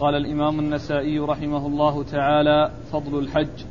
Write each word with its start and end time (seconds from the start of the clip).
قال 0.00 0.14
الإمام 0.14 0.58
النسائي 0.58 1.18
رحمه 1.18 1.66
الله 1.66 2.02
تعالى 2.02 2.70
فضل 2.92 3.18
الحج. 3.18 3.64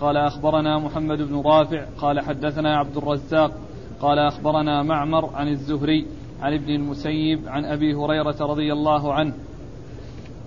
قال 0.00 0.16
أخبرنا 0.16 0.78
محمد 0.78 1.22
بن 1.22 1.42
رافع 1.46 1.84
قال 1.98 2.20
حدثنا 2.20 2.76
عبد 2.76 2.96
الرزاق 2.96 3.52
قال 4.00 4.18
أخبرنا 4.18 4.82
معمر 4.82 5.30
عن 5.34 5.48
الزهري 5.48 6.06
عن 6.42 6.52
ابن 6.52 6.74
المسيب 6.74 7.48
عن 7.48 7.64
أبي 7.64 7.94
هريرة 7.94 8.36
رضي 8.40 8.72
الله 8.72 9.14
عنه 9.14 9.34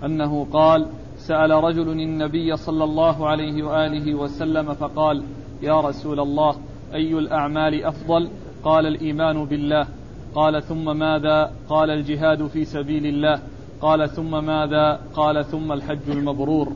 أنه 0.04 0.46
قال 0.52 0.86
سأل 1.16 1.50
رجل 1.50 1.90
النبي 1.90 2.56
صلى 2.56 2.84
الله 2.84 3.28
عليه 3.28 3.62
وآله 3.62 4.14
وسلم 4.14 4.74
فقال 4.74 5.22
يا 5.62 5.80
رسول 5.80 6.20
الله 6.20 6.56
أي 6.94 7.18
الأعمال 7.18 7.84
أفضل؟ 7.84 8.28
قال 8.64 8.86
الإيمان 8.86 9.44
بالله. 9.44 9.86
قال 10.34 10.62
ثم 10.62 10.96
ماذا؟ 10.96 11.52
قال 11.68 11.90
الجهاد 11.90 12.46
في 12.46 12.64
سبيل 12.64 13.06
الله. 13.06 13.40
قال 13.80 14.10
ثم 14.10 14.44
ماذا؟ 14.44 15.00
قال 15.14 15.44
ثم 15.50 15.72
الحج 15.72 16.10
المبرور. 16.10 16.72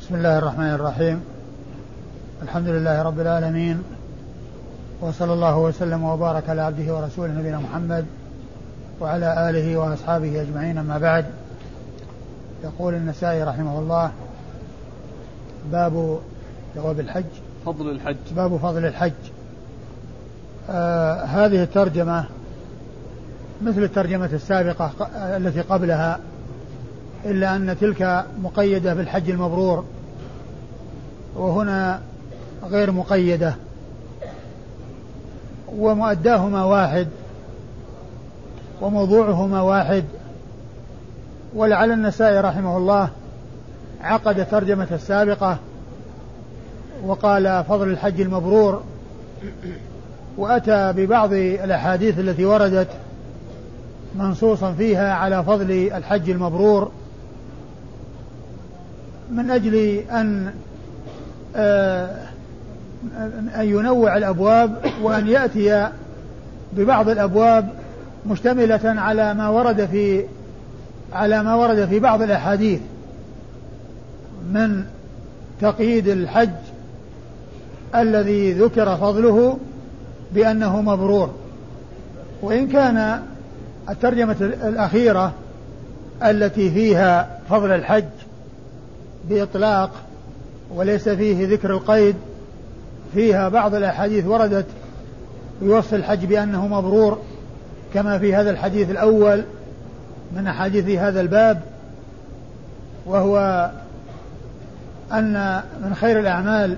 بسم 0.00 0.14
الله 0.14 0.38
الرحمن 0.38 0.70
الرحيم. 0.70 1.20
الحمد 2.42 2.68
لله 2.68 3.02
رب 3.02 3.20
العالمين. 3.20 3.82
وصلى 5.00 5.32
الله 5.32 5.58
وسلم 5.58 6.04
وبارك 6.04 6.48
على 6.48 6.62
عبده 6.62 6.94
ورسوله 6.94 7.32
نبينا 7.32 7.58
محمد 7.58 8.06
وعلى 9.00 9.50
آله 9.50 9.76
وأصحابه 9.76 10.42
أجمعين 10.42 10.78
أما 10.78 10.98
بعد. 10.98 11.26
يقول 12.64 12.94
النسائي 12.94 13.42
رحمه 13.42 13.78
الله 13.78 14.12
باب 15.72 16.18
جواب 16.76 17.00
الحج. 17.00 17.24
فضل 17.66 17.90
الحج. 17.90 18.16
باب 18.36 18.56
فضل 18.56 18.86
الحج. 18.86 19.12
آه 20.70 21.24
هذه 21.24 21.62
الترجمة 21.62 22.24
مثل 23.64 23.82
الترجمة 23.82 24.30
السابقة 24.32 24.92
التي 25.36 25.60
قبلها 25.60 26.20
إلا 27.24 27.56
أن 27.56 27.76
تلك 27.80 28.24
مقيدة 28.42 28.94
بالحج 28.94 29.30
المبرور 29.30 29.84
وهنا 31.36 32.00
غير 32.70 32.90
مقيدة 32.92 33.54
ومؤداهما 35.76 36.64
واحد 36.64 37.08
وموضوعهما 38.80 39.60
واحد 39.60 40.04
ولعل 41.54 41.92
النسائي 41.92 42.40
رحمه 42.40 42.76
الله 42.76 43.08
عقد 44.02 44.46
ترجمة 44.50 44.88
السابقة 44.92 45.58
وقال 47.04 47.64
فضل 47.68 47.90
الحج 47.90 48.20
المبرور 48.20 48.82
وأتى 50.36 50.92
ببعض 50.96 51.32
الأحاديث 51.32 52.18
التي 52.18 52.44
وردت 52.44 52.88
منصوصا 54.18 54.72
فيها 54.72 55.14
على 55.14 55.44
فضل 55.44 55.70
الحج 55.94 56.30
المبرور 56.30 56.90
من 59.30 59.50
أجل 59.50 59.74
أن 60.10 60.54
آه، 61.56 62.16
أن 63.56 63.64
ينوع 63.68 64.16
الأبواب 64.16 64.76
وأن 65.02 65.28
يأتي 65.28 65.90
ببعض 66.72 67.08
الأبواب 67.08 67.68
مشتملة 68.26 68.80
على 68.84 69.34
ما 69.34 69.48
ورد 69.48 69.86
في 69.86 70.24
على 71.12 71.42
ما 71.42 71.54
ورد 71.54 71.88
في 71.88 71.98
بعض 71.98 72.22
الأحاديث 72.22 72.80
من 74.52 74.84
تقييد 75.60 76.08
الحج 76.08 76.50
الذي 77.94 78.52
ذكر 78.52 78.96
فضله 78.96 79.58
بأنه 80.34 80.82
مبرور. 80.82 81.34
وإن 82.42 82.68
كان 82.68 83.22
الترجمة 83.88 84.36
الأخيرة 84.40 85.32
التي 86.22 86.70
فيها 86.70 87.38
فضل 87.50 87.72
الحج 87.72 88.04
بإطلاق 89.28 89.90
وليس 90.74 91.08
فيه 91.08 91.48
ذكر 91.48 91.70
القيد 91.70 92.16
فيها 93.14 93.48
بعض 93.48 93.74
الأحاديث 93.74 94.26
وردت 94.26 94.66
بوصف 95.62 95.94
الحج 95.94 96.24
بأنه 96.24 96.66
مبرور 96.66 97.18
كما 97.94 98.18
في 98.18 98.34
هذا 98.34 98.50
الحديث 98.50 98.90
الأول 98.90 99.44
من 100.36 100.46
أحاديث 100.46 100.98
هذا 100.98 101.20
الباب 101.20 101.60
وهو 103.06 103.70
أن 105.12 105.62
من 105.84 105.94
خير 105.94 106.20
الأعمال 106.20 106.76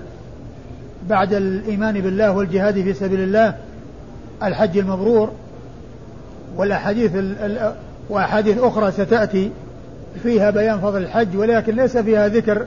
بعد 1.09 1.33
الإيمان 1.33 2.01
بالله 2.01 2.31
والجهاد 2.31 2.73
في 2.73 2.93
سبيل 2.93 3.19
الله 3.19 3.55
الحج 4.43 4.77
المبرور 4.77 5.31
والأحاديث 6.57 7.11
وأحاديث 8.09 8.57
أخرى 8.57 8.91
ستأتي 8.91 9.51
فيها 10.23 10.49
بيان 10.49 10.79
فضل 10.79 11.01
الحج 11.01 11.37
ولكن 11.37 11.75
ليس 11.75 11.97
فيها 11.97 12.27
ذكر 12.27 12.65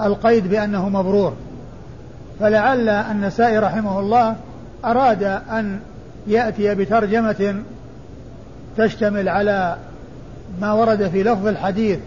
القيد 0.00 0.48
بأنه 0.48 0.88
مبرور. 0.88 1.32
فلعل 2.40 2.88
النسائي 2.88 3.58
رحمه 3.58 4.00
الله 4.00 4.36
أراد 4.84 5.22
أن 5.50 5.80
يأتي 6.26 6.74
بترجمة 6.74 7.54
تشتمل 8.76 9.28
على 9.28 9.76
ما 10.60 10.72
ورد 10.72 11.08
في 11.08 11.22
لفظ 11.22 11.46
الحديث 11.46 11.98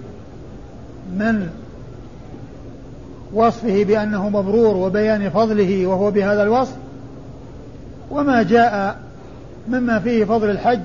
من 1.18 1.50
وصفه 3.34 3.84
بأنه 3.84 4.30
مبرور 4.30 4.78
وبيان 4.78 5.30
فضله 5.30 5.88
وهو 5.88 6.12
بهذا 6.12 6.44
الوصف 6.44 6.76
وما 8.12 8.44
جاء 8.44 9.00
مما 9.68 10.00
فيه 10.00 10.26
فضل 10.26 10.50
الحج 10.50 10.82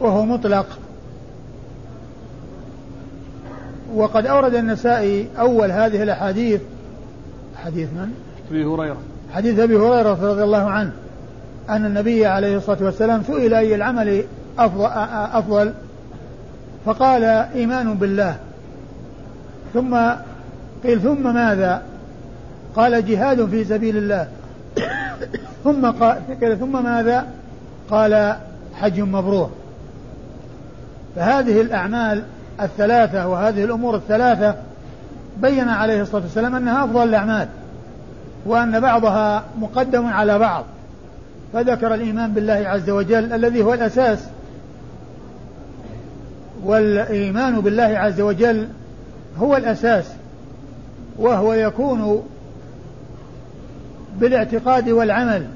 وهو 0.00 0.24
مطلق. 0.24 0.66
وقد 3.94 4.26
أورد 4.26 4.54
النسائي 4.54 5.28
أول 5.38 5.70
هذه 5.70 6.02
الأحاديث 6.02 6.60
حديث 7.64 7.88
من؟ 7.88 8.12
أبي 8.50 8.64
هريرة. 8.64 8.96
حديث 9.32 9.58
أبي 9.58 9.76
هريرة 9.76 10.30
رضي 10.32 10.42
الله 10.44 10.70
عنه 10.70 10.92
أن 11.68 11.84
النبي 11.84 12.26
عليه 12.26 12.56
الصلاة 12.56 12.78
والسلام 12.80 13.22
سئل 13.22 13.54
أي 13.54 13.74
العمل 13.74 14.24
أفضل, 14.58 14.86
أفضل؟ 15.32 15.72
فقال 16.84 17.24
إيمان 17.24 17.94
بالله. 17.94 18.36
ثم 19.74 19.98
قيل 20.84 21.00
ثم 21.00 21.34
ماذا؟ 21.34 21.82
قال 22.76 23.06
جهاد 23.06 23.46
في 23.46 23.64
سبيل 23.64 23.96
الله. 23.96 24.28
ثم 25.64 25.90
قال 25.90 26.58
ثم 26.58 26.84
ماذا؟ 26.84 27.26
قال 27.90 28.36
حج 28.74 29.00
مبرور. 29.00 29.50
فهذه 31.16 31.60
الأعمال 31.60 32.22
الثلاثة 32.60 33.28
وهذه 33.28 33.64
الأمور 33.64 33.96
الثلاثة 33.96 34.54
بين 35.36 35.68
عليه 35.68 36.02
الصلاة 36.02 36.22
والسلام 36.22 36.54
أنها 36.54 36.84
أفضل 36.84 37.08
الأعمال 37.08 37.48
وأن 38.46 38.80
بعضها 38.80 39.44
مقدم 39.58 40.06
على 40.06 40.38
بعض. 40.38 40.64
فذكر 41.52 41.94
الإيمان 41.94 42.32
بالله 42.32 42.52
عز 42.66 42.90
وجل 42.90 43.32
الذي 43.32 43.62
هو 43.62 43.74
الأساس 43.74 44.18
والإيمان 46.64 47.60
بالله 47.60 47.82
عز 47.98 48.20
وجل 48.20 48.68
هو 49.38 49.56
الأساس 49.56 50.04
وهو 51.18 51.52
يكون 51.52 52.22
بالاعتقاد 54.20 54.88
والعمل 54.88 55.46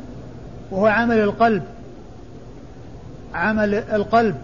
وهو 0.70 0.86
عمل 0.86 1.18
القلب. 1.18 1.62
عمل 3.34 3.74
القلب 3.74 4.36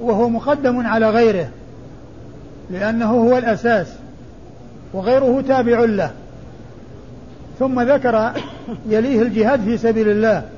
وهو 0.00 0.28
مقدم 0.28 0.86
على 0.86 1.10
غيره 1.10 1.48
لأنه 2.70 3.10
هو 3.10 3.38
الأساس 3.38 3.86
وغيره 4.92 5.40
تابع 5.48 5.80
له. 5.80 6.10
ثم 7.58 7.80
ذكر 7.80 8.32
يليه 8.88 9.22
الجهاد 9.22 9.60
في 9.64 9.78
سبيل 9.78 10.08
الله 10.08 10.48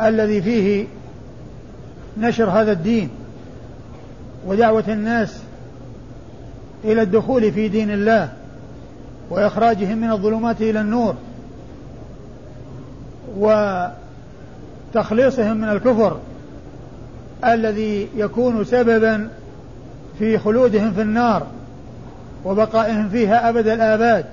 الذي 0.00 0.42
فيه 0.42 0.86
نشر 2.18 2.50
هذا 2.50 2.72
الدين 2.72 3.10
ودعوة 4.46 4.84
الناس 4.88 5.42
إلى 6.84 7.02
الدخول 7.02 7.52
في 7.52 7.68
دين 7.68 7.90
الله 7.90 8.32
وإخراجهم 9.30 9.98
من 9.98 10.10
الظلمات 10.10 10.60
إلى 10.60 10.80
النور. 10.80 11.14
وتخليصهم 14.90 15.56
من 15.56 15.68
الكفر 15.68 16.18
الذي 17.44 18.08
يكون 18.16 18.64
سببا 18.64 19.28
في 20.18 20.38
خلودهم 20.38 20.92
في 20.92 21.02
النار 21.02 21.46
وبقائهم 22.44 23.08
فيها 23.08 23.48
أبد 23.48 23.68
الآباد. 23.68 24.24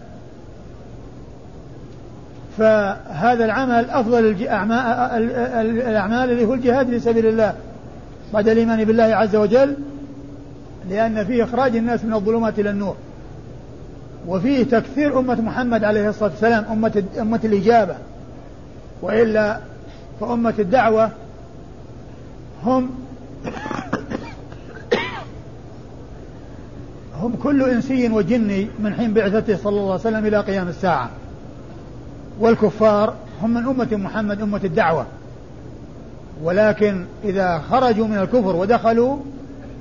فهذا 2.58 3.46
العمل 3.46 3.90
أفضل 3.90 4.26
الأعمال 5.60 6.32
اللي 6.32 6.46
هو 6.46 6.54
الجهاد 6.54 6.90
في 6.90 7.00
سبيل 7.00 7.26
الله 7.26 7.54
بعد 8.34 8.48
الإيمان 8.48 8.84
بالله 8.84 9.04
عز 9.04 9.36
وجل 9.36 9.76
لأن 10.90 11.26
فيه 11.26 11.44
إخراج 11.44 11.76
الناس 11.76 12.06
من 12.06 12.14
الظلمات 12.14 12.60
إلى 12.60 12.70
النور. 12.70 12.96
وفيه 14.28 14.64
تكثير 14.64 15.20
أمة 15.20 15.42
محمد 15.42 15.84
عليه 15.84 16.10
الصلاة 16.10 16.30
والسلام 16.30 16.66
أمة 16.72 17.04
أمة 17.22 17.40
الإجابة. 17.44 17.96
وإلا 19.02 19.58
فأمة 20.20 20.54
الدعوة 20.60 21.12
هم 22.64 22.90
هم 27.22 27.36
كل 27.44 27.70
إنسي 27.70 28.10
وجني 28.10 28.68
من 28.80 28.94
حين 28.94 29.14
بعثته 29.14 29.58
صلى 29.58 29.70
الله 29.80 29.92
عليه 29.92 30.02
وسلم 30.02 30.26
إلى 30.26 30.40
قيام 30.40 30.68
الساعة. 30.68 31.10
والكفار 32.40 33.14
هم 33.42 33.54
من 33.54 33.66
أمة 33.66 33.88
محمد 33.92 34.42
أمة 34.42 34.62
الدعوة. 34.64 35.06
ولكن 36.44 37.06
إذا 37.24 37.60
خرجوا 37.60 38.08
من 38.08 38.18
الكفر 38.18 38.56
ودخلوا 38.56 39.18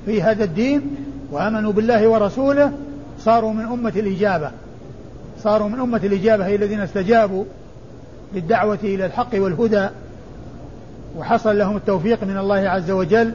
في 0.05 0.21
هذا 0.21 0.43
الدين 0.43 0.81
وآمنوا 1.31 1.71
بالله 1.71 2.07
ورسوله 2.07 2.71
صاروا 3.19 3.53
من 3.53 3.65
أمة 3.65 3.93
الإجابة. 3.95 4.51
صاروا 5.43 5.69
من 5.69 5.79
أمة 5.79 6.01
الإجابة 6.03 6.45
هي 6.45 6.55
الذين 6.55 6.79
استجابوا 6.79 7.45
للدعوة 8.33 8.79
إلى 8.83 9.05
الحق 9.05 9.29
والهدى. 9.33 9.89
وحصل 11.17 11.57
لهم 11.57 11.77
التوفيق 11.77 12.23
من 12.23 12.37
الله 12.37 12.69
عز 12.69 12.91
وجل 12.91 13.33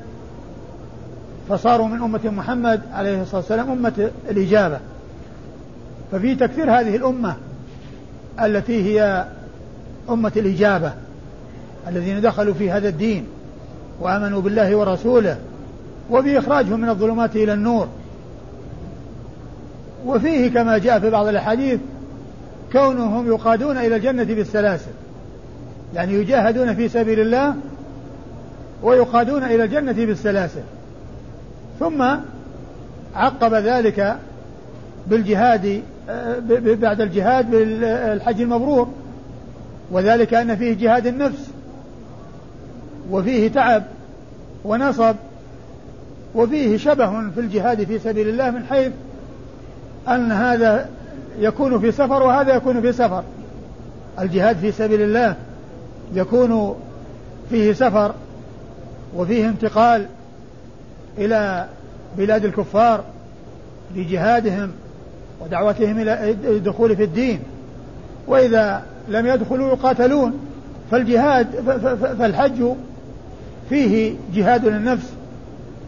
فصاروا 1.49 1.89
من 1.89 2.03
أمة 2.03 2.21
محمد 2.25 2.81
عليه 2.93 3.23
الصلاة 3.23 3.37
والسلام 3.41 3.71
أمة 3.71 4.11
الإجابة. 4.31 4.79
ففي 6.13 6.35
تكثير 6.35 6.71
هذه 6.71 6.97
الأمة 6.97 7.37
التي 8.41 8.85
هي 8.85 9.27
أمة 10.11 10.33
الإجابة 10.37 10.93
الذين 11.89 12.21
دخلوا 12.21 12.55
في 12.55 12.71
هذا 12.71 12.89
الدين 12.89 13.27
وآمنوا 14.01 14.41
بالله 14.41 14.77
ورسوله 14.77 15.39
وبإخراجهم 16.11 16.81
من 16.81 16.89
الظلمات 16.89 17.37
إلى 17.37 17.53
النور. 17.53 17.89
وفيه 20.07 20.51
كما 20.51 20.79
جاء 20.79 20.99
في 20.99 21.11
بعض 21.11 21.27
الأحاديث 21.27 21.81
كونهم 22.73 23.27
يقادون 23.27 23.77
إلى 23.77 23.97
الجنة 23.97 24.25
بالسلاسل. 24.25 24.91
يعني 25.95 26.15
يجاهدون 26.15 26.75
في 26.75 26.89
سبيل 26.89 27.21
الله 27.21 27.55
ويقادون 28.83 29.45
إلى 29.45 29.65
الجنة 29.65 29.93
بالسلاسل 29.93 30.63
ثم 31.81 32.03
عقب 33.15 33.55
ذلك 33.55 34.17
بالجهاد 35.07 35.83
بعد 36.81 37.01
الجهاد 37.01 37.51
بالحج 37.51 38.41
المبرور 38.41 38.89
وذلك 39.91 40.35
أن 40.35 40.57
فيه 40.57 40.75
جهاد 40.75 41.07
النفس 41.07 41.51
وفيه 43.11 43.49
تعب 43.49 43.83
ونصب 44.65 45.17
وفيه 46.35 46.77
شبه 46.77 47.31
في 47.31 47.41
الجهاد 47.41 47.85
في 47.85 47.99
سبيل 47.99 48.29
الله 48.29 48.51
من 48.51 48.65
حيث 48.65 48.93
أن 50.09 50.33
هذا 50.33 50.89
يكون 51.39 51.81
في 51.81 51.93
سفر 51.93 52.23
وهذا 52.23 52.55
يكون 52.55 52.81
في 52.81 52.93
سفر. 52.93 53.25
الجهاد 54.21 54.57
في 54.57 54.73
سبيل 54.73 55.03
الله 55.03 55.37
يكون 56.15 56.77
فيه 57.51 57.73
سفر 57.73 58.15
وفيه 59.17 59.49
انتقال 59.49 60.07
إلى 61.19 61.69
بلاد 62.19 62.45
الكفار 62.45 63.05
لجهادهم 63.97 64.71
ودعوتهم 65.41 65.99
إلى 65.99 66.31
الدخول 66.31 66.97
في 66.97 67.05
الدين. 67.05 67.41
وإذا 68.27 68.83
لم 69.09 69.27
يدخلوا 69.27 69.69
يقاتلون 69.69 70.39
فالجهاد 70.91 71.47
فالحج 72.19 72.65
فيه 73.69 74.15
جهاد 74.35 74.65
للنفس 74.65 75.13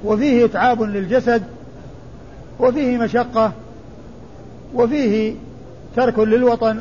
وفيه 0.04 0.44
إتعاب 0.44 0.82
للجسد 0.82 1.42
وفيه 2.60 2.98
مشقة 2.98 3.52
وفيه 4.74 5.34
ترك 5.96 6.18
للوطن 6.18 6.80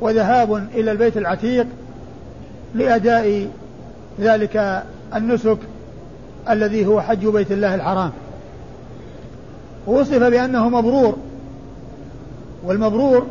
وذهاب 0.00 0.54
إلى 0.74 0.92
البيت 0.92 1.16
العتيق 1.16 1.66
لأداء 2.74 3.48
ذلك 4.20 4.84
النسك 5.14 5.58
الذي 6.50 6.86
هو 6.86 7.00
حج 7.00 7.26
بيت 7.26 7.52
الله 7.52 7.74
الحرام. 7.74 8.12
وصف 9.86 10.22
بأنه 10.22 10.68
مبرور 10.68 11.16
والمبرور 12.64 13.26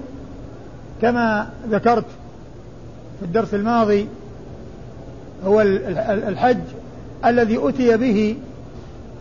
كما 1.02 1.50
ذكرت 1.70 2.06
في 3.20 3.26
الدرس 3.26 3.54
الماضي 3.54 4.08
هو 5.46 5.62
الحج 5.62 6.58
الذي 7.26 7.60
أتي 7.70 7.98
به 7.98 8.36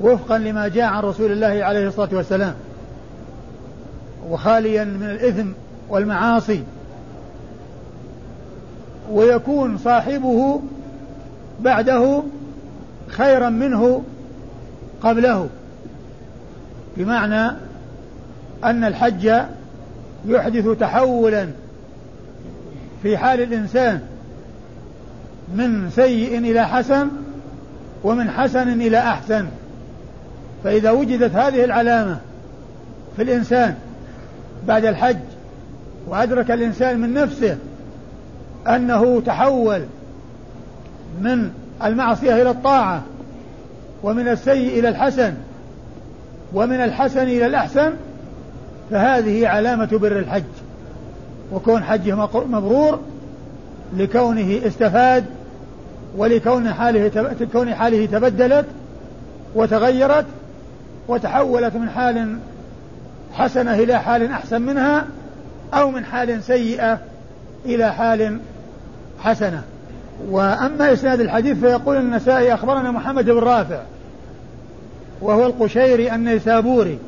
وفقا 0.00 0.38
لما 0.38 0.68
جاء 0.68 0.84
عن 0.84 1.02
رسول 1.02 1.32
الله 1.32 1.64
عليه 1.64 1.88
الصلاة 1.88 2.08
والسلام 2.12 2.54
وخاليا 4.30 4.84
من 4.84 5.10
الإثم 5.10 5.48
والمعاصي. 5.88 6.62
ويكون 9.10 9.78
صاحبه 9.78 10.60
بعده 11.60 12.22
خيرا 13.08 13.48
منه 13.48 14.02
قبله. 15.00 15.48
بمعنى 16.96 17.56
أن 18.64 18.84
الحج 18.84 19.32
يحدث 20.26 20.68
تحولا 20.68 21.48
في 23.02 23.18
حال 23.18 23.40
الإنسان 23.40 24.00
من 25.54 25.90
سيء 25.90 26.38
إلى 26.38 26.68
حسن 26.68 27.08
ومن 28.04 28.30
حسن 28.30 28.80
إلى 28.80 28.98
أحسن. 28.98 29.46
فإذا 30.64 30.90
وجدت 30.90 31.34
هذه 31.34 31.64
العلامة 31.64 32.18
في 33.16 33.22
الإنسان 33.22 33.74
بعد 34.66 34.84
الحج 34.84 35.16
وأدرك 36.06 36.50
الإنسان 36.50 37.00
من 37.00 37.14
نفسه 37.14 37.56
أنه 38.66 39.20
تحول 39.20 39.82
من 41.20 41.50
المعصية 41.84 42.42
إلى 42.42 42.50
الطاعة 42.50 43.02
ومن 44.02 44.28
السيء 44.28 44.78
إلى 44.78 44.88
الحسن 44.88 45.34
ومن 46.54 46.76
الحسن 46.76 47.22
إلى 47.22 47.46
الأحسن 47.46 47.92
فهذه 48.90 49.48
علامة 49.48 49.88
بر 49.92 50.18
الحج. 50.18 50.44
وكون 51.52 51.84
حجه 51.84 52.14
مبرور 52.34 53.00
لكونه 53.96 54.60
استفاد 54.66 55.24
ولكون 56.16 56.72
حاله 56.72 57.34
كون 57.52 57.74
حاله 57.74 58.06
تبدلت 58.06 58.66
وتغيرت 59.54 60.26
وتحولت 61.08 61.76
من 61.76 61.90
حال 61.90 62.38
حسنة 63.32 63.74
إلى 63.74 63.98
حال 63.98 64.30
أحسن 64.30 64.62
منها 64.62 65.06
أو 65.74 65.90
من 65.90 66.04
حال 66.04 66.42
سيئة 66.42 66.98
إلى 67.64 67.92
حال 67.92 68.38
حسنة. 69.18 69.62
وأما 70.30 70.92
إسناد 70.92 71.20
الحديث 71.20 71.58
فيقول 71.58 71.96
النسائي 71.96 72.54
أخبرنا 72.54 72.90
محمد 72.90 73.24
بن 73.24 73.38
رافع 73.38 73.80
وهو 75.20 75.46
القشيري 75.46 76.14
النيسابوري 76.14 76.98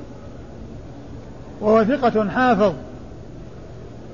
وهو 1.61 1.85
ثقة 1.85 2.29
حافظ 2.29 2.73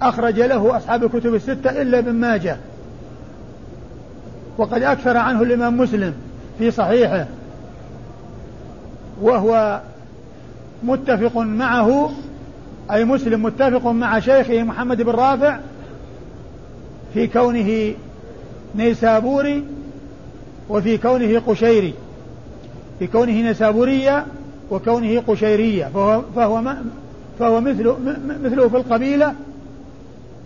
أخرج 0.03 0.41
له 0.41 0.77
أصحاب 0.77 1.05
الكتب 1.05 1.35
الستة 1.35 1.83
إلا 1.83 1.99
ابن 1.99 2.13
ماجه 2.13 2.57
وقد 4.59 4.83
أكثر 4.83 5.17
عنه 5.17 5.43
الإمام 5.43 5.77
مسلم 5.77 6.15
في 6.59 6.71
صحيحه 6.71 7.27
وهو 9.21 9.81
متفق 10.83 11.39
معه 11.39 12.11
أي 12.91 13.05
مسلم 13.05 13.43
متفق 13.43 13.87
مع 13.87 14.19
شيخه 14.19 14.63
محمد 14.63 15.03
بن 15.03 15.11
رافع 15.11 15.59
في 17.15 17.27
كونه 17.27 17.95
نيسابوري 18.75 19.65
وفي 20.69 20.99
كونه 20.99 21.43
قشيري. 21.47 21.95
في 22.99 23.07
كونه 23.07 23.33
نيسابورية 23.33 24.27
وكونه 24.71 25.23
قشيرية. 25.27 25.85
فهو 25.85 26.23
فهو 26.37 26.75
فهو 27.39 27.61
مثله 27.61 27.97
مثله 28.45 28.69
في 28.69 28.77
القبيلة 28.77 29.35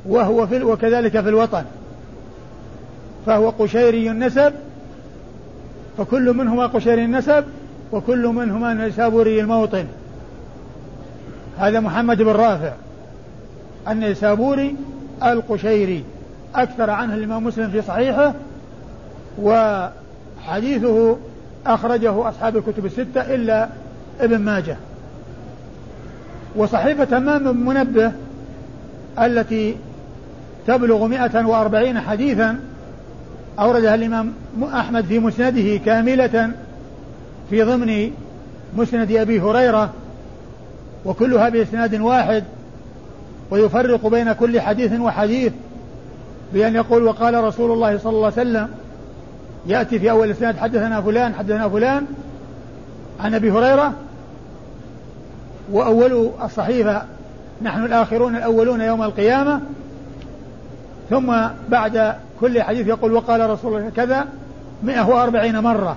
وهو 0.07 0.47
في 0.47 0.63
وكذلك 0.63 1.21
في 1.21 1.29
الوطن. 1.29 1.65
فهو 3.27 3.51
قشيري 3.51 4.11
النسب 4.11 4.53
فكل 5.99 6.33
منهما 6.33 6.67
قشيري 6.67 7.05
النسب 7.05 7.45
وكل 7.93 8.27
منهما 8.27 8.75
نيسابوري 8.75 9.41
الموطن. 9.41 9.87
هذا 11.59 11.81
محمد 11.81 12.23
بن 12.23 12.33
رافع 12.33 12.73
النيسابوري 13.89 14.77
القشيري. 15.23 16.05
أكثر 16.55 16.91
عنه 16.91 17.15
الإمام 17.15 17.45
مسلم 17.45 17.71
في 17.71 17.83
صحيحه 17.83 18.35
وحديثه 19.43 21.17
أخرجه 21.67 22.29
أصحاب 22.29 22.57
الكتب 22.57 22.87
الستة 22.87 23.35
إلا 23.35 23.69
ابن 24.21 24.39
ماجه. 24.39 24.77
وصحيفة 26.57 27.05
تمام 27.05 27.67
منبه 27.67 28.13
التي 29.19 29.77
تبلغ 30.67 31.07
مئة 31.07 31.47
وأربعين 31.47 32.01
حديثا 32.01 32.59
أوردها 33.59 33.95
الإمام 33.95 34.33
أحمد 34.75 35.05
في 35.05 35.19
مسنده 35.19 35.77
كاملة 35.77 36.51
في 37.51 37.63
ضمن 37.63 38.11
مسند 38.77 39.13
أبي 39.13 39.41
هريرة 39.41 39.93
وكلها 41.05 41.49
بإسناد 41.49 41.95
واحد 41.95 42.45
ويفرق 43.51 44.07
بين 44.07 44.33
كل 44.33 44.61
حديث 44.61 45.01
وحديث. 45.01 45.53
بأن 46.53 46.75
يقول 46.75 47.03
وقال 47.03 47.45
رسول 47.45 47.73
الله 47.73 47.99
صلى 47.99 48.13
الله 48.13 48.33
عليه 48.37 48.49
وسلم 48.49 48.69
يأتي 49.67 49.99
في 49.99 50.11
أول 50.11 50.31
إسناد 50.31 50.57
حدثنا 50.57 51.01
فلان 51.01 51.35
حدثنا 51.35 51.69
فلان 51.69 52.07
عن 53.21 53.35
أبي 53.35 53.51
هريرة 53.51 53.93
وأول 55.73 56.31
الصحيفة 56.45 57.03
نحن 57.63 57.85
الآخرون 57.85 58.37
الأولون 58.37 58.81
يوم 58.81 59.03
القيامة 59.03 59.61
ثم 61.11 61.37
بعد 61.69 62.15
كل 62.41 62.63
حديث 62.63 62.87
يقول 62.87 63.13
وقال 63.13 63.51
رسول 63.51 63.77
الله 63.77 63.91
كذا 63.97 64.27
مئة 64.83 65.09
وأربعين 65.09 65.59
مرة 65.59 65.97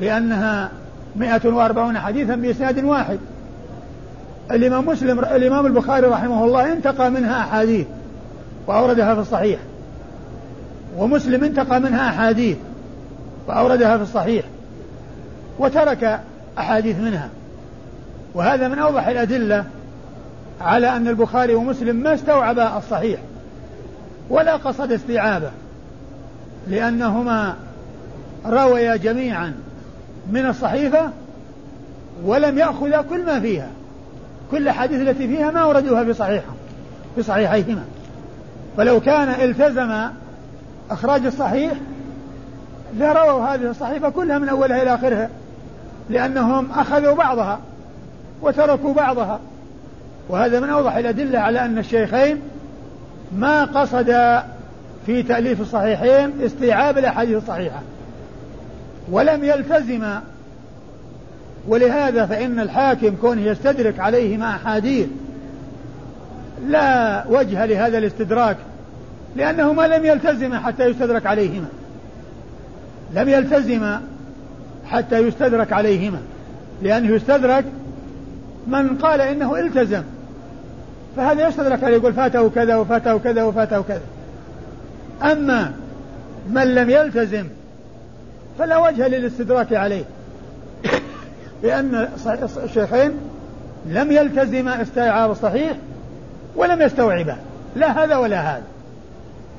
لأنها 0.00 0.70
مئة 1.16 1.48
وأربعون 1.48 1.98
حديثا 1.98 2.34
بإسناد 2.34 2.84
واحد. 2.84 3.18
الإمام 4.50 4.86
مسلم 4.86 5.18
الإمام 5.18 5.66
البخاري 5.66 6.06
رحمه 6.06 6.44
الله 6.44 6.72
انتقى 6.72 7.10
منها 7.10 7.40
أحاديث. 7.40 7.86
وأوردها 8.66 9.14
في 9.14 9.20
الصحيح. 9.20 9.60
ومسلم 10.96 11.44
انتقى 11.44 11.80
منها 11.80 12.08
أحاديث 12.08 12.56
وأوردها 13.46 13.96
في 13.96 14.02
الصحيح 14.02 14.44
وترك 15.58 16.20
أحاديث 16.58 16.98
منها. 16.98 17.28
وهذا 18.34 18.68
من 18.68 18.78
أوضح 18.78 19.06
الأدلة 19.06 19.64
على 20.60 20.96
أن 20.96 21.08
البخاري 21.08 21.54
ومسلم 21.54 21.96
ما 21.96 22.14
استوعبا 22.14 22.78
الصحيح 22.78 23.20
ولا 24.30 24.56
قصد 24.56 24.92
استيعابه 24.92 25.50
لأنهما 26.68 27.54
رويا 28.46 28.96
جميعا 28.96 29.54
من 30.32 30.46
الصحيفة 30.46 31.10
ولم 32.24 32.58
يأخذا 32.58 33.04
كل 33.10 33.26
ما 33.26 33.40
فيها. 33.40 33.68
كل 34.50 34.56
الأحاديث 34.56 35.00
التي 35.00 35.28
فيها 35.28 35.50
ما 35.50 35.64
وردوها 35.64 36.04
في 36.04 36.14
صحيحهم 36.14 36.56
في 37.16 37.22
صحيحيهما. 37.22 37.84
فلو 38.76 39.00
كان 39.00 39.28
التزم 39.28 40.08
إخراج 40.90 41.26
الصحيح 41.26 41.72
لرووا 42.98 43.44
هذه 43.44 43.70
الصحيفة 43.70 44.08
كلها 44.08 44.38
من 44.38 44.48
أولها 44.48 44.82
إلى 44.82 44.94
آخرها 44.94 45.28
لأنهم 46.10 46.70
أخذوا 46.70 47.14
بعضها 47.14 47.58
وتركوا 48.42 48.94
بعضها. 48.94 49.40
وهذا 50.28 50.60
من 50.60 50.70
أوضح 50.70 50.96
الأدلة 50.96 51.38
على 51.38 51.64
أن 51.64 51.78
الشيخين 51.78 52.40
ما 53.36 53.64
قصد 53.64 54.40
في 55.06 55.22
تأليف 55.22 55.60
الصحيحين 55.60 56.32
استيعاب 56.40 56.98
الأحاديث 56.98 57.36
الصحيحة. 57.36 57.80
ولم 59.10 59.44
يلتزم 59.44 60.04
ولهذا 61.68 62.26
فإن 62.26 62.60
الحاكم 62.60 63.16
كونه 63.20 63.42
يستدرك 63.42 64.00
عليهما 64.00 64.50
أحاديث 64.50 65.06
لا 66.68 67.24
وجه 67.28 67.66
لهذا 67.66 67.98
الاستدراك 67.98 68.56
لأنه 69.36 69.72
ما 69.72 69.86
لم 69.86 70.04
يلتزم 70.04 70.54
حتى 70.54 70.84
يستدرك 70.84 71.26
عليهما. 71.26 71.66
لم 73.14 73.28
يلتزم 73.28 73.96
حتى 74.86 75.18
يستدرك 75.18 75.72
عليهما. 75.72 76.18
لأنه 76.82 77.14
يستدرك 77.14 77.64
من 78.66 78.98
قال 78.98 79.20
إنه 79.20 79.60
التزم. 79.60 80.02
فهذا 81.16 81.48
يستدرك 81.48 81.84
عليه 81.84 81.96
يقول 81.96 82.12
فاته 82.12 82.50
كذا 82.50 82.76
وفاته 82.76 83.18
كذا 83.18 83.42
وفاته 83.42 83.82
كذا. 83.82 84.02
أما 85.22 85.72
من 86.50 86.74
لم 86.74 86.90
يلتزم 86.90 87.46
فلا 88.58 88.78
وجه 88.78 89.08
للاستدراك 89.08 89.72
عليه. 89.72 90.04
لأن 91.62 92.08
الشيخين 92.64 93.10
لم 93.86 94.12
يلتزم 94.12 94.68
استيعاب 94.68 95.30
الصحيح 95.30 95.76
ولم 96.56 96.82
يستوعبه 96.82 97.36
لا 97.76 98.04
هذا 98.04 98.16
ولا 98.16 98.40
هذا. 98.40 98.64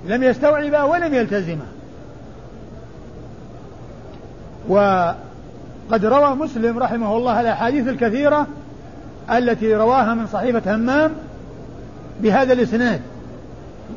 لم 0.07 0.23
يستوعبا 0.23 0.81
ولم 0.81 1.13
يلتزما. 1.13 1.65
وقد 4.67 6.05
روى 6.05 6.35
مسلم 6.35 6.79
رحمه 6.79 7.17
الله 7.17 7.41
الأحاديث 7.41 7.87
الكثيرة 7.87 8.47
التي 9.31 9.75
رواها 9.75 10.13
من 10.13 10.27
صحيفة 10.27 10.75
همام 10.75 11.11
بهذا 12.21 12.53
الإسناد. 12.53 13.01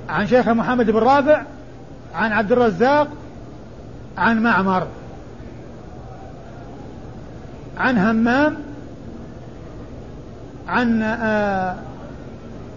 عن 0.09 0.27
شيخ 0.27 0.49
محمد 0.49 0.91
بن 0.91 0.99
رافع 0.99 1.43
عن 2.15 2.33
عبد 2.33 2.53
الرزاق 2.53 3.09
عن 4.19 4.43
معمر. 4.43 4.87
عن 7.79 7.99
همام 7.99 8.57
عن 10.69 11.03
آه 11.03 11.75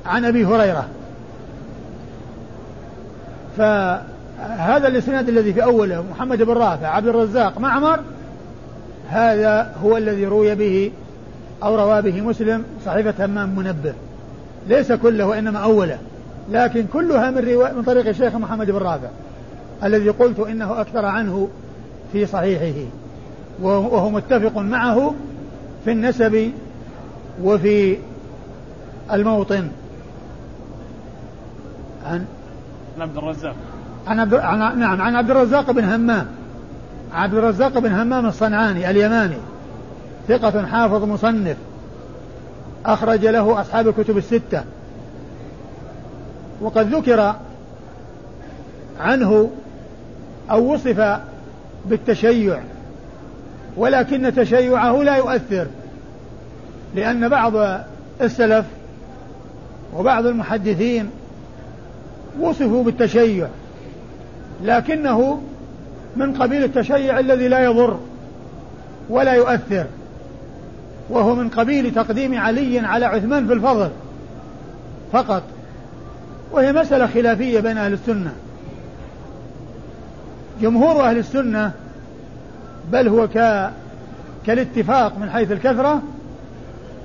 عن 0.05 0.25
أبي 0.25 0.45
هريرة. 0.45 0.87
فهذا 3.57 4.87
الإسناد 4.87 5.29
الذي 5.29 5.53
في 5.53 5.63
أوله 5.63 6.03
محمد 6.11 6.41
بن 6.41 6.53
رافع 6.53 6.87
عبد 6.87 7.07
الرزاق 7.07 7.59
معمر 7.59 7.99
هذا 9.09 9.75
هو 9.83 9.97
الذي 9.97 10.25
روي 10.25 10.55
به 10.55 10.91
أو 11.63 11.75
روى 11.75 12.01
به 12.01 12.21
مسلم 12.21 12.63
صحيفة 12.85 13.25
همام 13.25 13.55
منبه. 13.55 13.93
ليس 14.67 14.91
كله 14.91 15.25
وإنما 15.25 15.59
أوله 15.59 15.97
لكن 16.51 16.85
كلها 16.93 17.31
من 17.31 17.37
رواية 17.37 17.73
من 17.73 17.83
طريق 17.83 18.07
الشيخ 18.07 18.35
محمد 18.35 18.71
بن 18.71 18.77
رافع 18.77 19.09
الذي 19.83 20.09
قلت 20.09 20.39
إنه 20.39 20.81
أكثر 20.81 21.05
عنه 21.05 21.47
في 22.13 22.25
صحيحه 22.25 22.79
وهو 23.61 24.09
متفق 24.09 24.57
معه 24.57 25.13
في 25.85 25.91
النسب 25.91 26.51
وفي 27.43 27.97
الموطن. 29.11 29.67
عن 32.05 32.25
عبد 32.99 33.17
الرزاق. 33.17 33.55
عن 34.07 34.19
عبد 34.19 34.33
عن 34.33 34.79
نعم 34.79 35.01
عن 35.01 35.15
عبد 35.15 35.29
الرزاق 35.29 35.71
بن 35.71 35.83
همام. 35.83 36.27
عبد 37.13 37.33
الرزاق 37.33 37.79
بن 37.79 37.91
همام 37.91 38.25
الصنعاني 38.25 38.89
اليماني 38.89 39.37
ثقة 40.27 40.65
حافظ 40.65 41.03
مصنف. 41.03 41.57
أخرج 42.85 43.25
له 43.25 43.61
أصحاب 43.61 43.87
الكتب 43.87 44.17
الستة. 44.17 44.63
وقد 46.61 46.95
ذكر 46.95 47.35
عنه 48.99 49.49
أو 50.51 50.73
وصف 50.73 51.19
بالتشيع 51.85 52.59
ولكن 53.77 54.33
تشيعه 54.35 55.03
لا 55.03 55.15
يؤثر 55.15 55.67
لأن 56.95 57.29
بعض 57.29 57.53
السلف 58.21 58.65
وبعض 59.95 60.25
المحدثين 60.25 61.09
وصفوا 62.39 62.83
بالتشيع 62.83 63.47
لكنه 64.63 65.41
من 66.15 66.33
قبيل 66.33 66.63
التشيع 66.63 67.19
الذي 67.19 67.47
لا 67.47 67.63
يضر 67.63 67.99
ولا 69.09 69.33
يؤثر 69.33 69.85
وهو 71.09 71.35
من 71.35 71.49
قبيل 71.49 71.93
تقديم 71.93 72.39
علي 72.39 72.79
على 72.79 73.05
عثمان 73.05 73.47
في 73.47 73.53
الفضل 73.53 73.89
فقط 75.11 75.43
وهي 76.51 76.73
مسألة 76.73 77.07
خلافية 77.07 77.59
بين 77.59 77.77
أهل 77.77 77.93
السنة. 77.93 78.33
جمهور 80.61 81.09
أهل 81.09 81.17
السنة 81.17 81.71
بل 82.91 83.07
هو 83.07 83.27
ك 83.27 83.69
كالاتفاق 84.45 85.17
من 85.17 85.29
حيث 85.29 85.51
الكثرة 85.51 86.01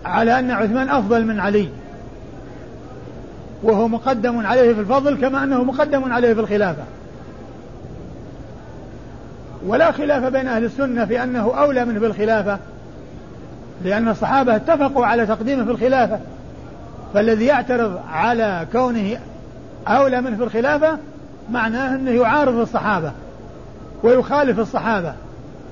على 0.04 0.38
أن 0.38 0.50
عثمان 0.50 0.88
أفضل 0.88 1.24
من 1.24 1.40
علي. 1.40 1.68
وهو 3.62 3.88
مقدم 3.88 4.46
عليه 4.46 4.74
في 4.74 4.80
الفضل 4.80 5.20
كما 5.20 5.44
أنه 5.44 5.64
مقدم 5.64 6.12
عليه 6.12 6.34
في 6.34 6.40
الخلافة. 6.40 6.82
ولا 9.66 9.92
خلاف 9.92 10.24
بين 10.24 10.48
أهل 10.48 10.64
السنة 10.64 11.04
في 11.04 11.22
أنه 11.22 11.58
أولى 11.58 11.84
منه 11.84 12.00
في 12.00 12.06
الخلافة 12.06 12.58
لأن 13.84 14.08
الصحابة 14.08 14.56
اتفقوا 14.56 15.06
على 15.06 15.26
تقديمه 15.26 15.64
في 15.64 15.70
الخلافة. 15.70 16.20
فالذي 17.14 17.44
يعترض 17.44 18.00
على 18.12 18.66
كونه 18.72 19.18
أولى 19.88 20.20
منه 20.20 20.36
في 20.36 20.42
الخلافة 20.42 20.98
معناه 21.50 21.94
أنه 21.94 22.10
يعارض 22.10 22.54
الصحابة 22.58 23.12
ويخالف 24.02 24.58
الصحابة 24.58 25.12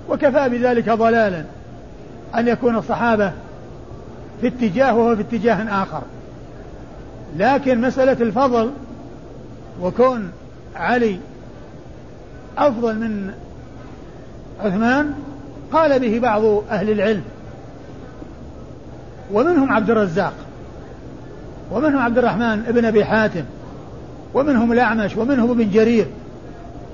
وكفى 0.09 0.49
بذلك 0.49 0.91
ضلالا 0.91 1.45
أن 2.35 2.49
يكون 2.49 2.77
الصحابة 2.77 3.33
في 4.41 4.47
اتجاه 4.47 4.95
وهو 4.95 5.17
في 5.17 5.23
اتجاه 5.23 5.83
آخر. 5.83 6.03
لكن 7.37 7.81
مسألة 7.81 8.17
الفضل 8.21 8.71
وكون 9.83 10.31
علي 10.77 11.19
أفضل 12.59 12.95
من 12.99 13.35
عثمان 14.61 15.15
قال 15.73 16.01
به 16.01 16.19
بعض 16.19 16.45
أهل 16.71 16.91
العلم 16.91 17.23
ومنهم 19.33 19.73
عبد 19.73 19.91
الرزاق 19.91 20.35
ومنهم 21.73 21.99
عبد 21.99 22.19
الرحمن 22.19 22.63
بن 22.63 22.85
أبي 22.85 23.05
حاتم 23.05 23.45
ومنهم 24.35 24.73
الأعمش 24.73 25.17
ومنهم 25.17 25.51
ابن 25.51 25.71
جرير 25.71 26.07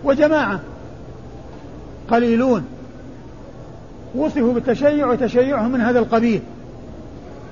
وجماعة 0.04 0.60
قليلون 2.10 2.64
وصفوا 4.14 4.52
بالتشيع 4.52 5.06
وتشيعهم 5.06 5.72
من 5.72 5.80
هذا 5.80 5.98
القبيل 5.98 6.42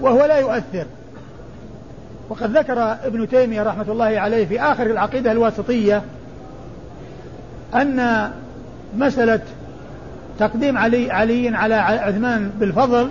وهو 0.00 0.24
لا 0.24 0.38
يؤثر. 0.38 0.86
وقد 2.28 2.56
ذكر 2.56 2.92
ابن 2.92 3.28
تيمية 3.28 3.62
رحمة 3.62 3.84
الله 3.88 4.20
عليه 4.20 4.46
في 4.46 4.60
آخر 4.60 4.86
العقيدة 4.86 5.32
الواسطية 5.32 6.02
أن 7.74 8.30
مسألة 8.96 9.40
تقديم 10.38 10.78
علي 10.78 11.10
علي 11.10 11.48
على 11.48 11.74
عثمان 11.74 12.50
بالفضل 12.60 13.08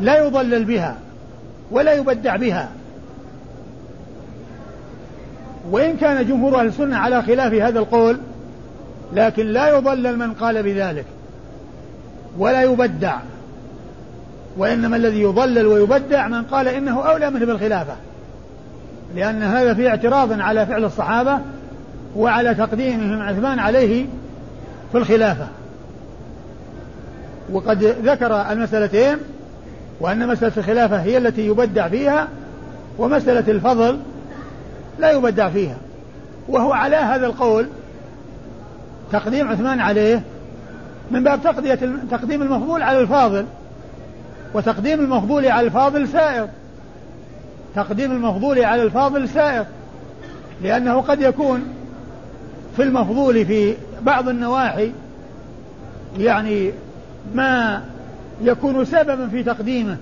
لا 0.00 0.26
يضلل 0.26 0.64
بها 0.64 0.96
ولا 1.70 1.92
يبدع 1.92 2.36
بها. 2.36 2.68
وإن 5.70 5.96
كان 5.96 6.26
جمهور 6.26 6.60
أهل 6.60 6.66
السنة 6.66 6.96
على 6.96 7.22
خلاف 7.22 7.52
هذا 7.54 7.78
القول 7.78 8.18
لكن 9.14 9.46
لا 9.46 9.68
يضلل 9.68 10.18
من 10.18 10.34
قال 10.34 10.62
بذلك 10.62 11.04
ولا 12.38 12.62
يبدع. 12.62 13.16
وإنما 14.56 14.96
الذي 14.96 15.22
يضلل 15.22 15.66
ويبدع 15.66 16.28
من 16.28 16.42
قال 16.42 16.68
إنه 16.68 17.10
أولى 17.10 17.30
منه 17.30 17.46
بالخلافة. 17.46 17.96
لأن 19.14 19.42
هذا 19.42 19.74
فيه 19.74 19.88
اعتراض 19.88 20.40
على 20.40 20.66
فعل 20.66 20.84
الصحابة 20.84 21.38
وعلى 22.16 22.54
تقديمهم 22.54 23.22
عثمان 23.22 23.58
عليه 23.58 24.06
في 24.92 24.98
الخلافة. 24.98 25.46
وقد 27.52 27.84
ذكر 27.84 28.52
المسألتين 28.52 29.16
وأن 30.00 30.28
مسألة 30.28 30.52
الخلافة 30.56 30.96
هي 30.96 31.18
التي 31.18 31.46
يبدع 31.46 31.88
فيها 31.88 32.28
ومسألة 32.98 33.52
الفضل 33.52 33.98
لا 34.98 35.10
يبدع 35.10 35.48
فيها. 35.48 35.76
وهو 36.48 36.72
على 36.72 36.96
هذا 36.96 37.26
القول 37.26 37.66
تقديم 39.12 39.48
عثمان 39.48 39.80
عليه 39.80 40.22
من 41.10 41.24
باب 41.24 41.42
تقضية 41.42 41.78
تقديم 42.10 42.42
المفضول 42.42 42.82
على 42.82 43.00
الفاضل. 43.00 43.44
وتقديم 44.54 45.00
المفضول 45.00 45.46
على 45.46 45.66
الفاضل 45.66 46.08
سائر. 46.08 46.48
تقديم 47.74 48.12
المفضول 48.12 48.64
على 48.64 48.82
الفاضل 48.82 49.28
سائر. 49.28 49.64
لأنه 50.62 51.00
قد 51.00 51.20
يكون 51.20 51.62
في 52.76 52.82
المفضول 52.82 53.46
في 53.46 53.74
بعض 54.02 54.28
النواحي 54.28 54.92
يعني 56.18 56.72
ما 57.34 57.82
يكون 58.42 58.84
سببا 58.84 59.28
في 59.28 59.42
تقديمه 59.42 59.96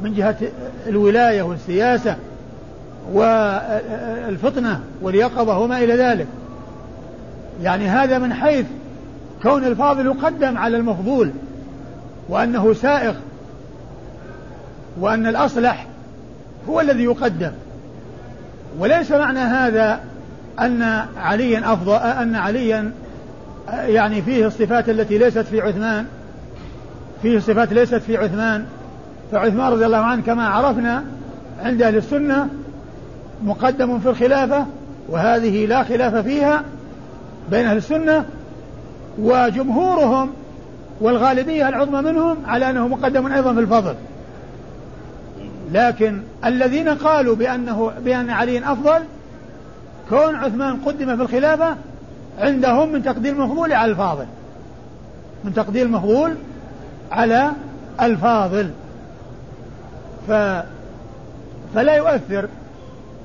من 0.00 0.14
جهة 0.14 0.36
الولاية 0.86 1.42
والسياسة 1.42 2.16
والفطنة 3.12 4.80
واليقظة 5.02 5.58
وما 5.58 5.78
إلى 5.78 5.96
ذلك. 5.96 6.26
يعني 7.62 7.88
هذا 7.88 8.18
من 8.18 8.34
حيث 8.34 8.66
كون 9.42 9.64
الفاضل 9.64 10.06
يقدم 10.06 10.58
على 10.58 10.76
المفضول. 10.76 11.30
وأنه 12.28 12.72
سائغ 12.72 13.14
وأن 15.00 15.26
الأصلح 15.26 15.86
هو 16.68 16.80
الذي 16.80 17.04
يقدم. 17.04 17.52
وليس 18.78 19.12
معنى 19.12 19.38
هذا 19.38 20.00
أن 20.60 20.82
عليا 21.16 21.72
أفضل 21.72 21.94
أن 21.94 22.34
عليا 22.34 22.92
يعني 23.68 24.22
فيه 24.22 24.46
الصفات 24.46 24.88
التي 24.88 25.18
ليست 25.18 25.38
في 25.38 25.60
عثمان 25.60 26.06
فيه 27.22 27.38
صفات 27.38 27.72
ليست 27.72 27.94
في 27.94 28.16
عثمان. 28.16 28.66
فعثمان 29.32 29.72
رضي 29.72 29.86
الله 29.86 29.98
عنه 29.98 30.22
كما 30.22 30.48
عرفنا 30.48 31.04
عند 31.62 31.82
أهل 31.82 31.96
السنة 31.96 32.48
مقدم 33.44 33.98
في 33.98 34.08
الخلافة 34.08 34.66
وهذه 35.08 35.66
لا 35.66 35.82
خلاف 35.82 36.14
فيها 36.14 36.62
بين 37.50 37.66
أهل 37.66 37.76
السنة 37.76 38.24
وجمهورهم 39.18 40.30
والغالبية 41.00 41.68
العظمى 41.68 42.02
منهم 42.02 42.36
على 42.46 42.70
أنه 42.70 42.88
مقدم 42.88 43.32
أيضا 43.32 43.54
في 43.54 43.60
الفضل. 43.60 43.94
لكن 45.72 46.22
الذين 46.44 46.88
قالوا 46.88 47.36
بأنه 47.36 47.92
بأن 48.04 48.30
علي 48.30 48.72
أفضل 48.72 49.00
كون 50.08 50.34
عثمان 50.34 50.76
قدم 50.76 51.16
في 51.16 51.22
الخلافة 51.22 51.76
عندهم 52.38 52.92
من 52.92 53.02
تقدير 53.02 53.32
المفضول 53.32 53.72
على 53.72 53.90
الفاضل. 53.90 54.26
من 55.44 55.54
تقدير 55.54 55.86
المفضول 55.86 56.34
على 57.12 57.52
الفاضل. 58.00 58.70
ف 60.28 60.32
فلا 61.74 61.94
يؤثر 61.96 62.48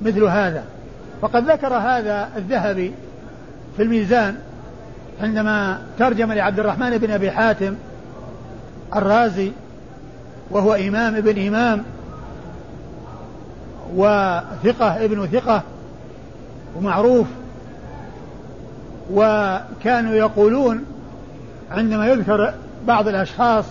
مثل 0.02 0.24
هذا. 0.24 0.64
وقد 1.22 1.50
ذكر 1.50 1.74
هذا 1.74 2.28
الذهبي 2.36 2.92
في 3.76 3.82
الميزان 3.82 4.36
عندما 5.20 5.82
ترجم 5.98 6.32
لعبد 6.32 6.60
الرحمن 6.60 6.98
بن 6.98 7.10
أبي 7.10 7.30
حاتم 7.30 7.74
الرازي 8.96 9.52
وهو 10.50 10.74
إمام 10.74 11.16
ابن 11.16 11.46
إمام 11.46 11.82
وثقة 13.94 15.04
ابن 15.04 15.26
ثقة 15.26 15.62
ومعروف 16.76 17.26
وكانوا 19.12 20.14
يقولون 20.14 20.84
عندما 21.70 22.06
يذكر 22.06 22.54
بعض 22.86 23.08
الأشخاص 23.08 23.64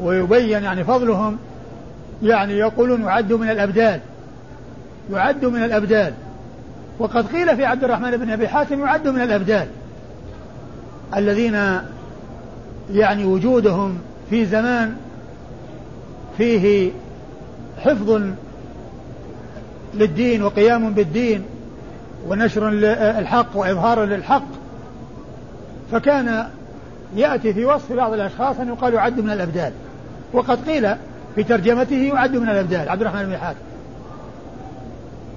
ويبين 0.00 0.62
يعني 0.62 0.84
فضلهم 0.84 1.38
يعني 2.22 2.52
يقولون 2.52 3.02
يعد 3.02 3.32
من 3.32 3.50
الأبدال 3.50 4.00
يعد 5.12 5.44
من 5.44 5.64
الأبدال. 5.64 6.12
وقد 6.98 7.26
قيل 7.26 7.56
في 7.56 7.64
عبد 7.64 7.84
الرحمن 7.84 8.10
بن 8.10 8.30
أبي 8.30 8.48
حاتم 8.48 8.80
يعد 8.80 9.08
من 9.08 9.22
الأبدال. 9.22 9.66
الذين 11.16 11.80
يعني 12.92 13.24
وجودهم 13.24 13.98
في 14.30 14.46
زمان 14.46 14.96
فيه 16.38 16.90
حفظ 17.78 18.20
للدين 19.94 20.42
وقيام 20.42 20.92
بالدين 20.92 21.42
ونشر 22.28 22.68
الحق 23.18 23.46
وإظهار 23.54 24.04
للحق 24.04 24.44
فكان 25.92 26.46
يأتي 27.16 27.52
في 27.52 27.64
وصف 27.64 27.92
بعض 27.92 28.12
الأشخاص 28.12 28.60
أن 28.60 28.68
يقال 28.68 28.94
يعد 28.94 29.20
من 29.20 29.30
الأبدال. 29.30 29.72
وقد 30.32 30.68
قيل 30.68 30.94
في 31.34 31.42
ترجمته 31.42 31.96
يعد 31.96 32.36
من 32.36 32.48
الأبدال 32.48 32.88
عبد 32.88 33.00
الرحمن 33.00 33.26
بن 33.26 33.36
حاتم. 33.36 33.58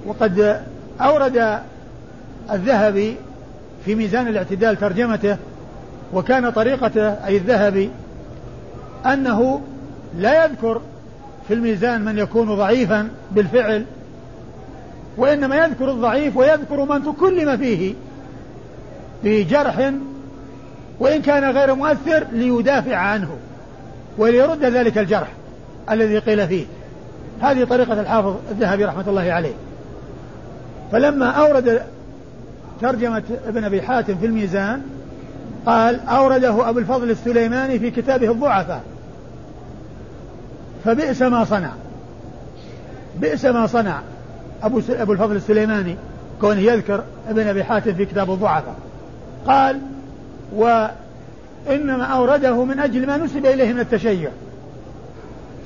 وقد 0.06 0.62
أورد 1.00 1.58
الذهبي 2.50 3.16
في 3.84 3.94
ميزان 3.94 4.28
الاعتدال 4.28 4.76
ترجمته 4.76 5.36
وكان 6.12 6.50
طريقته 6.50 7.08
أي 7.08 7.36
الذهبي 7.36 7.90
أنه 9.06 9.60
لا 10.18 10.44
يذكر 10.44 10.80
في 11.48 11.54
الميزان 11.54 12.04
من 12.04 12.18
يكون 12.18 12.56
ضعيفا 12.56 13.08
بالفعل 13.30 13.84
وإنما 15.16 15.56
يذكر 15.56 15.90
الضعيف 15.90 16.36
ويذكر 16.36 16.84
من 16.84 17.04
تكلم 17.04 17.56
فيه 17.56 17.94
بجرح 19.24 19.92
وإن 21.00 21.22
كان 21.22 21.56
غير 21.56 21.74
مؤثر 21.74 22.26
ليدافع 22.32 22.96
عنه 22.96 23.28
وليرد 24.18 24.64
ذلك 24.64 24.98
الجرح 24.98 25.28
الذي 25.90 26.18
قيل 26.18 26.48
فيه. 26.48 26.64
هذه 27.40 27.64
طريقة 27.64 28.00
الحافظ 28.00 28.36
الذهبي 28.50 28.84
رحمة 28.84 29.04
الله 29.08 29.32
عليه. 29.32 29.54
فلما 30.92 31.26
أورد 31.26 31.82
ترجمة 32.80 33.22
ابن 33.46 33.64
أبي 33.64 33.82
حاتم 33.82 34.14
في 34.14 34.26
الميزان 34.26 34.82
قال 35.66 36.00
أورده 36.08 36.68
أبو 36.68 36.78
الفضل 36.78 37.10
السليماني 37.10 37.78
في 37.78 37.90
كتابه 37.90 38.30
الضعفاء. 38.30 38.82
فبئس 40.84 41.22
ما 41.22 41.44
صنع. 41.44 41.70
بئس 43.20 43.44
ما 43.44 43.66
صنع 43.66 44.00
أبو, 44.62 44.80
أبو 44.90 45.12
الفضل 45.12 45.36
السليماني 45.36 45.96
كونه 46.40 46.60
يذكر 46.60 47.02
ابن 47.28 47.46
أبي 47.46 47.64
حاتم 47.64 47.94
في 47.94 48.04
كتاب 48.06 48.30
الضعفاء. 48.30 48.74
قال 49.46 49.80
وإنما 50.54 52.04
أورده 52.04 52.64
من 52.64 52.78
أجل 52.78 53.06
ما 53.06 53.16
نسب 53.16 53.46
إليه 53.46 53.72
من 53.72 53.80
التشيع. 53.80 54.30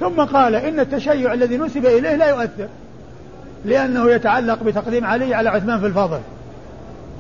ثم 0.01 0.21
قال 0.21 0.55
إن 0.55 0.81
التشيع 0.81 1.33
الذي 1.33 1.57
نسب 1.57 1.87
إليه 1.87 2.17
لا 2.17 2.29
يؤثر 2.29 2.69
لأنه 3.65 4.11
يتعلق 4.11 4.63
بتقديم 4.63 5.05
علي 5.05 5.35
على 5.35 5.49
عثمان 5.49 5.81
في 5.81 5.87
الفضل. 5.87 6.19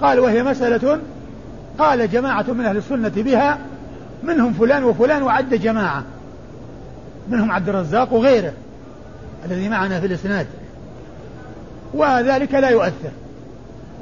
قال 0.00 0.20
وهي 0.20 0.42
مسألة 0.42 0.98
قال 1.78 2.10
جماعة 2.10 2.44
من 2.48 2.64
أهل 2.64 2.76
السنة 2.76 3.12
بها 3.16 3.58
منهم 4.22 4.52
فلان 4.52 4.84
وفلان 4.84 5.22
وعد 5.22 5.54
جماعة. 5.54 6.02
منهم 7.28 7.52
عبد 7.52 7.68
الرزاق 7.68 8.12
وغيره 8.12 8.52
الذي 9.44 9.68
معنا 9.68 10.00
في 10.00 10.06
الإسناد. 10.06 10.46
وذلك 11.94 12.54
لا 12.54 12.68
يؤثر. 12.68 13.10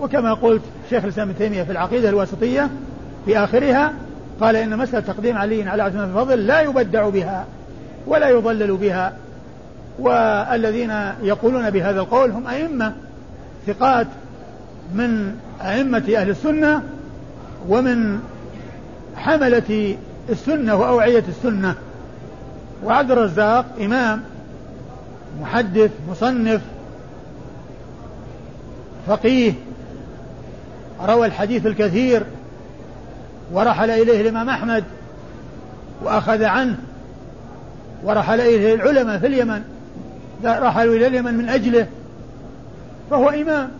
وكما 0.00 0.34
قلت 0.34 0.62
شيخ 0.90 1.04
الإسلام 1.04 1.28
ابن 1.28 1.38
تيمية 1.38 1.62
في 1.62 1.72
العقيدة 1.72 2.08
الواسطية 2.08 2.70
في 3.24 3.38
آخرها 3.38 3.92
قال 4.40 4.56
إن 4.56 4.78
مسألة 4.78 5.00
تقديم 5.00 5.38
علي 5.38 5.68
على 5.68 5.82
عثمان 5.82 6.08
الفضل 6.08 6.46
لا 6.46 6.60
يبدع 6.60 7.08
بها 7.08 7.44
ولا 8.06 8.28
يضلل 8.28 8.76
بها. 8.76 9.12
والذين 9.98 10.92
يقولون 11.22 11.70
بهذا 11.70 12.00
القول 12.00 12.30
هم 12.30 12.46
أئمة 12.46 12.92
ثقات 13.66 14.06
من 14.94 15.34
أئمة 15.62 16.04
أهل 16.16 16.30
السنة 16.30 16.82
ومن 17.68 18.20
حملة 19.16 19.96
السنة 20.30 20.76
وأوعية 20.76 21.24
السنة. 21.28 21.74
وعبد 22.84 23.10
الرزاق 23.10 23.66
إمام 23.80 24.22
محدث 25.40 25.90
مصنف 26.10 26.60
فقيه 29.06 29.52
روى 31.06 31.26
الحديث 31.26 31.66
الكثير 31.66 32.22
ورحل 33.52 33.90
إليه 33.90 34.20
الإمام 34.20 34.48
أحمد 34.48 34.84
وأخذ 36.02 36.44
عنه 36.44 36.76
ورحل 38.04 38.40
إليه 38.40 38.74
العلماء 38.74 39.18
في 39.18 39.26
اليمن 39.26 39.62
رحلوا 40.44 40.94
إلى 40.94 41.06
اليمن 41.06 41.34
من 41.34 41.48
أجله 41.48 41.86
فهو 43.10 43.28
إمام. 43.28 43.70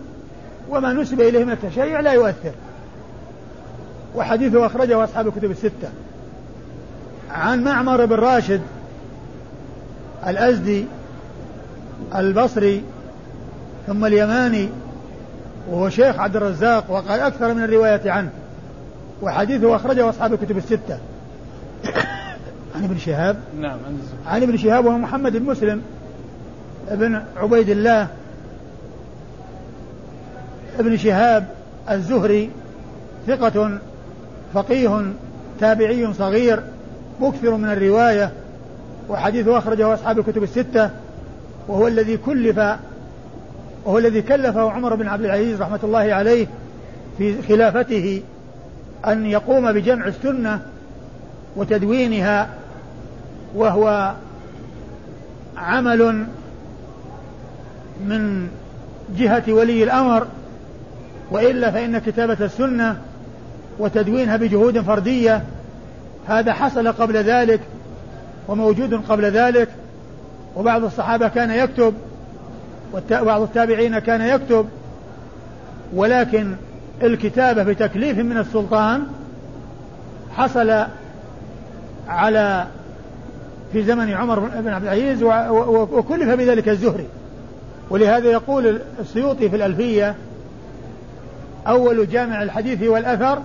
وما 0.70 0.92
نسب 0.92 1.20
إليه 1.20 1.44
من 1.44 1.52
التشيع 1.52 2.00
لا 2.00 2.12
يؤثر. 2.12 2.52
وحديثه 4.14 4.66
أخرجه 4.66 5.05
أصحاب 5.05 5.27
الكتب 5.27 5.50
الستة. 5.50 5.88
عن 7.31 7.64
معمر 7.64 8.07
بن 8.07 8.16
راشد 8.16 8.61
الأزدي 10.27 10.85
البصري 12.14 12.83
ثم 13.87 14.05
اليماني 14.05 14.68
وهو 15.70 15.88
شيخ 15.88 16.18
عبد 16.18 16.37
الرزاق 16.37 16.90
وقال 16.90 17.20
أكثر 17.20 17.55
من 17.55 17.64
الرواية 17.64 18.11
عنه. 18.11 18.31
وحديثه 19.22 19.77
أخرجه 19.77 20.09
أصحاب 20.09 20.33
الكتب 20.33 20.57
الستة. 20.57 20.98
عن 22.74 22.85
ابن 22.85 22.98
شهاب؟ 22.98 23.37
نعم 23.61 23.79
عن 24.27 24.42
ابن 24.42 24.57
شهاب 24.57 24.87
وهو 24.87 24.98
محمد 24.98 25.37
بن 25.37 25.44
مسلم 25.44 25.83
ابن 26.88 27.22
عبيد 27.37 27.68
الله 27.68 28.09
ابن 30.79 30.96
شهاب 30.96 31.46
الزهري 31.90 32.50
ثقة 33.27 33.79
فقيه 34.54 35.12
تابعي 35.60 36.12
صغير 36.12 36.62
مكثر 37.20 37.56
من 37.56 37.70
الرواية 37.70 38.32
وحديثه 39.08 39.58
أخرجه 39.58 39.94
أصحاب 39.94 40.18
الكتب 40.18 40.42
الستة 40.42 40.90
وهو 41.68 41.88
الذي 41.88 42.16
كلف 42.16 42.58
وهو 43.84 43.98
الذي 43.98 44.22
كلفه 44.22 44.70
عمر 44.70 44.94
بن 44.94 45.08
عبد 45.08 45.24
العزيز 45.24 45.62
رحمة 45.62 45.80
الله 45.82 46.14
عليه 46.14 46.46
في 47.18 47.42
خلافته 47.42 48.22
أن 49.06 49.26
يقوم 49.26 49.72
بجمع 49.72 50.06
السنة 50.06 50.60
وتدوينها 51.56 52.48
وهو 53.54 54.14
عمل 55.56 56.26
من 58.06 58.48
جهة 59.16 59.42
ولي 59.48 59.84
الأمر 59.84 60.26
وإلا 61.30 61.70
فإن 61.70 61.98
كتابة 61.98 62.44
السنة 62.44 63.00
وتدوينها 63.78 64.37
بجهود 64.37 64.80
فردية. 64.80 65.42
هذا 66.26 66.52
حصل 66.52 66.88
قبل 66.88 67.16
ذلك 67.16 67.60
وموجود 68.48 68.94
قبل 68.94 69.24
ذلك 69.24 69.68
وبعض 70.56 70.84
الصحابة 70.84 71.28
كان 71.28 71.50
يكتب 71.50 71.94
وبعض 73.12 73.42
التابعين 73.42 73.98
كان 73.98 74.20
يكتب. 74.20 74.68
ولكن 75.94 76.54
الكتابة 77.02 77.62
بتكليف 77.62 78.18
من 78.18 78.38
السلطان 78.38 79.06
حصل 80.37 80.84
على 82.08 82.66
في 83.72 83.82
زمن 83.82 84.12
عمر 84.12 84.38
بن 84.38 84.68
عبد 84.68 84.84
العزيز 84.84 85.22
وكلف 85.92 86.28
بذلك 86.28 86.68
الزهري. 86.68 87.06
ولهذا 87.90 88.30
يقول 88.30 88.80
السيوطي 89.00 89.48
في 89.50 89.56
الألفية 89.56 90.14
أول 91.66 92.08
جامع 92.08 92.42
الحديث 92.42 92.82
والأثر 92.82 93.42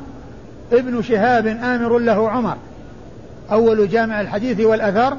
ابن 0.72 1.02
شهاب 1.02 1.48
آمر 1.48 2.00
له 2.00 2.30
عمر. 2.30 2.58
أول 3.52 3.90
جامع 3.90 4.22
الحديث 4.22 4.60
والأثر 4.60 5.18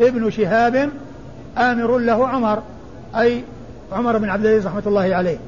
ابن 0.00 0.30
شهاب 0.30 0.90
آمر 1.58 1.98
له 1.98 2.28
عمر. 2.28 2.62
أي 3.16 3.44
عمر 3.92 4.18
بن 4.18 4.28
عبد 4.28 4.46
العزيز 4.46 4.66
رحمة 4.66 4.82
الله 4.86 5.14
عليه. 5.14 5.38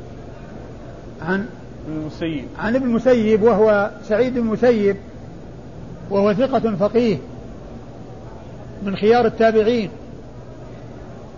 عن 1.22 1.46
المسيب. 1.88 2.44
عن 2.58 2.76
ابن 2.76 2.86
المسيب 2.86 3.42
وهو 3.42 3.90
سعيد 4.08 4.34
بن 4.34 4.40
المسيب 4.40 4.96
وهو 6.10 6.34
ثقة 6.34 6.76
فقيه 6.76 7.18
من 8.82 8.96
خيار 8.96 9.26
التابعين 9.26 9.90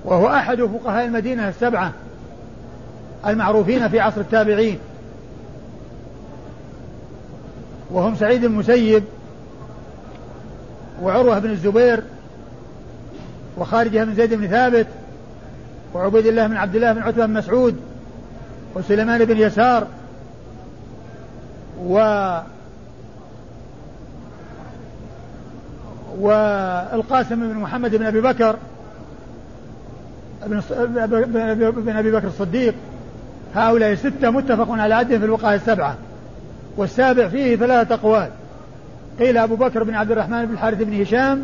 وهو 0.05 0.29
أحد 0.29 0.63
فقهاء 0.63 1.05
المدينة 1.05 1.49
السبعة 1.49 1.93
المعروفين 3.27 3.89
في 3.89 4.01
عصر 4.01 4.21
التابعين. 4.21 4.79
وهم 7.93 8.15
سعيد 8.15 8.45
المسيب 8.45 9.05
وعروة 11.03 11.39
بن 11.39 11.51
الزبير 11.51 12.03
وخارجة 13.59 14.05
بن 14.05 14.15
زيد 14.15 14.35
بن 14.35 14.47
ثابت 14.47 14.87
وعبيد 15.95 16.27
الله 16.27 16.47
بن 16.47 16.57
عبد 16.57 16.75
الله 16.75 16.93
بن 16.93 17.03
عتبة 17.03 17.27
بن 17.27 17.33
مسعود 17.33 17.77
وسليمان 18.75 19.25
بن 19.25 19.37
يسار 19.37 19.87
و 21.85 21.99
والقاسم 26.19 27.37
بن 27.37 27.55
محمد 27.55 27.97
بن 27.97 28.07
أبي 28.07 28.21
بكر 28.21 28.57
بن 30.47 31.97
أبي 31.97 32.11
بكر 32.11 32.27
الصديق. 32.27 32.75
هؤلاء 33.55 33.95
ستة 33.95 34.31
متفق 34.31 34.71
على 34.71 34.95
عدهم 34.95 35.19
في 35.19 35.25
الوقاية 35.25 35.57
السبعة. 35.57 35.97
والسابع 36.77 37.29
فيه 37.29 37.57
ثلاثة 37.57 37.95
أقوال. 37.95 38.29
قيل 39.19 39.39
أبو 39.39 39.57
بكر 39.57 39.83
بن 39.83 39.95
عبد 39.95 40.11
الرحمن 40.11 40.47
بن 40.47 40.55
الحارث 40.55 40.83
بن 40.83 41.01
هشام 41.01 41.43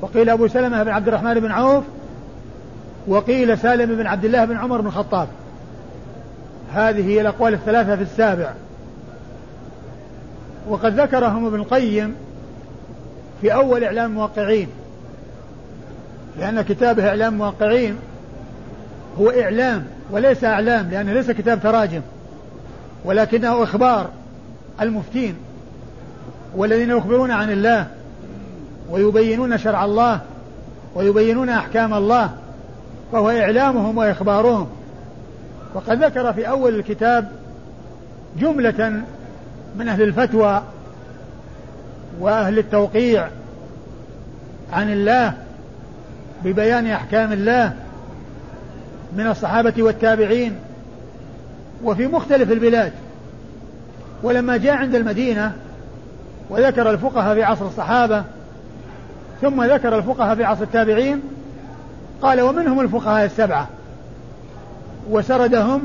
وقيل 0.00 0.30
أبو 0.30 0.48
سلمة 0.48 0.82
بن 0.82 0.90
عبد 0.90 1.08
الرحمن 1.08 1.34
بن 1.34 1.50
عوف 1.50 1.84
وقيل 3.06 3.58
سالم 3.58 3.96
بن 3.96 4.06
عبد 4.06 4.24
الله 4.24 4.44
بن 4.44 4.56
عمر 4.56 4.80
بن 4.80 4.86
الخطاب. 4.86 5.28
هذه 6.74 7.08
هي 7.08 7.20
الأقوال 7.20 7.54
الثلاثة 7.54 7.96
في 7.96 8.02
السابع. 8.02 8.52
وقد 10.68 11.00
ذكرهم 11.00 11.46
ابن 11.46 11.60
القيم 11.60 12.14
في 13.40 13.54
أول 13.54 13.84
إعلام 13.84 14.10
الموقعين 14.10 14.68
لأن 16.38 16.62
كتابه 16.62 17.08
إعلام 17.08 17.32
الموقعين 17.32 17.96
هو 19.18 19.30
إعلام 19.30 19.86
وليس 20.10 20.44
أعلام 20.44 20.90
لأنه 20.90 21.12
ليس 21.12 21.30
كتاب 21.30 21.62
تراجم 21.62 22.00
ولكنه 23.04 23.62
إخبار. 23.62 24.10
المفتين 24.80 25.34
والذين 26.56 26.90
يخبرون 26.90 27.30
عن 27.30 27.50
الله 27.50 27.86
ويبينون 28.90 29.58
شرع 29.58 29.84
الله 29.84 30.20
ويبينون 30.94 31.48
أحكام 31.48 31.94
الله 31.94 32.30
فهو 33.12 33.30
إعلامهم 33.30 33.98
وإخبارهم. 33.98 34.68
وقد 35.74 36.04
ذكر 36.04 36.32
في 36.32 36.48
أول 36.48 36.74
الكتاب 36.74 37.28
جملة 38.40 39.02
من 39.78 39.88
أهل 39.88 40.02
الفتوى 40.02 40.62
وأهل 42.20 42.58
التوقيع 42.58 43.28
عن 44.72 44.92
الله 44.92 45.34
ببيان 46.44 46.86
أحكام 46.86 47.32
الله 47.32 47.74
من 49.16 49.26
الصحابة 49.26 49.82
والتابعين 49.82 50.56
وفي 51.84 52.06
مختلف 52.06 52.52
البلاد. 52.52 52.92
ولما 54.22 54.56
جاء 54.56 54.76
عند 54.76 54.94
المدينة 54.94 55.52
وذكر 56.50 56.90
الفقهاء 56.90 57.34
في 57.34 57.42
عصر 57.42 57.66
الصحابة 57.66 58.24
ثم 59.40 59.64
ذكر 59.64 59.98
الفقهاء 59.98 60.36
في 60.36 60.44
عصر 60.44 60.62
التابعين 60.62 61.22
قال 62.22 62.40
ومنهم 62.40 62.80
الفقهاء 62.80 63.24
السبعة. 63.24 63.68
وسردهم 65.10 65.82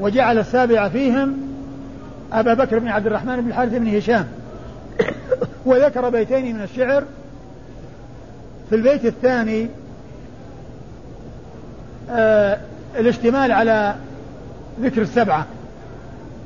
وجعل 0.00 0.38
السابع 0.38 0.88
فيهم 0.88 1.36
أبا 2.32 2.54
بكر 2.54 2.78
بن 2.78 2.88
عبد 2.88 3.06
الرحمن 3.06 3.40
بن 3.40 3.48
الحارث 3.48 3.74
بن 3.74 3.96
هشام. 3.96 4.28
وذكر 5.66 6.08
بيتين 6.08 6.56
من 6.56 6.62
الشعر. 6.62 7.04
في 8.68 8.74
البيت 8.74 9.04
الثاني 9.04 9.68
آه 12.10 12.58
الاشتمال 12.98 13.52
على 13.52 13.94
ذكر 14.80 15.02
السبعة. 15.02 15.46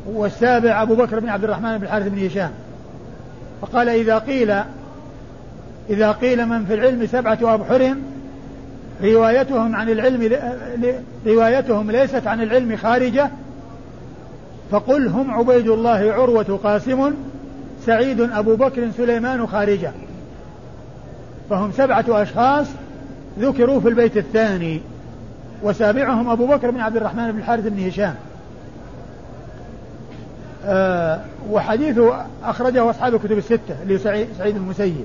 والسابع 0.07 0.83
أبو 0.83 0.95
بكر 0.95 1.21
بن 1.21 1.29
عبد 1.29 1.45
الرحمن 1.45 1.79
بن 1.79 1.85
الحارث 1.85 2.09
بن 2.09 2.27
هشام. 2.27 2.51
فقال 3.63 3.89
إذا 3.89 4.19
قيل 4.19 4.55
إذا 5.91 6.13
قيل 6.13 6.47
من 6.47 6.65
في 6.65 6.75
العلم 6.75 7.07
سبعة 7.07 7.39
أبحر 7.43 7.95
روايتهم 9.03 9.77
عن 9.77 9.91
العلم 9.91 10.39
روايتهم 11.27 11.91
ليست 11.91 12.27
عن 12.27 12.43
العلم 12.43 12.77
خارجة 12.77 13.31
فقل 14.71 15.09
هم 15.09 15.31
عبيد 15.31 15.69
الله 15.69 16.13
عروة 16.13 16.61
قاسم 16.63 17.15
سعيد 17.87 18.21
أبو 18.21 18.57
بكر 18.57 18.91
سليمان 18.97 19.47
خارجة. 19.47 19.93
فهم 21.51 21.73
سبعة 21.73 22.05
أشخاص 22.09 22.67
ذكروا 23.39 23.81
في 23.81 23.89
البيت 23.89 24.17
الثاني 24.17 24.81
وسابعهم 25.63 26.31
أبو 26.31 26.47
بكر 26.47 26.71
بن 26.71 26.81
عبد 26.81 26.97
الرحمن 26.97 27.33
بن 27.33 27.39
الحارث 27.39 27.67
بن 27.67 27.87
هشام. 27.87 28.15
وحديثه 31.51 32.27
أخرجه 32.45 32.91
أصحاب 32.91 33.15
الكتب 33.15 33.39
الستة 33.39 33.83
اللي 33.83 33.99
سعيد 34.39 34.57
المسيب. 34.57 35.05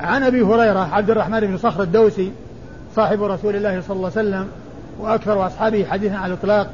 عن 0.00 0.22
أبي 0.22 0.42
هريرة 0.42 0.94
عبد 0.94 1.10
الرحمن 1.10 1.40
بن 1.40 1.58
صخر 1.58 1.82
الدوسي 1.82 2.32
صاحب 2.96 3.22
رسول 3.22 3.56
الله 3.56 3.80
صلى 3.80 3.96
الله 3.96 4.10
عليه 4.16 4.28
وسلم 4.28 4.48
وأكثر 5.00 5.46
أصحابه 5.46 5.84
حديثا 5.84 6.14
على 6.14 6.32
الإطلاق 6.32 6.70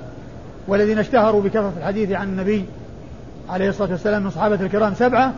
والذين 0.69 0.99
اشتهروا 0.99 1.43
بكثرة 1.43 1.73
الحديث 1.79 2.13
عن 2.13 2.29
النبي 2.29 2.65
عليه 3.49 3.69
الصلاة 3.69 3.91
والسلام 3.91 4.23
من 4.23 4.31
صحابة 4.31 4.55
الكرام 4.55 4.95
سبعة 4.95 5.33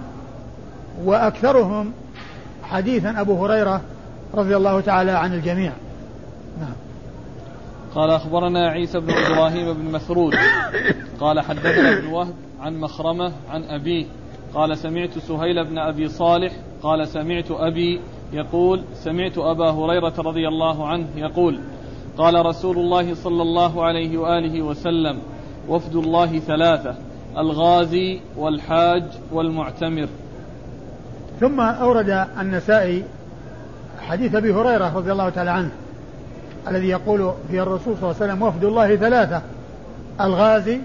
وأكثرهم 1.04 1.92
حديثا 2.62 3.20
أبو 3.20 3.46
هريرة 3.46 3.80
رضي 4.34 4.56
الله 4.56 4.80
تعالى 4.80 5.10
عن 5.10 5.34
الجميع. 5.34 5.72
قال 7.94 8.10
أخبرنا 8.10 8.68
عيسى 8.68 9.00
بن 9.00 9.10
إبراهيم 9.10 9.72
بن 9.72 9.92
مسرود 9.92 10.34
قال 11.20 11.40
حدثنا 11.40 11.98
ابن 11.98 12.06
وهب 12.06 12.34
عن 12.60 12.80
مخرمة 12.80 13.32
عن 13.50 13.64
أبيه 13.64 14.06
قال 14.54 14.78
سمعت 14.78 15.18
سهيل 15.18 15.64
بن 15.64 15.78
أبي 15.78 16.08
صالح 16.08 16.52
قال 16.82 17.08
سمعت 17.08 17.50
أبي 17.50 18.00
يقول 18.32 18.82
سمعت 18.94 19.38
أبا 19.38 19.70
هريرة 19.70 20.14
رضي 20.18 20.48
الله 20.48 20.86
عنه 20.86 21.06
يقول 21.16 21.60
قال 22.18 22.46
رسول 22.46 22.78
الله 22.78 23.14
صلى 23.14 23.42
الله 23.42 23.84
عليه 23.84 24.18
وآله 24.18 24.62
وسلم 24.62 25.18
وفد 25.68 25.96
الله 25.96 26.38
ثلاثة 26.38 26.94
الغازي 27.38 28.20
والحاج 28.36 29.04
والمعتمر 29.32 30.08
ثم 31.40 31.60
أورد 31.60 32.26
النسائي 32.40 33.04
حديث 34.00 34.34
أبي 34.34 34.52
هريرة 34.52 34.96
رضي 34.96 35.12
الله 35.12 35.28
تعالى 35.28 35.50
عنه. 35.50 35.70
الذي 36.68 36.88
يقول 36.88 37.32
فيه 37.50 37.62
الرسول 37.62 37.94
صلى 38.00 38.10
الله 38.10 38.14
عليه 38.20 38.32
وسلم 38.32 38.42
وفد 38.42 38.64
الله 38.64 38.96
ثلاثة 38.96 39.42
الغازي 40.20 40.80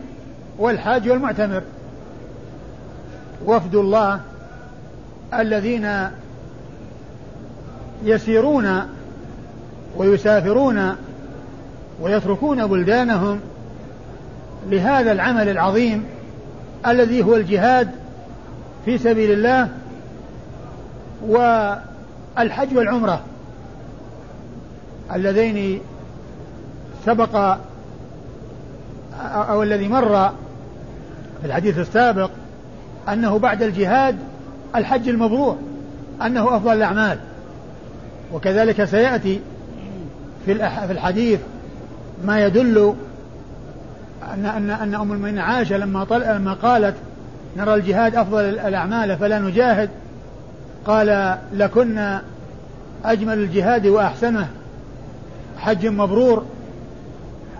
والحاج 0.57 1.09
والمعتمر. 1.09 1.63
وفد 3.45 3.75
الله 3.75 4.19
الذين 5.33 6.09
يسيرون 8.03 8.81
ويسافرون 9.97 10.95
ويتركون 12.01 12.67
بلدانهم 12.67 13.39
لهذا 14.69 15.11
العمل 15.11 15.49
العظيم 15.49 16.03
الذي 16.87 17.23
هو 17.23 17.35
الجهاد 17.35 17.89
في 18.85 18.97
سبيل 18.97 19.31
الله 19.31 19.69
والحج 21.27 22.77
والعمرة. 22.77 23.21
اللذين 25.15 25.79
سبق 27.05 27.57
أو 29.33 29.63
الذي 29.63 29.87
مر 29.87 30.29
في 31.41 31.45
الحديث 31.45 31.79
السابق 31.79 32.31
أنه 33.09 33.39
بعد 33.39 33.63
الجهاد 33.63 34.15
الحج 34.75 35.09
المبرور 35.09 35.57
أنه 36.25 36.57
أفضل 36.57 36.73
الأعمال 36.73 37.17
وكذلك 38.33 38.85
سيأتي 38.85 39.41
في 40.45 40.55
في 40.87 40.91
الحديث 40.91 41.39
ما 42.25 42.45
يدل 42.45 42.93
ان 44.33 44.45
ان 44.45 44.69
أن 44.69 44.95
أم 44.95 45.11
المؤمنين 45.11 45.39
عائشة 45.39 45.77
لما. 45.77 46.05
لما 46.11 46.53
قالت 46.53 46.95
نرى 47.57 47.73
الجهاد 47.73 48.15
أفضل 48.15 48.39
الأعمال 48.39 49.17
فلا 49.17 49.39
نجاهد 49.39 49.89
قال 50.85 51.37
لكن 51.53 52.19
أجمل 53.05 53.37
الجهاد 53.37 53.87
وأحسنه 53.87 54.47
حج 55.59 55.87
مبرور 55.87 56.45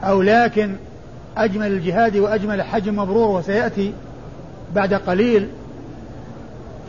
أو 0.04 0.22
لكن 0.22 0.76
أجمل 1.38 1.68
الجهاد 1.68 2.18
وأجمل 2.18 2.62
حج 2.62 2.90
مبرور 2.90 3.28
وسيأتي 3.28 3.94
بعد 4.76 4.94
قليل 4.94 5.48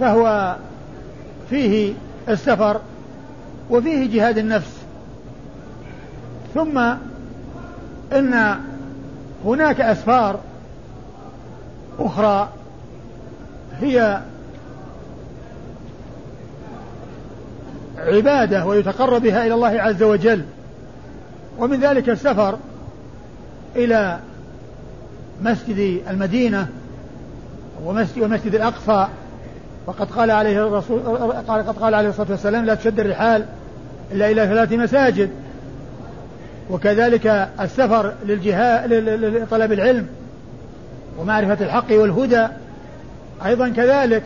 فهو 0.00 0.56
فيه 1.50 1.94
السفر 2.28 2.80
وفيه 3.70 4.10
جهاد 4.16 4.38
النفس. 4.38 4.76
ثم 6.54 6.78
إن 8.12 8.56
هناك 9.44 9.80
أسفار 9.80 10.40
أخرى 11.98 12.48
هي 13.80 14.20
عبادة 17.98 18.66
ويتقرب 18.66 19.22
بها 19.22 19.46
إلى 19.46 19.54
الله 19.54 19.80
عز 19.82 20.02
وجل. 20.02 20.44
ومن 21.60 21.80
ذلك 21.80 22.08
السفر 22.08 22.58
إلى 23.76 24.18
مسجد 25.42 26.02
المدينة 26.10 26.68
ومسجد 27.84 28.54
الأقصى. 28.54 29.06
وقد 29.86 30.10
قال 30.10 30.30
عليه 30.30 30.66
الرسول 30.66 31.00
قد 31.48 31.78
قال 31.78 31.94
عليه 31.94 32.08
الصلاة 32.08 32.30
والسلام 32.30 32.64
لا 32.64 32.74
تشد 32.74 33.00
الرحال 33.00 33.44
إلا 34.12 34.30
إلى 34.30 34.46
ثلاث 34.46 34.72
مساجد. 34.72 35.30
وكذلك 36.70 37.26
السفر 37.60 38.12
للجهاد 38.26 38.92
لطلب 38.92 39.72
العلم 39.72 40.06
ومعرفة 41.18 41.64
الحق 41.64 41.90
والهدى. 41.90 42.46
أيضا 43.46 43.68
كذلك 43.68 44.22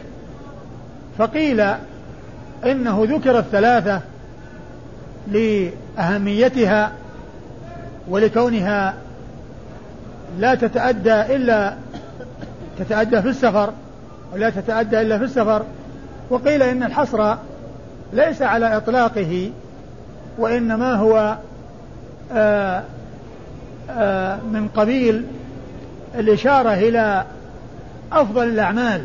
فقيل 1.18 1.60
إنه 2.64 3.06
ذكر 3.10 3.38
الثلاثة 3.38 4.00
لأهميتها 5.28 6.92
ولكونها 8.08 8.94
لا 10.38 10.54
تتأدى 10.54 11.36
إلا 11.36 11.74
تتأدى 12.78 13.22
في 13.22 13.28
السفر 13.28 13.72
ولا 14.32 14.50
تتأدى 14.50 15.00
إلا 15.00 15.18
في 15.18 15.24
السفر 15.24 15.62
وقيل 16.30 16.62
إن 16.62 16.82
الحصر 16.82 17.36
ليس 18.12 18.42
على 18.42 18.76
إطلاقه 18.76 19.50
وإنما 20.38 20.94
هو 20.94 21.36
آآ 22.32 22.82
آآ 23.90 24.36
من 24.36 24.68
قبيل 24.68 25.24
الإشارة 26.14 26.74
إلى 26.74 27.24
أفضل 28.12 28.48
الأعمال 28.48 29.04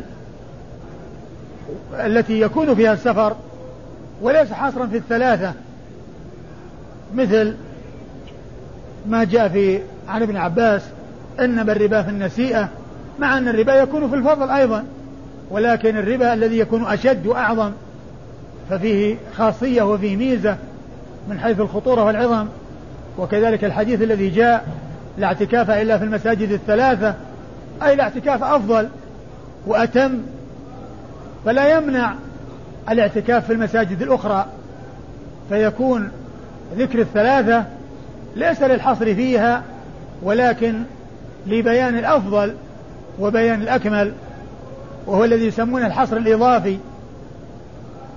التي 1.94 2.40
يكون 2.40 2.74
فيها 2.74 2.92
السفر 2.92 3.36
وليس 4.22 4.52
حصرا 4.52 4.86
في 4.86 4.96
الثلاثة 4.96 5.52
مثل 7.14 7.54
ما 9.08 9.24
جاء 9.24 9.48
في 9.48 9.80
عن 10.08 10.22
ابن 10.22 10.36
عباس 10.36 10.82
إنما 11.40 11.72
الربا 11.72 12.02
في 12.02 12.10
النسيئة 12.10 12.68
مع 13.18 13.38
أن 13.38 13.48
الربا 13.48 13.74
يكون 13.74 14.10
في 14.10 14.14
الفضل 14.16 14.50
أيضا 14.50 14.84
ولكن 15.50 15.96
الربا 15.96 16.34
الذي 16.34 16.58
يكون 16.58 16.86
أشد 16.86 17.26
وأعظم 17.26 17.72
ففيه 18.70 19.16
خاصية 19.36 19.82
وفيه 19.82 20.16
ميزة 20.16 20.56
من 21.28 21.40
حيث 21.40 21.60
الخطورة 21.60 22.04
والعظم 22.04 22.46
وكذلك 23.18 23.64
الحديث 23.64 24.02
الذي 24.02 24.30
جاء 24.30 24.66
لا 25.18 25.26
اعتكاف 25.26 25.70
إلا 25.70 25.98
في 25.98 26.04
المساجد 26.04 26.52
الثلاثة 26.52 27.14
أي 27.82 27.92
الاعتكاف 27.94 28.42
أفضل 28.42 28.88
وأتم 29.66 30.18
فلا 31.44 31.76
يمنع 31.76 32.14
الاعتكاف 32.90 33.46
في 33.46 33.52
المساجد 33.52 34.02
الأخرى 34.02 34.46
فيكون 35.48 36.10
ذكر 36.76 36.98
الثلاثة 36.98 37.64
ليس 38.36 38.62
للحصر 38.62 39.14
فيها 39.14 39.62
ولكن 40.22 40.82
لبيان 41.46 41.98
الأفضل 41.98 42.54
وبيان 43.18 43.62
الأكمل 43.62 44.12
وهو 45.06 45.24
الذي 45.24 45.46
يسمونه 45.46 45.86
الحصر 45.86 46.16
الإضافي 46.16 46.78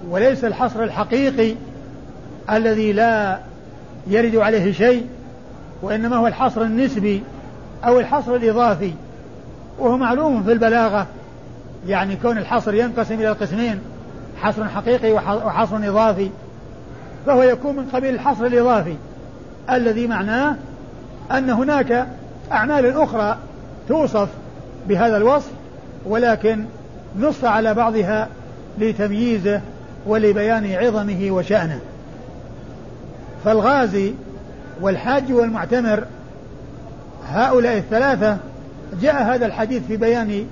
وليس 0.09 0.45
الحصر 0.45 0.83
الحقيقي 0.83 1.55
الذي 2.51 2.93
لا 2.93 3.39
يرد 4.07 4.35
عليه 4.35 4.71
شيء 4.71 5.07
وإنما 5.81 6.15
هو 6.15 6.27
الحصر 6.27 6.61
النسبي 6.61 7.23
أو 7.85 7.99
الحصر 7.99 8.35
الإضافي. 8.35 8.93
وهو 9.79 9.97
معلوم 9.97 10.43
في 10.43 10.51
البلاغة 10.51 11.07
يعني 11.87 12.15
كون 12.15 12.37
الحصر 12.37 12.73
ينقسم 12.73 13.13
إلى 13.13 13.29
القسمين 13.29 13.79
حصر 14.41 14.67
حقيقي 14.67 15.11
وحصر 15.11 15.75
إضافي 15.75 16.29
فهو 17.25 17.43
يكون 17.43 17.75
من 17.75 17.85
قبيل 17.93 18.13
الحصر 18.13 18.45
الإضافي. 18.45 18.95
الذي 19.71 20.07
معناه 20.07 20.55
أن 21.31 21.49
هناك 21.49 22.07
أعمال 22.51 23.01
أخرى 23.01 23.37
توصف 23.87 24.29
بهذا 24.87 25.17
الوصف 25.17 25.51
ولكن 26.05 26.65
نص 27.19 27.43
على 27.43 27.73
بعضها 27.73 28.27
لتمييزه 28.79 29.61
ولبيان 30.05 30.71
عظمه 30.71 31.31
وشأنه. 31.31 31.79
فالغازي 33.45 34.13
والحاج 34.81 35.31
والمعتمر 35.31 36.03
هؤلاء 37.29 37.77
الثلاثة 37.77 38.37
جاء 39.01 39.23
هذا 39.23 39.45
الحديث 39.45 39.83
في 39.87 39.97
بيان 39.97 40.45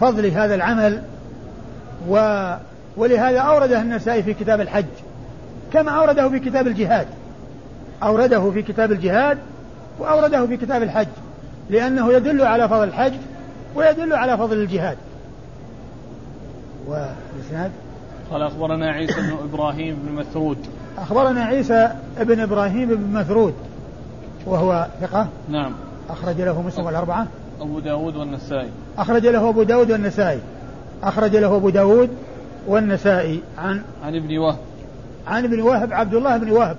فضل 0.00 0.26
هذا 0.26 0.54
العمل 0.54 1.02
و 2.08 2.44
ولهذا 2.96 3.38
أورده 3.38 3.80
النسائي 3.80 4.22
في 4.22 4.34
كتاب 4.34 4.60
الحج 4.60 4.84
كما 5.72 5.90
أورده 5.90 6.28
في 6.28 6.38
كتاب 6.38 6.66
الجهاد. 6.66 7.06
أورده 8.02 8.50
في 8.50 8.62
كتاب 8.62 8.92
الجهاد 8.92 9.38
وأورده 9.98 10.46
في 10.46 10.56
كتاب 10.56 10.82
الحج 10.82 11.08
لأنه 11.70 12.12
يدل 12.12 12.42
على 12.42 12.68
فضل 12.68 12.84
الحج 12.84 13.12
ويدل 13.74 14.12
على 14.12 14.38
فضل 14.38 14.56
الجهاد. 14.56 14.96
والإسناد؟ 16.86 17.70
قال 18.30 18.42
أخبرنا 18.42 18.90
عيسى 18.90 19.20
بن 19.20 19.36
إبراهيم 19.52 19.96
بن 20.02 20.14
مسعود. 20.14 20.58
أخبرنا 20.98 21.44
عيسى 21.44 21.90
بن 22.20 22.40
إبراهيم 22.40 22.88
بن 22.88 23.12
مثرود 23.12 23.54
وهو 24.46 24.86
ثقة. 25.00 25.28
نعم. 25.48 25.72
أخرج 26.10 26.40
له 26.40 26.62
مسلم 26.62 26.84
والأربعة. 26.84 27.26
أبو 27.60 27.80
داود 27.80 28.16
والنسائي. 28.16 28.70
أخرج 28.98 29.26
له 29.26 29.48
أبو 29.48 29.62
داود 29.62 29.90
والنسائي. 29.90 30.40
أخرج 31.02 31.36
له 31.36 31.56
أبو 31.56 31.70
داود 31.70 32.10
والنسائي 32.66 33.42
عن 33.58 33.82
عن 34.04 34.16
ابن 34.16 34.38
وهب. 34.38 34.58
عن 35.26 35.44
ابن 35.44 35.60
وهب 35.60 35.92
عبد 35.92 36.14
الله 36.14 36.36
بن 36.36 36.50
وهب. 36.50 36.76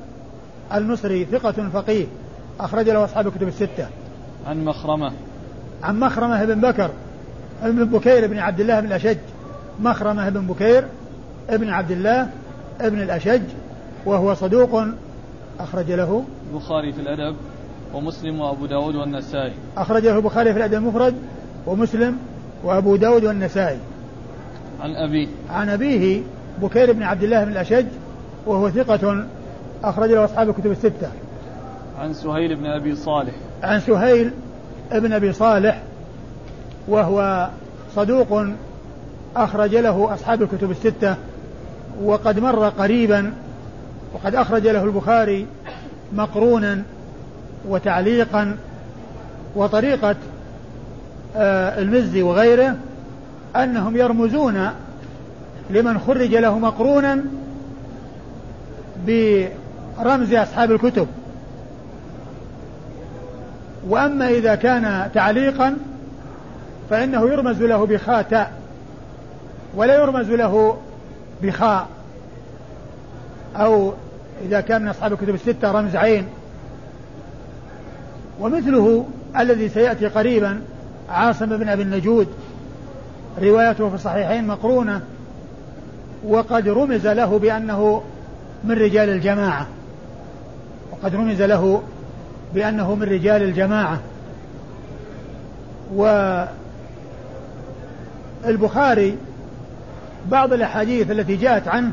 المصري 0.76 1.26
ثقة 1.26 1.70
فقيه. 1.74 2.06
أخرج 2.60 2.90
له 2.90 3.06
أصحاب 3.06 3.28
الكتب 3.28 3.48
الستة. 3.48 3.88
عن 4.48 4.66
مخرمة. 4.66 5.12
عن 5.84 6.00
مخرمة 6.00 6.46
بن 6.46 6.62
بكر 6.62 6.90
ابن 7.64 7.86
بكير 7.86 8.28
بن 8.28 8.40
عبد 8.40 8.60
الله 8.60 8.80
بن 8.80 8.88
الأشج. 8.88 9.18
مخرمة 9.80 10.30
بن 10.30 10.48
بكير 10.48 10.86
ابن 11.50 11.70
عبد 11.70 11.92
الله 11.92 12.30
ابن 12.82 13.02
الأشج 13.02 13.42
وهو 14.06 14.34
صدوق 14.34 14.84
أخرج 15.60 15.92
له. 15.92 16.24
البخاري 16.54 16.94
في 16.94 17.02
الأدب 17.02 17.36
ومسلم 17.94 18.42
وأبو 18.42 18.66
داود 18.66 18.96
والنسائي. 18.96 19.54
أخرج 19.78 20.04
له 20.04 20.18
البخاري 20.18 20.54
في 20.54 20.58
الأدب 20.58 20.74
المفرد 20.74 21.16
ومسلم 21.68 22.18
وأبو 22.64 22.96
داود 22.96 23.26
والنسائي. 23.26 23.80
عن 24.82 24.96
أبيه. 24.96 25.28
عن 25.50 25.70
أبيه 25.70 26.22
بكير 26.62 26.92
بن 26.92 27.04
عبد 27.04 27.24
الله 27.24 27.44
بن 27.44 27.52
الأشج 27.52 27.86
وهو 28.46 28.70
ثقة 28.70 29.26
أخرج 29.84 30.10
له 30.10 30.26
أصحاب 30.26 30.50
الكتب 30.50 30.72
الستة. 30.72 31.10
عن 32.00 32.14
سهيل 32.14 32.56
بن 32.56 32.66
أبي 32.66 32.96
صالح. 32.96 33.34
عن 33.64 33.80
سهيل 33.80 34.32
بن 34.92 35.14
أبي 35.14 35.34
صالح 35.34 35.82
وهو 36.88 37.50
صدوق 37.96 38.44
أخرج 39.36 39.76
له 39.76 40.14
أصحاب 40.14 40.42
الكتب 40.42 40.72
الستة 40.72 41.16
وقد 42.04 42.40
مر 42.40 42.70
قريبا 42.70 43.34
وقد 44.14 44.36
أخرج 44.36 44.68
له 44.68 44.84
البخاري 44.84 45.46
مقرونا 46.14 46.84
وتعليقا 47.68 48.58
وطريقة 49.56 50.16
آه، 51.36 51.82
المزي 51.82 52.22
وغيره 52.22 52.76
أنهم 53.56 53.98
يرمزون 53.98 54.70
لمن 55.70 56.00
خرج 56.00 56.36
له 56.36 56.60
مقرونا 56.60 57.24
برمز 60.02 60.34
أصحاب 60.34 60.72
الكتب. 60.72 61.08
وأما 63.88 64.30
إذا 64.30 64.56
كان 64.56 65.10
تعليقا 65.14 65.78
فإنه 66.90 67.30
يرمز 67.30 67.62
له 67.62 67.86
بخاء 67.86 68.22
تاء 68.22 68.52
ولا 69.76 69.96
يرمز 69.96 70.32
له 70.32 70.78
بخاء. 71.44 71.88
أو 73.56 73.94
إذا 74.46 74.62
كان 74.62 74.82
من 74.82 74.88
أصحاب 74.88 75.14
الكتب 75.14 75.36
الستة 75.36 75.72
رمز 75.72 75.96
عين. 75.96 76.26
ومثله 78.40 79.06
الذي 79.40 79.70
سيأتي 79.70 80.08
قريبا 80.08 80.62
عاصم 81.10 81.46
بن 81.46 81.70
أبي 81.70 81.82
النجود. 81.84 82.28
روايته 83.42 83.90
في 83.90 83.96
الصحيحين 83.96 84.48
مقرونة. 84.48 85.02
وقد 86.28 86.68
رمز 86.68 87.08
له 87.08 87.40
بأنه 87.40 88.04
من 88.64 88.72
رجال 88.72 89.10
الجماعة. 89.10 89.68
وقد 91.02 91.16
رمز 91.16 91.42
له 91.42 91.82
بأنه 92.54 92.96
من 92.96 93.04
رجال 93.04 93.44
الجماعة. 93.44 94.00
والبخاري 98.46 99.18
بعض 100.32 100.54
الأحاديث 100.54 101.12
التي 101.12 101.36
جاءت 101.36 101.68
عنه 101.68 101.92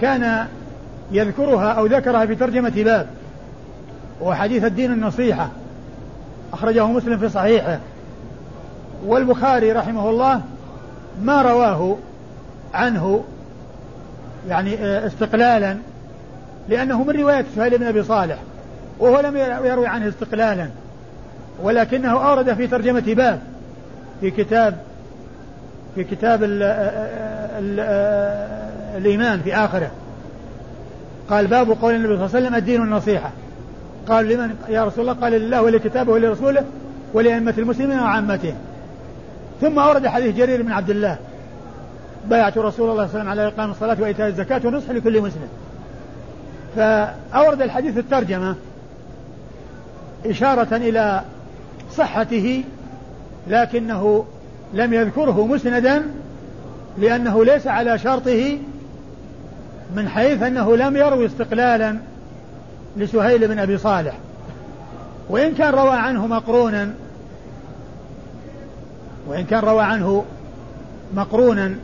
كان 0.00 0.46
يذكرها 1.10 1.72
أو 1.72 1.86
ذكرها 1.86 2.26
في 2.26 2.34
ترجمة 2.34 2.72
باب 2.76 3.06
وحديث 4.20 4.64
الدين 4.64 4.92
النصيحة 4.92 5.48
أخرجه 6.52 6.86
مسلم 6.86 7.18
في 7.18 7.28
صحيحه. 7.28 7.78
والبخاري 9.06 9.72
رحمه 9.72 10.10
الله 10.10 10.40
ما 11.22 11.42
رواه 11.42 11.96
عنه 12.74 13.24
يعني 14.48 14.74
آه، 14.74 15.06
استقلالا 15.06 15.76
لأنه 16.70 17.04
من 17.04 17.20
رواية 17.20 17.44
سهيل 17.56 17.78
بن 17.78 17.86
أبي 17.86 18.02
صالح 18.02 18.38
وهو 18.98 19.20
لم 19.20 19.36
يروي 19.64 19.86
عنه 19.86 20.08
استقلالا 20.08 20.68
ولكنه 21.62 22.28
أورد 22.28 22.54
في 22.54 22.66
ترجمة 22.66 23.14
باب 23.14 23.40
في 24.20 24.30
كتاب 24.30 24.76
في 25.94 26.04
كتاب 26.04 26.44
ال 26.44 26.62
ال 27.58 27.80
الإيمان 28.96 29.40
في 29.40 29.54
آخره. 29.54 29.90
قال 31.30 31.46
باب 31.46 31.70
قول 31.70 31.94
النبي 31.94 32.16
صلى 32.16 32.26
الله 32.26 32.36
عليه 32.36 32.46
وسلم 32.46 32.54
الدين 32.54 32.82
النصيحة 32.82 33.30
قال 34.08 34.28
لمن 34.28 34.54
يا 34.68 34.84
رسول 34.84 35.00
الله 35.00 35.20
قال 35.20 35.32
لله 35.32 35.62
ولكتابه 35.62 36.12
ولرسوله 36.12 36.64
ولأئمة 37.14 37.54
المسلمين 37.58 37.98
وعامتهم. 37.98 38.54
ثم 39.60 39.78
أورد 39.78 40.06
حديث 40.06 40.36
جرير 40.36 40.62
بن 40.62 40.72
عبد 40.72 40.90
الله 40.90 41.16
بايعت 42.28 42.58
رسول 42.58 42.64
الله 42.64 42.72
صلى 42.72 42.90
الله 42.90 43.00
عليه 43.00 43.10
وسلم 43.10 43.28
على 43.28 43.46
إقام 43.46 43.70
الصلاة 43.70 43.96
وإيتاء 44.00 44.28
الزكاة 44.28 44.60
ونصح 44.64 44.90
لكل 44.90 45.20
مسلم. 45.20 45.48
فأورد 46.76 47.62
الحديث 47.62 47.98
الترجمة 47.98 48.56
إشارة 50.26 50.76
إلى 50.76 51.22
صحته 51.96 52.64
لكنه 53.48 54.24
لم 54.74 54.94
يذكره 54.94 55.46
مسندا 55.46 56.02
لأنه 56.98 57.44
ليس 57.44 57.66
على 57.66 57.98
شرطه 57.98 58.58
من 59.96 60.08
حيث 60.08 60.42
أنه 60.42 60.76
لم 60.76 60.96
يروي 60.96 61.26
استقلالا 61.26 61.96
لسهيل 62.96 63.48
بن 63.48 63.58
أبي 63.58 63.78
صالح. 63.78 64.14
وإن 65.28 65.54
كان 65.54 65.74
روى 65.74 65.96
عنه 65.96 66.26
مقرونا 66.26 66.92
وإن 69.26 69.44
كان 69.44 69.60
روى 69.60 69.82
عنه 69.82 70.24
مقرونا 71.14 71.74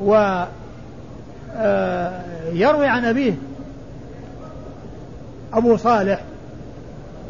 و 0.00 0.44
آه، 1.56 2.20
عن 2.86 3.04
أبيه 3.04 3.34
أبو 5.54 5.76
صالح 5.76 6.20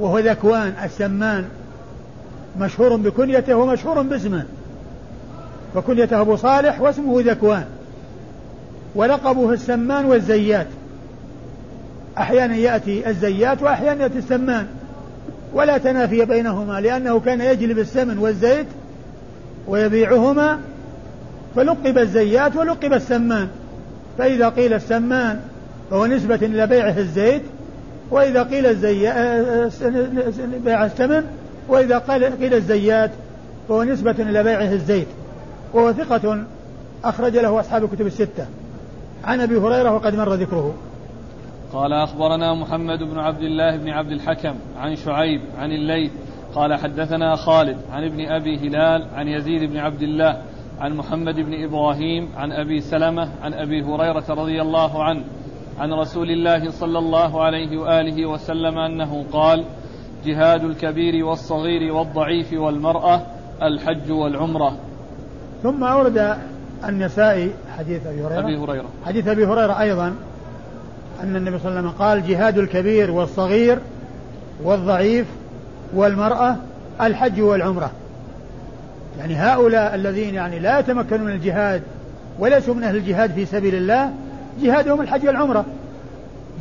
وهو 0.01 0.19
ذكوان 0.19 0.75
السمان 0.85 1.45
مشهور 2.61 2.97
بكنيته 2.97 3.55
ومشهور 3.55 4.03
باسمه. 4.03 4.45
فكنيته 5.75 6.21
أبو 6.21 6.37
صالح 6.37 6.81
واسمه 6.81 7.21
ذكوان. 7.21 7.65
ولقبه 8.95 9.53
السمان 9.53 10.05
والزيات. 10.05 10.67
أحيانا 12.19 12.57
يأتي 12.57 13.09
الزيات 13.11 13.63
وأحيانا 13.63 14.03
يأتي 14.03 14.19
السمان. 14.19 14.67
ولا 15.53 15.79
تنافي 15.79 16.25
بينهما 16.25 16.81
لأنه 16.81 17.21
كان 17.21 17.41
يجلب 17.41 17.79
السمن 17.79 18.19
والزيت 18.19 18.67
ويبيعهما. 19.69 20.59
فلقب 21.57 21.99
الزيات 21.99 22.57
ولقب 22.57 22.93
السمان. 22.93 23.49
فإذا 24.19 24.49
قيل 24.49 24.73
السمان 24.73 25.41
فهو 25.91 26.07
نسبة 26.07 26.35
إلى 26.35 26.67
بيعه 26.67 26.99
الزيت 26.99 27.43
وإذا 28.13 28.43
قيل 28.43 28.67
الزيات 28.67 29.73
بيع 30.65 30.85
السمن 30.85 31.25
وإذا 31.69 31.99
قيل, 31.99 32.25
قيل 32.25 32.55
الزيات 32.55 33.11
فهو 33.69 33.83
نسبة 33.83 34.11
إلى 34.19 34.43
بيعه 34.43 34.73
الزيت 34.73 35.07
وهو 35.75 35.93
ثقة 35.93 36.45
أخرج 37.05 37.37
له 37.37 37.61
أصحاب 37.61 37.85
الكتب 37.85 38.07
الستة. 38.07 38.47
عن 39.25 39.41
أبي 39.41 39.57
هريرة 39.57 39.93
وقد 39.95 40.15
مر 40.15 40.35
ذكره. 40.35 40.75
قال 41.73 41.93
أخبرنا 41.93 42.55
محمد 42.55 42.99
بن 42.99 43.19
عبد 43.19 43.43
الله 43.43 43.77
بن 43.77 43.89
عبد 43.89 44.13
الحكم 44.13 44.55
عن 44.79 44.97
شعيب 44.97 45.41
عن 45.59 45.73
الليث 45.73 46.13
قال 46.55 46.75
حدثنا 46.75 47.37
خالد 47.37 47.77
عن 47.93 48.05
ابن 48.05 48.21
أبي 48.21 48.59
هلال 48.59 49.07
عن 49.15 49.29
يزيد 49.29 49.71
بن 49.71 49.77
عبد 49.77 50.03
الله 50.03 50.43
عن 50.81 50.97
محمد 50.97 51.35
بن 51.35 51.65
إبراهيم 51.65 52.29
عن 52.37 52.53
أبي 52.53 52.81
سلمة 52.81 53.29
عن 53.43 53.55
أبي 53.55 53.83
هريرة 53.83 54.25
رضي 54.29 54.63
الله 54.63 55.05
عنه 55.05 55.25
عن 55.79 55.93
رسول 55.93 56.31
الله 56.31 56.71
صلى 56.71 56.99
الله 56.99 57.43
عليه 57.43 57.79
وآله 57.79 58.27
وسلم 58.27 58.79
أنه 58.79 59.25
قال 59.33 59.65
جهاد 60.25 60.65
الكبير 60.65 61.25
والصغير 61.25 61.93
والضعيف 61.93 62.53
والمرأة 62.53 63.23
الحج 63.63 64.11
والعمرة. 64.11 64.77
ثم 65.63 65.85
أورد 65.85 66.37
النسائي 66.89 67.51
حديث 67.79 68.07
أبي 68.07 68.23
هريرة. 68.23 68.41
أبي 68.41 68.57
هريرة. 68.57 68.89
حديث 69.07 69.29
أبي 69.29 69.47
هريرة 69.47 69.81
أيضا 69.81 70.15
أن 71.23 71.37
النبي 71.37 71.59
صلى 71.59 71.69
الله 71.69 71.79
عليه 71.79 71.89
وسلم 71.89 71.99
قال 71.99 72.27
جهاد 72.29 72.59
الكبير 72.59 73.11
والصغير 73.11 73.79
والضعيف 74.65 75.27
والمرأة 75.95 76.57
الحج 77.01 77.41
والعمرة. 77.41 77.91
يعني 79.19 79.35
هؤلاء 79.35 79.95
الذين 79.95 80.35
يعني 80.35 80.59
لا 80.59 80.79
يتمكنون 80.79 81.23
من 81.23 81.33
الجهاد 81.33 81.83
وليسوا 82.39 82.75
من 82.75 82.85
أهل 82.85 82.97
الجهاد 82.97 83.31
في 83.33 83.47
سبيل 83.47 83.75
الله 83.75 84.13
جهادهم 84.61 85.01
الحج 85.01 85.27
والعمرة. 85.27 85.65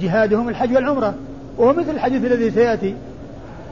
جهادهم 0.01 0.49
الحج 0.49 0.75
والعمرة. 0.75 1.13
وهو 1.57 1.73
مثل 1.73 1.89
الحديث 1.89 2.25
الذي 2.25 2.51
سيأتي. 2.51 2.95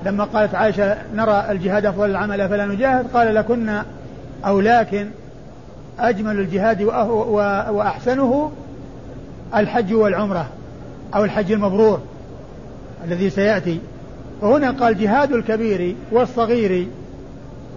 لما 0.05 0.23
قالت 0.23 0.55
عائشة 0.55 0.97
نرى 1.15 1.45
الجهاد 1.49 1.85
أفضل 1.85 2.09
العمل 2.09 2.49
فلا 2.49 2.65
نجاهد؟ 2.65 3.07
قال 3.13 3.35
لكن 3.35 3.81
أو 4.45 4.61
لكن 4.61 5.07
أجمل 5.99 6.39
الجهاد 6.39 6.81
وأحسنه 7.71 8.51
الحج 9.55 9.93
والعمرة 9.93 10.47
أو 11.15 11.23
الحج 11.23 11.51
المبرور 11.51 12.01
الذي 13.05 13.29
سيأتي. 13.29 13.79
وهنا 14.41 14.71
قال 14.71 14.97
جهاد 14.97 15.31
الكبير 15.31 15.95
والصغير 16.11 16.87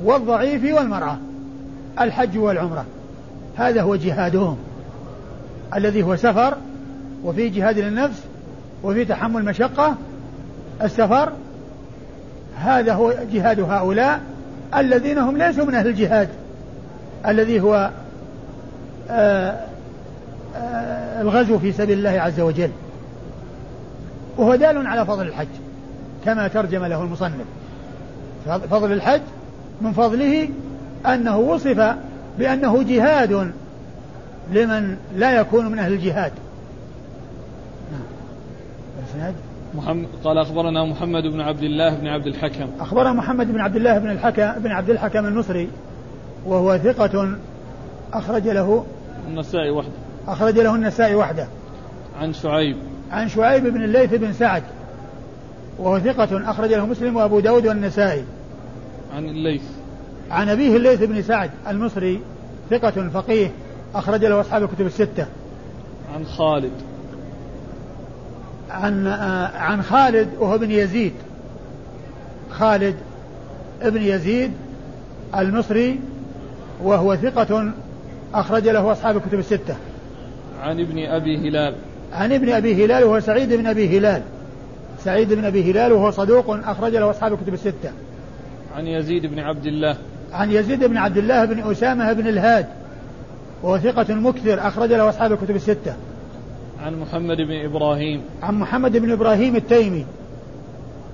والضعيف 0.05 0.75
والمرأة 0.75 1.17
الحج 2.01 2.39
والعمرة. 2.39 2.85
هذا 3.57 3.83
هو 3.83 3.97
جهادهم. 3.97 4.57
الذي 5.77 6.03
هو 6.03 6.17
سفر 6.17 6.57
وفي 7.25 7.49
جهاد 7.49 7.79
للنفس 7.79 8.23
وفي 8.83 9.05
تحمل 9.05 9.45
مشقة 9.45 9.97
السفر 10.83 11.33
هذا 12.59 12.93
هو 12.93 13.15
جهاد 13.33 13.61
هؤلاء 13.61 14.21
الذين 14.77 15.19
هم 15.19 15.37
ليسوا 15.37 15.65
من 15.65 15.75
أهل 15.75 15.87
الجهاد. 15.87 16.29
الذي 17.27 17.61
هو 17.61 17.91
آه، 19.11 19.59
آه، 20.57 21.21
الغزو 21.21 21.59
في 21.59 21.73
سبيل 21.73 21.99
الله 21.99 22.21
عز 22.21 22.41
وجل. 22.41 22.71
وهو 24.37 24.55
دال 24.55 24.87
على 24.87 25.07
فضل 25.07 25.27
الحج 25.27 25.49
كما 26.25 26.49
ترجم 26.49 26.85
له 26.85 27.03
المصنف. 27.03 27.47
فضل 28.47 28.93
الحج 28.93 29.21
من 29.81 29.93
فضله 29.93 30.49
أنه 31.07 31.39
وصف 31.39 31.95
بأنه 32.39 32.83
جهاد 32.83 33.53
لمن 34.53 34.97
لا 35.17 35.41
يكون 35.41 35.67
من 35.67 35.79
أهل 35.79 35.93
الجهاد. 35.93 36.33
نعم. 39.19 39.33
محمد 39.75 40.07
قال 40.25 40.39
أخبرنا 40.39 40.85
محمد 40.85 41.23
بن 41.23 41.41
عبد 41.41 41.63
الله 41.63 41.95
بن 41.95 42.07
عبد 42.07 42.27
الحكم. 42.27 42.67
أخبرنا 42.81 43.13
محمد 43.13 43.53
بن 43.53 43.61
عبد 43.61 43.77
الله 43.77 43.99
بن 43.99 44.11
الحكم 44.11 44.53
بن 44.63 44.71
عبد 44.71 44.91
الحكم 44.91 45.27
المصري 45.27 45.69
وهو 46.47 46.79
ثقة 46.79 47.37
أخرج 48.13 48.49
له 48.49 48.85
النسائي 49.29 49.71
وحده. 49.71 49.93
أخرج 50.29 50.59
له 50.59 50.75
النسائي 50.75 51.15
وحده. 51.15 51.47
عن 52.21 52.33
شعيب. 52.33 52.77
عن 53.11 53.29
شعيب 53.29 53.67
بن 53.67 53.85
الليث 53.85 54.15
بن 54.15 54.33
سعد 54.33 54.63
وهو 55.79 55.99
ثقة 55.99 56.51
أخرج 56.51 56.73
له 56.73 56.87
مسلم 56.87 57.17
وأبو 57.17 57.41
داود 57.41 57.67
والنسائي. 57.67 58.25
عن 59.15 59.25
الليث. 59.25 59.63
عن 60.31 60.49
أبيه 60.49 60.77
الليث 60.77 61.03
بن 61.03 61.23
سعد 61.23 61.51
المصري 61.69 62.21
ثقة 62.71 63.09
فقيه. 63.09 63.51
أخرج 63.95 64.25
له 64.25 64.41
أصحاب 64.41 64.63
الكتب 64.63 64.87
الستة. 64.87 65.27
عن 66.15 66.25
خالد. 66.25 66.73
عن 68.71 69.07
آه، 69.07 69.57
عن 69.57 69.83
خالد 69.83 70.29
وهو 70.39 70.55
ابن 70.55 70.71
يزيد. 70.71 71.13
خالد 72.51 72.95
ابن 73.83 74.03
يزيد 74.03 74.53
المصري 75.37 76.01
وهو 76.83 77.17
ثقة 77.17 77.73
أخرج 78.35 78.69
له 78.69 78.93
أصحاب 78.93 79.17
الكتب 79.17 79.39
الستة. 79.39 79.77
عن 80.61 80.81
ابن 80.81 80.99
أبي 80.99 81.49
هلال. 81.49 81.75
عن 82.13 82.33
ابن 82.33 82.53
أبي 82.53 82.85
هلال 82.85 83.05
وهو 83.05 83.21
سعيد 83.21 83.53
بن 83.53 83.67
أبي 83.67 83.99
هلال. 83.99 84.23
سعيد 85.05 85.33
بن 85.33 85.45
أبي 85.45 85.71
هلال 85.71 85.93
وهو 85.93 86.11
صدوق 86.11 86.51
أخرج 86.51 86.93
له 86.97 87.11
أصحاب 87.11 87.33
الكتب 87.33 87.55
الستة. 87.55 87.93
عن 88.77 88.87
يزيد 88.87 89.27
بن 89.27 89.39
عبد 89.39 89.67
الله. 89.67 89.97
عن 90.33 90.51
يزيد 90.51 90.85
بن 90.85 90.97
عبد 90.97 91.17
الله 91.17 91.45
بن 91.45 91.71
أسامة 91.71 92.13
بن 92.13 92.29
الهاد. 92.29 92.67
وهو 93.63 93.79
ثقة 93.79 94.15
مكثر 94.15 94.69
أخرج 94.69 94.93
له 94.93 95.09
أصحاب 95.09 95.33
الكتب 95.33 95.57
الستة. 95.57 95.95
عن 96.85 97.01
محمد 97.01 97.37
بن 97.37 97.65
إبراهيم. 97.65 98.23
عن 98.43 98.55
محمد 98.55 98.97
بن 98.97 99.13
إبراهيم 99.13 99.57
التيمي 99.57 100.07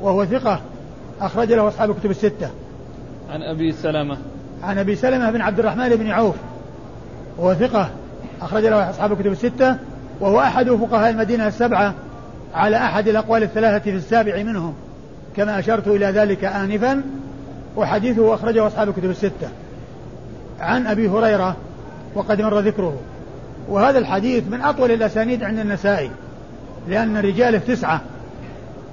وهو 0.00 0.24
ثقة 0.24 0.60
أخرج 1.20 1.52
له 1.52 1.68
أصحاب 1.68 1.90
الكتب 1.90 2.10
الستة. 2.10 2.50
عن 3.30 3.42
أبي 3.42 3.72
سلمة. 3.72 4.16
عن 4.62 4.78
أبي 4.78 4.94
سلمة 4.94 5.30
بن 5.30 5.40
عبد 5.40 5.58
الرحمن 5.58 5.88
بن 5.88 6.10
عوف 6.10 6.34
وهو 7.38 7.54
ثقة 7.54 7.90
أخرج 8.42 8.64
له 8.64 8.90
أصحاب 8.90 9.12
الكتب 9.12 9.32
الستة. 9.32 9.76
وهو 10.20 10.40
أحد 10.40 10.70
فقهاء 10.70 11.10
المدينة 11.10 11.46
السبعة 11.46 11.94
على 12.54 12.76
أحد 12.76 13.08
الأقوال 13.08 13.42
الثلاثة 13.42 13.78
في 13.78 13.90
السابع 13.90 14.42
منهم 14.42 14.74
كما 15.36 15.58
أشرت 15.58 15.88
إلى 15.88 16.06
ذلك 16.06 16.44
آنفا 16.44 17.02
وحديثه 17.76 18.34
أخرجه 18.34 18.66
أصحاب 18.66 18.88
الكتب 18.88 19.10
الستة. 19.10 19.48
عن 20.60 20.86
أبي 20.86 21.08
هريرة 21.08 21.56
وقد 22.18 22.42
مر 22.42 22.58
ذكره. 22.60 23.00
وهذا 23.68 23.98
الحديث 23.98 24.44
من 24.50 24.60
أطول 24.60 24.90
الأسانيد 24.90 25.42
عند 25.42 25.58
النسائي 25.58 26.10
لأن 26.88 27.16
الرجال 27.16 27.66
تسعة 27.66 28.00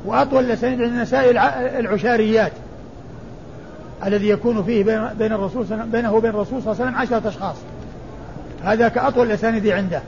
وأطول 0.06 0.44
الأسانيد 0.44 0.82
عند 0.82 0.92
النسائي 0.94 1.32
العشاريات 1.80 2.52
الذي 4.06 4.30
يكون 4.30 4.64
فيه 4.64 4.84
بين 5.20 5.34
الرسول 5.34 5.66
بينه 5.92 6.14
وبين 6.14 6.30
الرسول 6.30 6.62
صلى 6.64 6.74
الله 6.74 6.86
عليه 6.86 6.98
وسلم 6.98 7.02
عشرة 7.02 7.30
أشخاص. 7.30 7.56
هذا 8.64 8.88
كأطول 8.88 9.28
الأسانيد 9.28 9.68
عنده. 9.68 10.02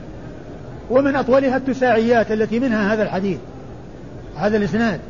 ومن 0.90 1.16
أطولها 1.16 1.56
التساعيات 1.56 2.32
التي 2.32 2.60
منها 2.60 2.94
هذا 2.94 3.02
الحديث 3.02 3.38
هذا 4.36 4.56
الإسناد 4.56 5.00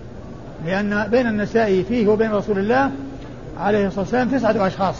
لأن 0.67 1.09
بين 1.11 1.27
النسائي 1.27 1.85
فيه 1.85 2.09
وبين 2.09 2.33
رسول 2.33 2.59
الله 2.59 2.91
عليه 3.61 3.87
الصلاة 3.87 4.01
والسلام 4.01 4.29
تسعة 4.29 4.67
أشخاص 4.67 4.97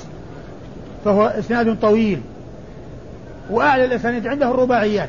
فهو 1.05 1.27
إسناد 1.27 1.81
طويل. 1.81 2.21
وأعلى 3.51 3.85
الأسانيد 3.85 4.27
عنده 4.27 4.51
الرباعيات. 4.51 5.09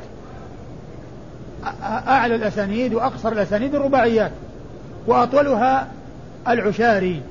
أعلى 1.83 2.35
الأسانيد 2.35 2.93
وأقصر 2.93 3.31
الأسانيد 3.31 3.75
الرباعيات. 3.75 4.31
وأطولها 5.07 5.87
العشاري. 6.47 7.21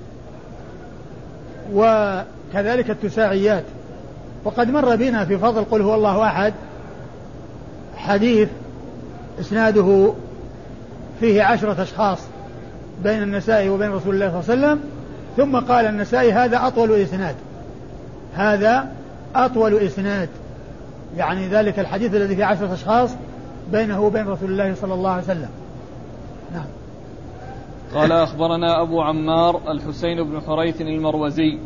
وكذلك 1.72 2.90
التساعيات. 2.90 3.64
وقد 4.44 4.70
مر 4.70 4.96
بنا 4.96 5.24
في 5.24 5.38
فضل 5.38 5.64
قل 5.64 5.82
هو 5.82 5.94
الله 5.94 6.26
أحد. 6.26 6.54
حديث 7.96 8.48
إسناده 9.40 10.12
فيه 11.20 11.42
عشرة 11.42 11.82
أشخاص 11.82 12.18
بين 13.04 13.22
النسائي 13.22 13.68
وبين 13.68 13.90
رسول 13.90 14.14
الله 14.14 14.42
صلى 14.42 14.54
الله 14.54 14.66
عليه 14.66 14.76
وسلم. 14.76 14.90
ثم 15.36 15.56
قال 15.56 15.86
النسائي 15.86 16.32
هذا 16.32 16.66
أطول 16.66 16.92
إسناد. 16.92 17.34
هذا 18.34 18.88
أطول 19.34 19.74
إسناد. 19.74 20.28
يعني 21.16 21.48
ذلك 21.48 21.78
الحديث 21.78 22.14
الذي 22.14 22.36
فيه 22.36 22.44
عشرة 22.44 22.74
أشخاص 22.74 23.16
بينه 23.72 24.00
وبين 24.00 24.28
رسول 24.28 24.50
الله 24.50 24.74
صلى 24.74 24.94
الله 24.94 25.10
عليه 25.10 25.22
وسلم. 25.22 25.50
نعم. 26.52 26.66
قال 27.94 28.12
أخبرنا 28.12 28.82
أبو 28.82 29.00
عمار 29.02 29.60
الحسين 29.70 30.22
بن 30.22 30.40
حريث 30.40 30.80
المروزي. 30.80 31.58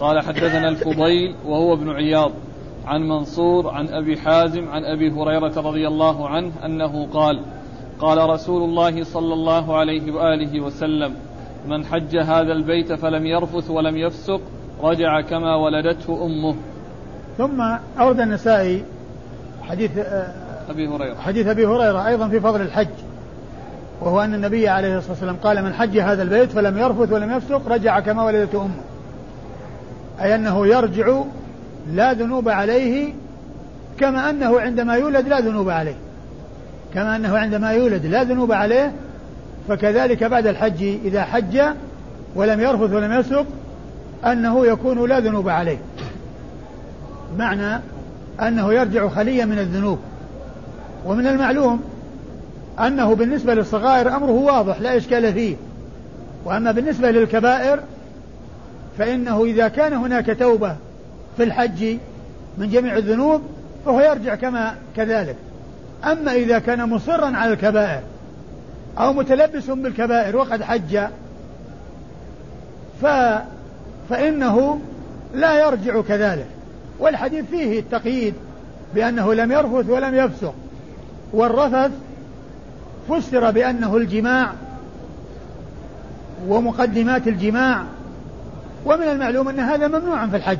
قال 0.00 0.20
حدثنا 0.20 0.68
الفضيل 0.68 1.34
وهو 1.46 1.74
ابن 1.74 1.90
عياض. 1.90 2.32
عن 2.86 3.08
منصور 3.08 3.68
عن 3.68 3.88
أبي 3.88 4.16
حازم 4.16 4.68
عن 4.68 4.84
أبي 4.84 5.10
هريرة 5.10 5.60
رضي 5.60 5.88
الله 5.88 6.28
عنه 6.28 6.52
أنه 6.64 7.06
قال 7.06 7.40
قال 7.98 8.30
رسول 8.30 8.62
الله 8.62 9.04
صلى 9.04 9.34
الله 9.34 9.76
عليه 9.76 10.12
وآله 10.12 10.60
وسلم 10.60 11.14
من 11.68 11.84
حج 11.84 12.16
هذا 12.16 12.52
البيت 12.52 12.92
فلم 12.92 13.26
يرفث 13.26 13.70
ولم 13.70 13.96
يفسق 13.96 14.40
رجع 14.82 15.20
كما 15.20 15.54
ولدته 15.56 16.24
أمه. 16.24 16.54
ثم 17.40 17.62
أورد 18.00 18.20
النسائي 18.20 18.84
حديث 19.62 19.90
آه، 19.98 20.32
أبي 20.70 20.88
هريرة. 20.88 21.14
حديث 21.14 21.46
أبي 21.46 21.66
هريرة 21.66 22.06
أيضا 22.06 22.28
في 22.28 22.40
فضل 22.40 22.60
الحج 22.60 22.88
وهو 24.00 24.20
أن 24.20 24.34
النبي 24.34 24.68
عليه 24.68 24.98
الصلاة 24.98 25.12
والسلام 25.12 25.36
قال 25.36 25.64
من 25.64 25.74
حج 25.74 25.98
هذا 25.98 26.22
البيت 26.22 26.52
فلم 26.52 26.78
يرفث 26.78 27.12
ولم 27.12 27.32
يفسق 27.32 27.68
رجع 27.68 28.00
كما 28.00 28.24
ولدته 28.24 28.62
أمه. 28.62 28.74
أي 30.20 30.34
أنه 30.34 30.66
يرجع 30.66 31.20
لا 31.92 32.12
ذنوب 32.12 32.48
عليه 32.48 33.12
كما 33.98 34.30
أنه 34.30 34.60
عندما 34.60 34.94
يولد 34.94 35.28
لا 35.28 35.40
ذنوب 35.40 35.70
عليه. 35.70 35.96
كما 36.94 37.16
أنه 37.16 37.38
عندما 37.38 37.70
يولد 37.72 38.06
لا 38.06 38.22
ذنوب 38.22 38.52
عليه 38.52 38.92
فكذلك 39.68 40.24
بعد 40.24 40.46
الحج 40.46 40.82
إذا 40.82 41.24
حج 41.24 41.60
ولم 42.34 42.60
يرفث 42.60 42.92
ولم 42.92 43.12
يسرق 43.12 43.46
أنه 44.26 44.66
يكون 44.66 45.08
لا 45.08 45.20
ذنوب 45.20 45.48
عليه. 45.48 45.78
معنى 47.38 47.80
أنه 48.40 48.72
يرجع 48.72 49.08
خليا 49.08 49.44
من 49.44 49.58
الذنوب. 49.58 49.98
ومن 51.06 51.26
المعلوم 51.26 51.82
أنه 52.80 53.14
بالنسبة 53.14 53.54
للصغائر 53.54 54.16
أمره 54.16 54.30
واضح 54.30 54.80
لا 54.80 54.96
إشكال 54.96 55.32
فيه. 55.32 55.56
وأما 56.44 56.72
بالنسبة 56.72 57.10
للكبائر 57.10 57.80
فإنه 58.98 59.44
إذا 59.44 59.68
كان 59.68 59.92
هناك 59.92 60.36
توبة 60.38 60.76
في 61.36 61.42
الحج 61.42 61.96
من 62.58 62.70
جميع 62.70 62.96
الذنوب 62.96 63.42
فهو 63.86 64.00
يرجع 64.00 64.34
كما 64.34 64.74
كذلك. 64.96 65.36
أما 66.04 66.32
إذا 66.32 66.58
كان 66.58 66.88
مصرا 66.88 67.36
على 67.36 67.52
الكبائر 67.52 68.00
أو 68.98 69.12
متلبس 69.12 69.70
بالكبائر 69.70 70.36
وقد 70.36 70.62
حج 70.62 70.98
ف 73.02 73.06
فإنه 74.10 74.80
لا 75.34 75.66
يرجع 75.66 76.00
كذلك. 76.00 76.46
والحديث 77.00 77.44
فيه 77.44 77.80
التقييد 77.80 78.34
بأنه 78.94 79.34
لم 79.34 79.52
يرفث 79.52 79.90
ولم 79.90 80.14
يفسق 80.14 80.54
والرفث 81.32 81.90
فسر 83.08 83.50
بأنه 83.50 83.96
الجماع 83.96 84.52
ومقدمات 86.48 87.28
الجماع 87.28 87.84
ومن 88.86 89.02
المعلوم 89.02 89.48
أن 89.48 89.60
هذا 89.60 89.88
ممنوع 89.88 90.26
في 90.26 90.36
الحج 90.36 90.58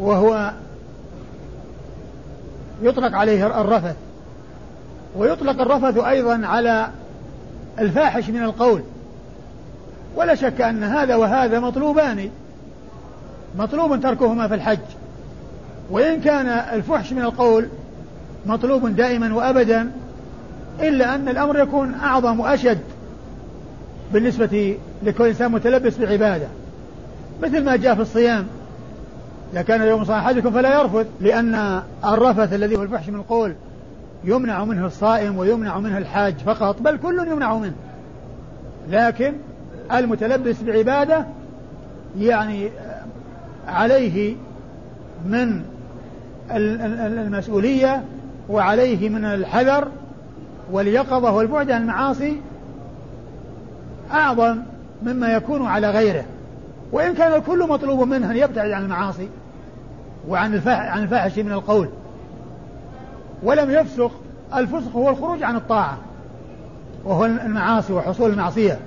وهو 0.00 0.52
يطلق 2.82 3.16
عليه 3.16 3.60
الرفث 3.60 3.96
ويطلق 5.16 5.60
الرفث 5.60 5.98
أيضا 5.98 6.46
على 6.46 6.90
الفاحش 7.78 8.30
من 8.30 8.42
القول 8.42 8.82
ولا 10.16 10.34
شك 10.34 10.60
أن 10.60 10.84
هذا 10.84 11.16
وهذا 11.16 11.60
مطلوبان 11.60 12.30
مطلوب 13.58 14.00
تركهما 14.00 14.48
في 14.48 14.54
الحج. 14.54 14.78
وإن 15.90 16.20
كان 16.20 16.46
الفحش 16.46 17.12
من 17.12 17.22
القول 17.22 17.68
مطلوب 18.46 18.88
دائما 18.96 19.34
وأبدا 19.34 19.90
إلا 20.80 21.14
أن 21.14 21.28
الأمر 21.28 21.58
يكون 21.58 21.94
أعظم 21.94 22.40
وأشد 22.40 22.78
بالنسبة 24.12 24.76
لكل 25.02 25.26
إنسان 25.26 25.52
متلبس 25.52 25.98
بعبادة. 25.98 26.46
مثل 27.42 27.64
ما 27.64 27.76
جاء 27.76 27.94
في 27.94 28.00
الصيام 28.00 28.46
إذا 29.52 29.62
كان 29.62 29.82
يوم 29.82 30.04
صام 30.04 30.18
أحدكم 30.18 30.50
فلا 30.50 30.80
يرفث 30.80 31.06
لأن 31.20 31.82
الرفث 32.04 32.52
الذي 32.52 32.76
هو 32.76 32.82
الفحش 32.82 33.08
من 33.08 33.14
القول 33.14 33.54
يمنع 34.24 34.64
منه 34.64 34.86
الصائم 34.86 35.38
ويمنع 35.38 35.78
منه 35.78 35.98
الحاج 35.98 36.34
فقط 36.34 36.82
بل 36.82 36.96
كل 36.96 37.28
يمنع 37.30 37.54
منه. 37.54 37.74
لكن 38.90 39.32
المتلبس 39.92 40.62
بعبادة 40.62 41.26
يعني 42.18 42.70
عليه 43.68 44.36
من 45.26 45.62
المسؤولية 46.50 48.04
وعليه 48.48 49.08
من 49.08 49.24
الحذر 49.24 49.88
واليقظة 50.72 51.32
والبعد 51.32 51.70
عن 51.70 51.82
المعاصي 51.82 52.40
أعظم 54.12 54.58
مما 55.02 55.32
يكون 55.32 55.66
على 55.66 55.90
غيره. 55.90 56.24
وإن 56.92 57.14
كان 57.14 57.32
الكل 57.32 57.68
مطلوب 57.68 58.08
منه 58.08 58.30
أن 58.30 58.36
يبتعد 58.36 58.70
عن 58.70 58.82
المعاصي 58.84 59.28
وعن 60.28 60.60
عن 60.66 61.02
الفاحش 61.02 61.38
من 61.38 61.52
القول. 61.52 61.88
ولم 63.42 63.70
يفسق 63.70 64.12
الفسق 64.56 64.92
هو 64.96 65.08
الخروج 65.08 65.42
عن 65.42 65.56
الطاعة 65.56 65.98
وهو 67.04 67.24
المعاصي 67.26 67.92
وحصول 67.92 68.30
المعصية. 68.30 68.78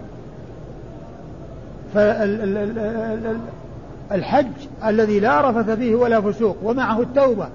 فالحج 4.14 4.48
الذي 4.86 5.20
لا 5.20 5.50
رفث 5.50 5.70
فيه 5.70 5.96
ولا 5.96 6.22
فسوق 6.22 6.58
ومعه 6.64 7.02
التوبة. 7.02 7.48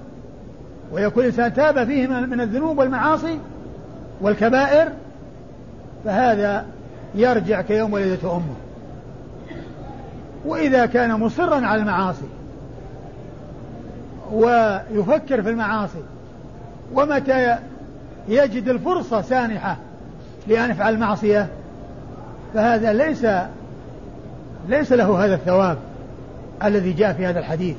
ويكون 0.91 1.23
الإنسان 1.23 1.53
تاب 1.53 1.83
فيه 1.87 2.07
من 2.07 2.41
الذنوب 2.41 2.77
والمعاصي 2.77 3.39
والكبائر 4.21 4.91
فهذا 6.05 6.65
يرجع 7.15 7.61
كيوم 7.61 7.93
ولدته 7.93 8.31
أمه. 8.35 8.55
وإذا 10.45 10.85
كان 10.85 11.19
مصرا 11.19 11.65
على 11.65 11.81
المعاصي 11.81 12.25
ويفكر 14.31 15.41
في 15.41 15.49
المعاصي 15.49 16.03
ومتى 16.93 17.57
يجد 18.27 18.67
الفرصة 18.67 19.21
سانحة 19.21 19.77
لأن 20.47 20.71
يفعل 20.71 20.93
المعصية 20.93 21.47
فهذا 22.53 22.93
ليس 22.93 23.27
ليس 24.69 24.91
له 24.91 25.25
هذا 25.25 25.35
الثواب. 25.35 25.77
الذي 26.63 26.93
جاء 26.93 27.13
في 27.13 27.25
هذا 27.25 27.39
الحديث. 27.39 27.75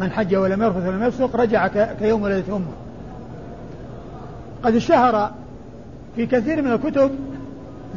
من 0.00 0.10
حج 0.10 0.36
ولم 0.36 0.62
يرفث 0.62 0.86
ولم 0.86 1.02
يفسق 1.04 1.36
رجع 1.36 1.68
كيوم 1.98 2.22
ولدته 2.22 2.56
أمه. 2.56 2.72
قد 4.62 4.74
اشتهر 4.74 5.30
في 6.16 6.26
كثير 6.26 6.62
من 6.62 6.72
الكتب 6.72 7.10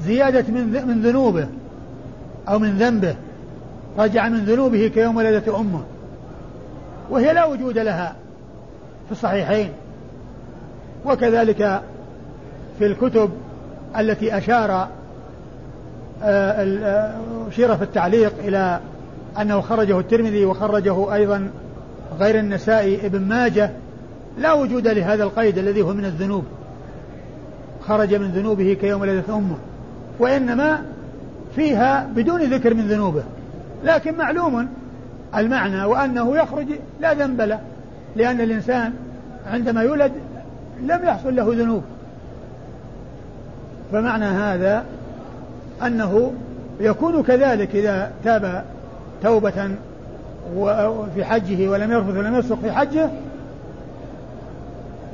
زيادة 0.05 0.53
من 0.53 0.87
من 0.87 1.01
ذنوبه 1.01 1.47
أو 2.49 2.59
من 2.59 2.77
ذنبه. 2.77 3.15
رجع 3.97 4.29
من 4.29 4.45
ذنوبه 4.45 4.87
كيوم 4.87 5.17
ولدته 5.17 5.59
أمه. 5.59 5.81
وهي 7.09 7.33
لا 7.33 7.45
وجود 7.45 7.77
لها 7.77 8.15
في 9.05 9.11
الصحيحين. 9.11 9.69
وكذلك 11.05 11.81
في 12.79 12.85
الكتب 12.85 13.29
التي 13.97 14.37
أشار 14.37 14.87
آه، 16.23 16.63
آه، 16.83 17.13
أشير 17.49 17.77
في 17.77 17.83
التعليق 17.83 18.33
إلى 18.39 18.79
أنه 19.41 19.61
خرجه 19.61 19.99
الترمذي 19.99 20.45
وخرجه 20.45 21.13
أيضا 21.13 21.49
غير 22.19 22.39
النسائي 22.39 23.05
ابن 23.05 23.21
ماجه 23.21 23.71
لا 24.37 24.53
وجود 24.53 24.87
لهذا 24.87 25.23
القيد 25.23 25.57
الذي 25.57 25.81
هو 25.81 25.93
من 25.93 26.05
الذنوب. 26.05 26.43
خرج 27.87 28.15
من 28.15 28.31
ذنوبه 28.31 28.77
كيوم 28.81 29.01
ولدت 29.01 29.29
أمه. 29.29 29.55
وإنما 30.19 30.81
فيها 31.55 32.09
بدون 32.15 32.41
ذكر 32.41 32.73
من 32.73 32.87
ذنوبه. 32.87 33.23
لكن 33.83 34.17
معلوم 34.17 34.67
المعنى 35.35 35.85
وأنه 35.85 36.37
يخرج 36.37 36.67
لا 37.01 37.13
ذنب 37.13 37.41
له 37.41 37.59
لأن 38.15 38.41
الإنسان 38.41 38.93
عندما 39.47 39.81
يولد 39.81 40.11
لم 40.81 41.03
يحصل 41.03 41.35
له 41.35 41.53
ذنوب. 41.53 41.83
فمعنى 43.91 44.25
هذا 44.25 44.85
أنه 45.85 46.33
يكون 46.79 47.23
كذلك 47.23 47.75
إذا 47.75 48.11
تاب 48.23 48.63
توبة 49.23 49.69
في 51.15 51.23
حجه 51.23 51.69
ولم 51.69 51.91
يرفث 51.91 52.17
ولم 52.17 52.35
يسرق 52.35 52.59
في 52.59 52.71
حجه 52.71 53.09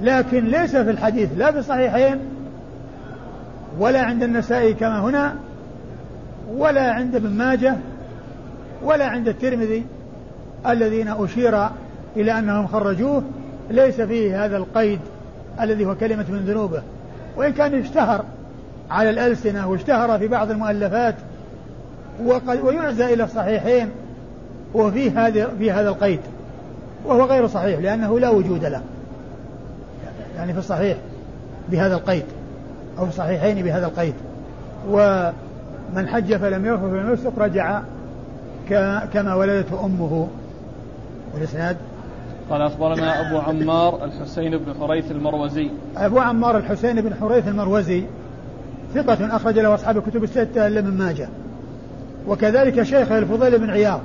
لكن 0.01 0.45
ليس 0.45 0.75
في 0.75 0.91
الحديث 0.91 1.29
لا 1.37 1.51
في 1.51 1.59
الصحيحين 1.59 2.19
ولا 3.79 4.01
عند 4.01 4.23
النسائي 4.23 4.73
كما 4.73 4.99
هنا 4.99 5.35
ولا 6.55 6.91
عند 6.91 7.15
ابن 7.15 7.29
ماجه 7.29 7.75
ولا 8.83 9.05
عند 9.05 9.27
الترمذي 9.27 9.85
الذين 10.67 11.07
أشير 11.07 11.67
إلى 12.15 12.39
أنهم 12.39 12.67
خرجوه 12.67 13.23
ليس 13.69 14.01
فيه 14.01 14.45
هذا 14.45 14.57
القيد 14.57 14.99
الذي 15.61 15.85
هو 15.85 15.95
كلمة 15.95 16.25
من 16.29 16.45
ذنوبه. 16.47 16.81
وإن 17.37 17.53
كان 17.53 17.73
اشتهر 17.79 18.25
على 18.91 19.09
الألسنة 19.09 19.69
واشتهر 19.69 20.19
في 20.19 20.27
بعض 20.27 20.51
المؤلفات 20.51 21.15
ويعزى 22.63 23.13
إلى 23.13 23.23
الصحيحين 23.23 23.89
وفي 24.73 25.09
هذا 25.09 25.47
في 25.59 25.71
هذا 25.71 25.89
القيد 25.89 26.19
وهو 27.05 27.23
غير 27.23 27.47
صحيح 27.47 27.79
لأنه 27.79 28.19
لا 28.19 28.29
وجود 28.29 28.65
له. 28.65 28.81
يعني 30.37 30.53
في 30.53 30.59
الصحيح 30.59 30.97
بهذا 31.69 31.95
القيد 31.95 32.23
أو 32.99 33.03
في 33.03 33.09
الصحيحين 33.09 33.63
بهذا 33.63 33.85
القيد. 33.85 34.13
ومن 34.89 36.07
حج 36.07 36.35
فلم 36.35 36.65
يرفض 36.65 36.89
فلم 36.89 37.13
يفسق 37.13 37.39
رجع 37.39 37.81
كما 39.13 39.35
ولدته 39.35 39.85
أمه. 39.85 40.27
والإسناد؟ 41.33 41.77
قال 42.49 42.61
أخبرنا 42.61 43.27
أبو 43.27 43.37
عمار 43.37 44.05
الحسين 44.05 44.57
بن 44.57 44.73
حريث 44.79 45.11
المروزي. 45.11 45.69
أبو 45.97 46.19
عمار 46.19 46.57
الحسين 46.57 47.01
بن 47.01 47.15
حريث 47.15 47.47
المروزي 47.47 48.03
ثقة 48.93 49.35
أخرج 49.35 49.59
له 49.59 49.73
أصحاب 49.73 49.97
الكتب 49.97 50.23
الستة 50.23 50.67
إلا 50.67 50.81
من 50.81 50.97
ماجه. 50.97 51.29
وكذلك 52.27 52.83
شيخه 52.83 53.17
الفضيل 53.17 53.59
بن 53.59 53.69
عياض 53.69 54.01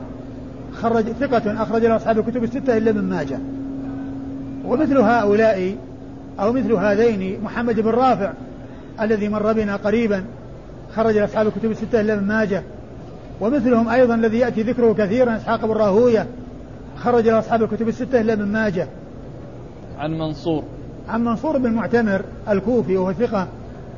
خرج 0.75 1.05
ثقة 1.05 1.62
أخرج 1.62 1.85
له 1.85 1.97
أصحاب 1.97 2.18
الكتب 2.18 2.45
الستة 2.45 2.77
إلا 2.77 2.93
من 2.93 3.03
ماجه. 3.03 3.39
ومثل 4.64 4.99
هؤلاء 4.99 5.77
أو 6.41 6.53
مثل 6.53 6.73
هذين 6.73 7.43
محمد 7.43 7.81
بن 7.81 7.91
رافع 7.91 8.33
الذي 9.01 9.29
مر 9.29 9.53
بنا 9.53 9.77
قريبا 9.77 10.25
خرج 10.95 11.16
أصحاب 11.16 11.47
الكتب 11.47 11.71
الستة 11.71 12.01
إلا 12.01 12.16
من 12.16 12.27
ماجه. 12.27 12.62
ومثلهم 13.41 13.89
أيضا 13.89 14.14
الذي 14.14 14.39
يأتي 14.39 14.62
ذكره 14.62 14.95
كثيرا 14.99 15.37
إسحاق 15.37 15.66
بن 15.66 15.73
راهوية 15.73 16.27
خرج 16.97 17.29
أصحاب 17.29 17.62
الكتب 17.62 17.89
الستة 17.89 18.21
إلا 18.21 18.35
من 18.35 18.53
ماجه. 18.53 18.89
عن 19.99 20.18
منصور. 20.18 20.62
عن 21.09 21.25
منصور 21.25 21.59
بن 21.59 21.73
معتمر 21.73 22.23
الكوفي 22.49 22.97
وهو 22.97 23.12
ثقة 23.12 23.49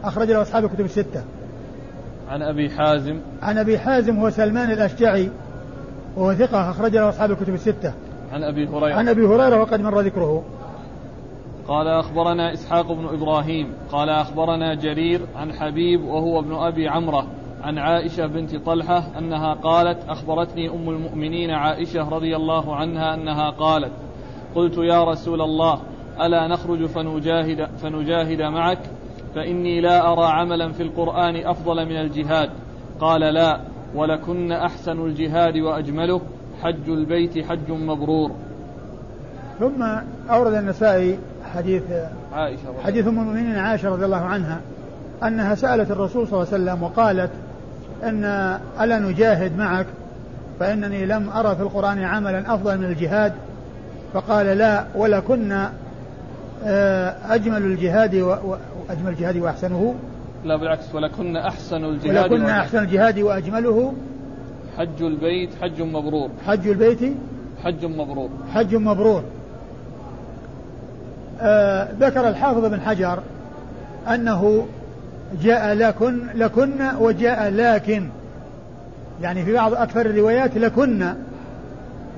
أخرج 0.04 0.30
له 0.30 0.42
أصحاب 0.42 0.64
الكتب 0.64 0.84
الستة. 0.84 1.22
عن 2.32 2.42
أبي 2.42 2.70
حازم. 2.70 3.20
عن 3.42 3.58
أبي 3.58 3.78
حازم 3.78 4.16
هو 4.16 4.30
سلمان 4.30 4.70
الأشجعي 4.70 5.30
وهو 6.16 6.34
ثقة 6.34 6.70
أخرج 6.70 6.96
له 6.96 7.08
أصحاب 7.08 7.30
الكتب 7.30 7.54
الستة. 7.54 7.92
عن 8.32 8.44
أبي 8.44 8.66
هريرة. 8.66 8.94
عن 8.94 9.08
أبي 9.08 9.26
هريرة 9.26 9.60
وقد 9.60 9.80
مر 9.80 10.00
ذكره. 10.00 10.44
قال 11.68 11.88
أخبرنا 11.88 12.52
إسحاق 12.52 12.92
بن 12.92 13.04
إبراهيم 13.04 13.72
قال 13.92 14.08
أخبرنا 14.08 14.74
جرير 14.74 15.20
عن 15.36 15.52
حبيب 15.52 16.04
وهو 16.04 16.40
ابن 16.40 16.54
أبي 16.54 16.88
عمرة 16.88 17.26
عن 17.62 17.78
عائشة 17.78 18.26
بنت 18.26 18.56
طلحة 18.56 19.04
أنها 19.18 19.54
قالت 19.54 19.98
أخبرتني 20.08 20.70
أم 20.70 20.90
المؤمنين 20.90 21.50
عائشة 21.50 22.08
رضي 22.08 22.36
الله 22.36 22.76
عنها 22.76 23.14
أنها 23.14 23.50
قالت 23.50 23.92
قلت 24.54 24.78
يا 24.78 25.04
رسول 25.04 25.40
الله 25.40 25.80
ألا 26.20 26.48
نخرج 26.48 26.86
فنجاهد, 26.86 27.68
فنجاهد 27.82 28.42
معك؟ 28.42 28.78
فإني 29.34 29.80
لا 29.80 30.12
أرى 30.12 30.24
عملا 30.24 30.72
في 30.72 30.82
القرآن 30.82 31.36
أفضل 31.36 31.86
من 31.86 32.00
الجهاد. 32.00 32.50
قال 33.00 33.20
لا 33.20 33.60
ولكن 33.94 34.52
أحسن 34.52 35.06
الجهاد 35.06 35.56
وأجمله 35.56 36.20
حج 36.62 36.88
البيت 36.88 37.46
حج 37.46 37.70
مبرور. 37.70 38.30
ثم 39.60 39.82
أورد 40.30 40.54
النسائي 40.54 41.18
حديث 41.54 41.82
عائشة 42.32 42.82
حديث 42.84 43.06
أم 43.06 43.18
المؤمنين 43.18 43.58
عائشة 43.58 43.88
رضي 43.88 44.04
الله 44.04 44.20
عنها 44.20 44.60
أنها 45.22 45.54
سألت 45.54 45.90
الرسول 45.90 46.28
صلى 46.28 46.42
الله 46.42 46.52
عليه 46.52 46.62
وسلم 46.62 46.82
وقالت 46.82 47.30
أن 48.02 48.24
ألا 48.80 48.98
نجاهد 48.98 49.58
معك؟ 49.58 49.86
فإنني 50.60 51.06
لم 51.06 51.30
أرى 51.30 51.56
في 51.56 51.62
القرآن 51.62 51.98
عملا 51.98 52.54
أفضل 52.54 52.78
من 52.78 52.84
الجهاد. 52.84 53.32
فقال 54.14 54.46
لا 54.46 54.84
ولكن 54.94 55.68
آه، 56.64 57.14
أجمل 57.34 57.62
الجهاد 57.62 58.14
وأجمل 58.88 59.08
الجهاد 59.08 59.36
وأحسنه؟ 59.36 59.94
لا 60.44 60.56
بالعكس 60.56 60.94
ولكن 60.94 61.36
أحسن 61.36 61.84
الجهاد 61.84 62.32
ولكن 62.32 62.44
أحسن 62.44 62.78
الجهاد 62.78 63.18
وأجمله؟ 63.18 63.94
حج 64.78 65.02
البيت 65.02 65.50
حج 65.62 65.82
مبرور. 65.82 66.30
حج 66.46 66.68
البيت؟ 66.68 67.12
حج 67.64 67.84
مبرور. 67.84 68.28
حج 68.54 68.74
مبرور. 68.74 69.22
آه 71.40 71.88
ذكر 72.00 72.28
الحافظ 72.28 72.64
بن 72.64 72.80
حجر 72.80 73.22
أنه 74.08 74.66
جاء 75.42 75.74
لكن 75.74 76.26
لكن 76.34 76.90
وجاء 77.00 77.48
لكن. 77.48 78.08
يعني 79.22 79.44
في 79.44 79.52
بعض 79.52 79.74
أكثر 79.74 80.00
الروايات 80.00 80.56
لكن 80.56 81.14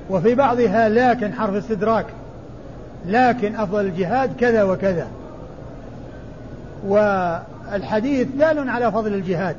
وفي 0.09 0.35
بعضها 0.35 0.89
لكن 0.89 1.33
حرف 1.33 1.55
استدراك. 1.55 2.05
لكن 3.07 3.55
أفضل 3.55 3.85
الجهاد 3.85 4.35
كذا 4.39 4.63
وكذا. 4.63 5.07
والحديث 6.85 8.27
دال 8.39 8.69
على 8.69 8.91
فضل 8.91 9.13
الجهاد 9.13 9.55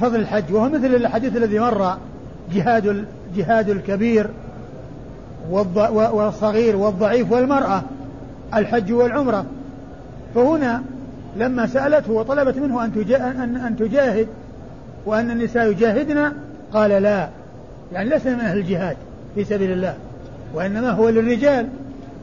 فضل 0.00 0.20
الحج 0.20 0.52
وهو 0.52 0.68
مثل 0.68 0.86
الحديث 0.86 1.36
الذي 1.36 1.58
مر 1.58 1.96
جهاد 2.52 3.04
جهاد 3.36 3.70
الكبير 3.70 4.26
والصغير 5.50 6.76
والضعيف 6.76 7.32
والمرأة 7.32 7.82
الحج 8.54 8.92
والعمرة. 8.92 9.44
فهنا 10.34 10.82
لما 11.36 11.66
سألته 11.66 12.12
وطلبت 12.12 12.56
منه 12.58 12.84
أن 12.84 13.56
أن 13.66 13.76
تجاهد 13.76 14.28
وأن 15.06 15.30
النساء 15.30 15.70
يجاهدن 15.70 16.32
قال 16.72 16.90
لا 16.90 17.28
يعني 17.92 18.10
لسنا 18.10 18.34
من 18.34 18.40
أهل 18.40 18.58
الجهاد 18.58 18.96
في 19.34 19.44
سبيل 19.44 19.72
الله 19.72 19.94
وإنما 20.54 20.90
هو 20.90 21.08
للرجال 21.08 21.68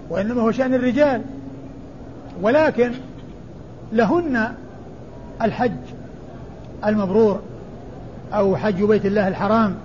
وإنما 0.10 0.42
هو 0.42 0.52
شأن 0.52 0.74
الرجال. 0.74 1.22
ولكن 2.42 2.92
لهن 3.92 4.54
الحج 5.42 5.72
المبرور 6.86 7.40
أو 8.34 8.56
حج 8.56 8.84
بيت 8.84 9.06
الله 9.06 9.28
الحرام 9.28 9.76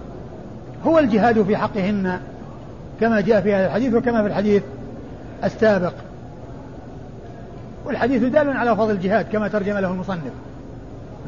هو 0.87 0.99
الجهاد 0.99 1.43
في 1.43 1.57
حقهن 1.57 2.21
كما 3.01 3.21
جاء 3.21 3.41
في 3.41 3.55
هذا 3.55 3.67
الحديث 3.67 3.95
وكما 3.95 4.23
في 4.23 4.29
الحديث 4.29 4.63
السابق. 5.45 5.93
والحديث 7.85 8.23
دال 8.23 8.57
على 8.57 8.77
فضل 8.77 8.91
الجهاد 8.91 9.27
كما 9.33 9.49
ترجم 9.49 9.79
له 9.79 9.91
المصنف. 9.91 10.33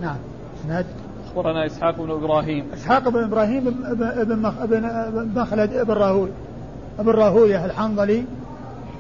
نعم. 0.01 0.16
إسناد؟ 0.61 0.87
أخبرنا 1.27 1.66
إسحاق 1.66 1.97
بن 2.01 2.11
إبراهيم. 2.11 2.64
إسحاق 2.75 3.09
بن 3.09 3.22
إبراهيم 3.22 3.64
بن 3.64 4.53
بن 4.64 5.41
مخلد 5.41 5.87
بن 5.87 5.93
راهوي 5.93 6.29
بن 6.99 7.11
راهويه 7.11 7.64
الحنظلي 7.64 8.25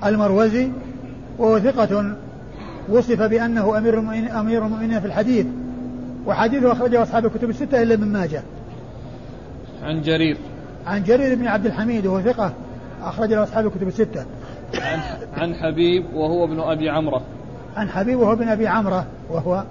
المروزي 0.04 0.70
وهو 1.38 1.58
ثقة 1.58 2.14
وصف 2.88 3.22
بأنه 3.22 3.78
أمير 3.78 3.98
المؤمنين 3.98 4.28
أمير 4.28 4.66
المؤمنين 4.66 5.00
في 5.00 5.06
الحديث 5.06 5.46
وحديثه 6.26 6.72
أخرجه 6.72 7.02
أصحاب 7.02 7.26
الكتب 7.26 7.50
الستة 7.50 7.82
إلا 7.82 7.94
ابن 7.94 8.06
ماجه. 8.06 8.42
عن 9.82 10.02
جرير. 10.02 10.36
عن 10.86 11.02
جرير 11.02 11.34
بن 11.34 11.46
عبد 11.46 11.66
الحميد 11.66 12.06
وهو 12.06 12.20
ثقة 12.20 12.52
أخرج 13.02 13.32
له 13.32 13.42
أصحاب 13.42 13.66
الكتب 13.66 13.88
الستة. 13.88 14.26
عن 14.74 15.00
عن 15.34 15.54
حبيب 15.54 16.04
وهو 16.14 16.44
ابن 16.44 16.60
أبي 16.60 16.90
عمرة. 16.90 17.22
عن 17.76 17.88
حبيب 17.88 18.18
وهو 18.18 18.32
ابن 18.32 18.48
أبي 18.48 18.66
عمرة 18.66 19.06
وهو 19.30 19.64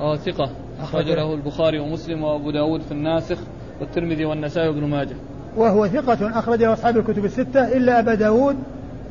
آه 0.00 0.16
ثقة 0.16 0.50
أخرج 0.80 1.10
له 1.10 1.34
البخاري 1.34 1.78
ومسلم 1.78 2.24
وأبو 2.24 2.50
داود 2.50 2.80
في 2.80 2.92
الناسخ 2.92 3.38
والترمذي 3.80 4.24
والنسائي 4.24 4.68
وابن 4.68 4.84
ماجه. 4.84 5.16
وهو 5.56 5.86
ثقة 5.86 6.38
أخرج 6.38 6.62
له 6.62 6.72
أصحاب 6.72 6.96
الكتب 6.96 7.24
الستة 7.24 7.76
إلا 7.76 7.98
أبا 7.98 8.14
داود 8.14 8.56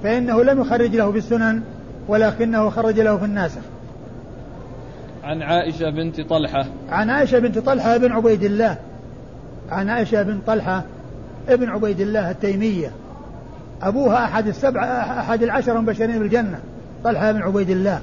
فإنه 0.04 0.44
لم 0.44 0.62
يخرج 0.62 0.96
له 0.96 1.12
في 1.12 1.18
السنن 1.18 1.62
ولكنه 2.08 2.70
خرج 2.70 3.00
له 3.00 3.18
في 3.18 3.26
الناسخ 3.26 3.62
عن 5.24 5.42
عائشة 5.42 5.90
بنت 5.90 6.22
طلحة. 6.22 6.66
عن 6.90 7.10
عائشة 7.10 7.40
بنت 7.40 7.60
طلحة 7.60 7.98
بن 7.98 8.12
عبيد 8.12 8.44
الله. 8.44 8.78
عن 9.72 9.90
عائشة 9.90 10.24
بن 10.24 10.40
طلحة 10.48 10.84
ابن 11.50 11.70
عبيد 11.70 12.02
الله 12.02 12.32
التيمية. 12.32 12.92
أبوها 13.82 14.26
أحد 14.26 14.48
السبع 14.48 14.84
أحد 15.20 15.44
العشر 15.44 15.78
المبشرين 15.78 16.20
بالجنة. 16.20 16.60
طلحة 17.04 17.32
بن 17.32 17.42
عبيد 17.42 17.70
الله. 17.70 18.02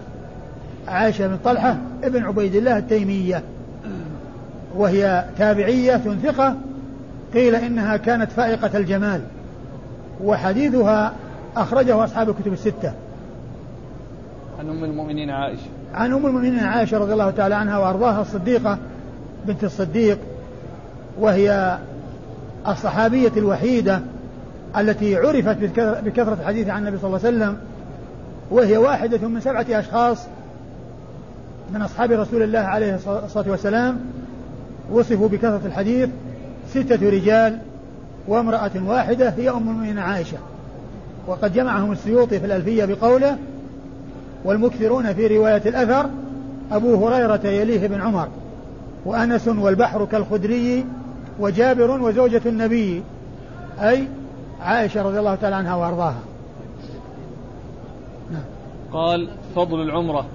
عائشة 0.88 1.26
بن 1.26 1.36
طلحة 1.44 1.76
ابن 2.04 2.24
عبيد 2.24 2.54
الله 2.54 2.78
التيمية. 2.78 3.42
وهي 4.76 5.24
تابعية 5.38 5.96
ثقة. 5.96 6.56
قيل 7.34 7.54
إنها 7.54 7.96
كانت 7.96 8.32
فائقة 8.32 8.78
الجمال. 8.78 9.20
وحديثها 10.24 11.12
أخرجه 11.56 12.04
أصحاب 12.04 12.28
الكتب 12.28 12.52
الستة. 12.52 12.92
عن 14.58 14.68
أم 14.68 14.84
المؤمنين 14.84 15.30
عائشة. 15.30 15.66
عن 15.94 16.12
أم 16.12 16.26
المؤمنين 16.26 16.58
عائشة 16.58 16.98
رضي 16.98 17.12
الله 17.12 17.30
تعالى 17.30 17.54
عنها 17.54 17.78
وأرضاها 17.78 18.20
الصديقة 18.20 18.78
بنت 19.46 19.64
الصديق 19.64 20.18
وهي 21.20 21.78
الصحابية 22.68 23.32
الوحيدة 23.36 24.00
التي 24.78 25.16
عرفت 25.16 25.56
بكثرة 26.04 26.38
الحديث 26.40 26.68
عن 26.68 26.82
النبي 26.82 26.98
صلى 26.98 27.08
الله 27.08 27.26
عليه 27.26 27.36
وسلم 27.36 27.56
وهي 28.50 28.76
واحدة 28.76 29.28
من 29.28 29.40
سبعة 29.40 29.66
أشخاص 29.70 30.26
من 31.74 31.82
أصحاب 31.82 32.12
رسول 32.12 32.42
الله 32.42 32.58
عليه 32.58 32.94
الصلاة 32.94 33.50
والسلام 33.50 34.00
وصفوا 34.90 35.28
بكثرة 35.28 35.60
الحديث 35.66 36.08
ستة 36.70 37.10
رجال 37.10 37.58
وامرأة 38.28 38.70
واحدة 38.86 39.28
هي 39.30 39.50
أم 39.50 39.56
المؤمنين 39.56 39.98
عائشة. 39.98 40.38
وقد 41.26 41.52
جمعهم 41.52 41.92
السيوطي 41.92 42.40
في 42.40 42.46
الألفية 42.46 42.84
بقوله 42.84 43.38
والمكثرون 44.44 45.14
في 45.14 45.26
رواية 45.26 45.62
الأثر 45.66 46.10
أبو 46.72 47.06
هريرة 47.06 47.46
يليه 47.46 47.86
بن 47.86 48.00
عمر 48.00 48.28
وأنس 49.04 49.48
والبحر 49.48 50.04
كالخدري 50.04 50.86
وجابر 51.40 51.90
وزوجة 51.90 52.42
النبي 52.46 53.02
أي 53.80 54.08
عائشة 54.60 55.02
رضي 55.02 55.18
الله 55.18 55.34
تعالى 55.34 55.56
عنها 55.56 55.74
وأرضاها 55.74 56.20
نعم. 58.30 58.42
قال 58.92 59.28
فضل 59.56 59.82
العمرة 59.82 60.26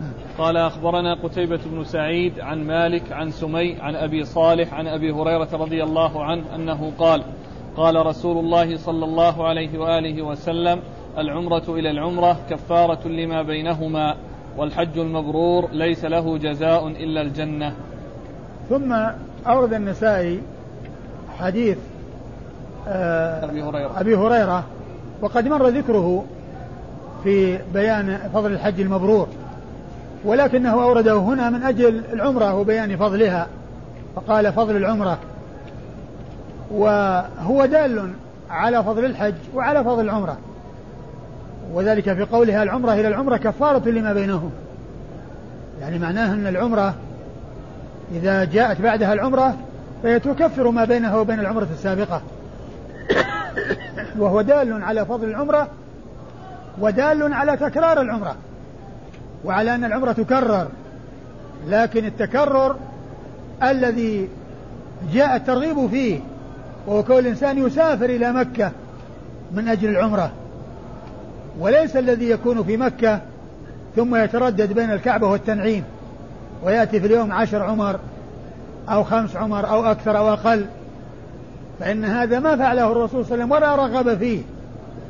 نعم. 0.00 0.12
قال 0.38 0.56
أخبرنا 0.56 1.14
قتيبة 1.14 1.60
بن 1.66 1.84
سعيد 1.84 2.40
عن 2.40 2.66
مالك 2.66 3.12
عن 3.12 3.30
سمي 3.30 3.76
عن 3.80 3.96
أبي 3.96 4.24
صالح 4.24 4.74
عن 4.74 4.86
أبي 4.86 5.12
هريرة 5.12 5.48
رضي 5.52 5.82
الله 5.82 6.24
عنه 6.24 6.54
أنه 6.54 6.92
قال 6.98 7.22
قال 7.76 8.06
رسول 8.06 8.38
الله 8.38 8.76
صلى 8.76 9.04
الله 9.04 9.48
عليه 9.48 9.78
وآله 9.78 10.22
وسلم 10.22 10.80
العمرة 11.18 11.62
إلى 11.68 11.90
العمرة 11.90 12.36
كفارة 12.50 13.08
لما 13.08 13.42
بينهما 13.42 14.16
والحج 14.56 14.98
المبرور 14.98 15.68
ليس 15.72 16.04
له 16.04 16.38
جزاء 16.38 16.88
إلا 16.88 17.22
الجنة. 17.22 17.74
ثم 18.68 18.92
أورد 19.46 19.72
النسائي 19.72 20.40
حديث 21.38 21.78
آه 22.88 23.44
أبي 23.44 23.62
هريرة. 23.62 24.00
أبي 24.00 24.16
هريرة 24.16 24.64
وقد 25.22 25.48
مر 25.48 25.68
ذكره 25.68 26.24
في 27.24 27.58
بيان 27.74 28.30
فضل 28.34 28.52
الحج 28.52 28.80
المبرور 28.80 29.28
ولكنه 30.24 30.82
أورده 30.82 31.16
هنا 31.16 31.50
من 31.50 31.62
أجل 31.62 32.02
العمرة 32.12 32.54
وبيان 32.54 32.96
فضلها 32.96 33.46
فقال 34.16 34.52
فضل 34.52 34.76
العمرة. 34.76 35.18
وهو 36.70 37.66
دال 37.66 38.10
على 38.50 38.84
فضل 38.84 39.04
الحج 39.04 39.34
وعلى 39.54 39.84
فضل 39.84 40.00
العمرة. 40.00 40.38
وذلك 41.72 42.12
في 42.12 42.22
قولها 42.22 42.62
العمرة 42.62 42.92
إلى 42.92 43.08
العمرة 43.08 43.36
كفارة 43.36 43.88
لما 43.88 44.12
بينهم. 44.12 44.50
يعني 45.80 45.98
معناه 45.98 46.32
أن 46.32 46.46
العمرة 46.46 46.94
إذا 48.12 48.44
جاءت 48.44 48.80
بعدها 48.80 49.12
العمرة 49.12 49.56
فهي 50.02 50.20
تكفر 50.20 50.70
ما 50.70 50.84
بينها 50.84 51.16
وبين 51.16 51.40
العمرة 51.40 51.68
السابقة. 51.72 52.22
وهو 54.18 54.40
دال 54.40 54.82
على 54.82 55.06
فضل 55.06 55.28
العمرة 55.28 55.68
ودال 56.80 57.32
على 57.32 57.56
تكرار 57.56 58.00
العمرة 58.00 58.36
وعلى 59.44 59.74
أن 59.74 59.84
العمرة 59.84 60.12
تكرر. 60.12 60.68
لكن 61.68 62.04
التكرر 62.04 62.76
الذي 63.62 64.28
جاء 65.12 65.36
الترغيب 65.36 65.86
فيه 65.86 66.20
وهو 66.86 67.02
كون 67.02 67.18
الإنسان 67.18 67.66
يسافر 67.66 68.04
إلى 68.04 68.32
مكة 68.32 68.70
من 69.52 69.68
أجل 69.68 69.88
العمرة. 69.88 70.32
وليس 71.58 71.96
الذي 71.96 72.30
يكون 72.30 72.64
في 72.64 72.76
مكة 72.76 73.20
ثم 73.96 74.16
يتردد 74.16 74.72
بين 74.72 74.90
الكعبة 74.90 75.26
والتنعيم 75.26 75.84
ويأتي 76.64 77.00
في 77.00 77.06
اليوم 77.06 77.32
عشر 77.32 77.62
عمر 77.62 78.00
أو 78.88 79.04
خمس 79.04 79.36
عمر 79.36 79.70
أو 79.70 79.84
أكثر 79.84 80.18
أو 80.18 80.32
أقل. 80.32 80.66
فإن 81.80 82.04
هذا 82.04 82.38
ما 82.38 82.56
فعله 82.56 82.92
الرسول 82.92 83.26
صلى 83.26 83.44
الله 83.44 83.56
عليه 83.56 83.66
وسلم 83.66 83.86
ولا 83.90 84.00
رغب 84.00 84.18
فيه. 84.18 84.42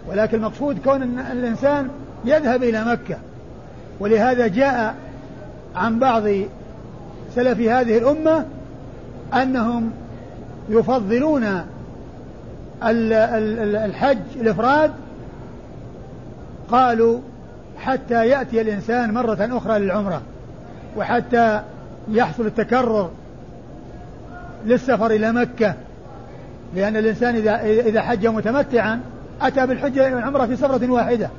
ولكن 0.09 0.36
المقصود 0.36 0.78
كون 0.84 1.03
الإنسان 1.03 1.88
يذهب 2.24 2.62
إلى 2.62 2.84
مكة. 2.84 3.16
ولهذا 4.01 4.47
جاء 4.47 4.95
عن 5.76 5.99
بعض 5.99 6.22
سلف 7.34 7.61
هذه 7.61 7.99
الأمة 7.99 8.47
أنهم 9.34 9.91
يفضلون 10.68 11.64
الحج 12.82 14.18
الإفراد 14.36 14.91
قالوا 16.70 17.20
حتى 17.78 18.28
يأتي 18.28 18.60
الإنسان 18.60 19.14
مرة 19.14 19.48
أخرى 19.56 19.78
للعمرة 19.78 20.22
وحتى 20.96 21.60
يحصل 22.08 22.46
التكرر 22.46 23.10
للسفر 24.66 25.10
إلى 25.10 25.32
مكة 25.32 25.74
لأن 26.74 26.96
الإنسان 26.96 27.36
إذا 27.36 27.60
إذا 27.60 28.02
حج 28.02 28.26
متمتعا 28.26 29.00
أتى 29.42 29.66
بالحجة 29.66 30.14
والعمرة 30.14 30.46
في 30.46 30.56
سفرة 30.56 30.90
واحدة 30.90 31.30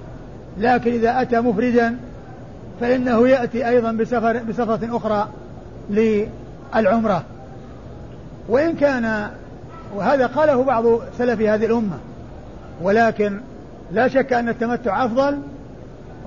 لكن 0.57 0.91
إذا 0.91 1.21
أتى 1.21 1.39
مفردا 1.39 1.97
فإنه 2.81 3.27
يأتي 3.27 3.69
أيضا 3.69 3.91
بسفر 3.91 4.37
بسفرة 4.37 4.97
أخرى 4.97 5.27
للعمرة. 5.89 7.23
وإن 8.49 8.75
كان 8.75 9.29
وهذا 9.95 10.27
قاله 10.27 10.63
بعض 10.63 10.85
سلف 11.17 11.41
هذه 11.41 11.65
الأمة 11.65 11.97
ولكن 12.81 13.39
لا 13.93 14.07
شك 14.07 14.33
أن 14.33 14.49
التمتع 14.49 15.05
أفضل 15.05 15.37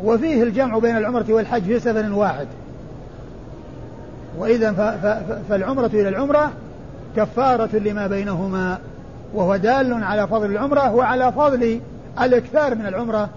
وفيه 0.05 0.43
الجمع 0.43 0.79
بين 0.79 0.97
العمرة 0.97 1.25
والحج 1.29 1.63
في 1.63 1.81
سفر 1.81 2.13
واحد. 2.13 2.47
وإذا 4.39 4.73
فالعمرة 5.49 5.87
إلى 5.87 6.09
العمرة 6.09 6.53
كفارة 7.17 7.77
لما 7.77 8.07
بينهما 8.07 8.79
وهو 9.35 9.57
دال 9.57 10.05
على 10.05 10.27
فضل 10.27 10.51
العمرة 10.51 10.95
وعلى 10.95 11.33
فضل 11.33 11.81
الإكثار 12.21 12.75
من 12.75 12.87
العمرة 12.87 13.29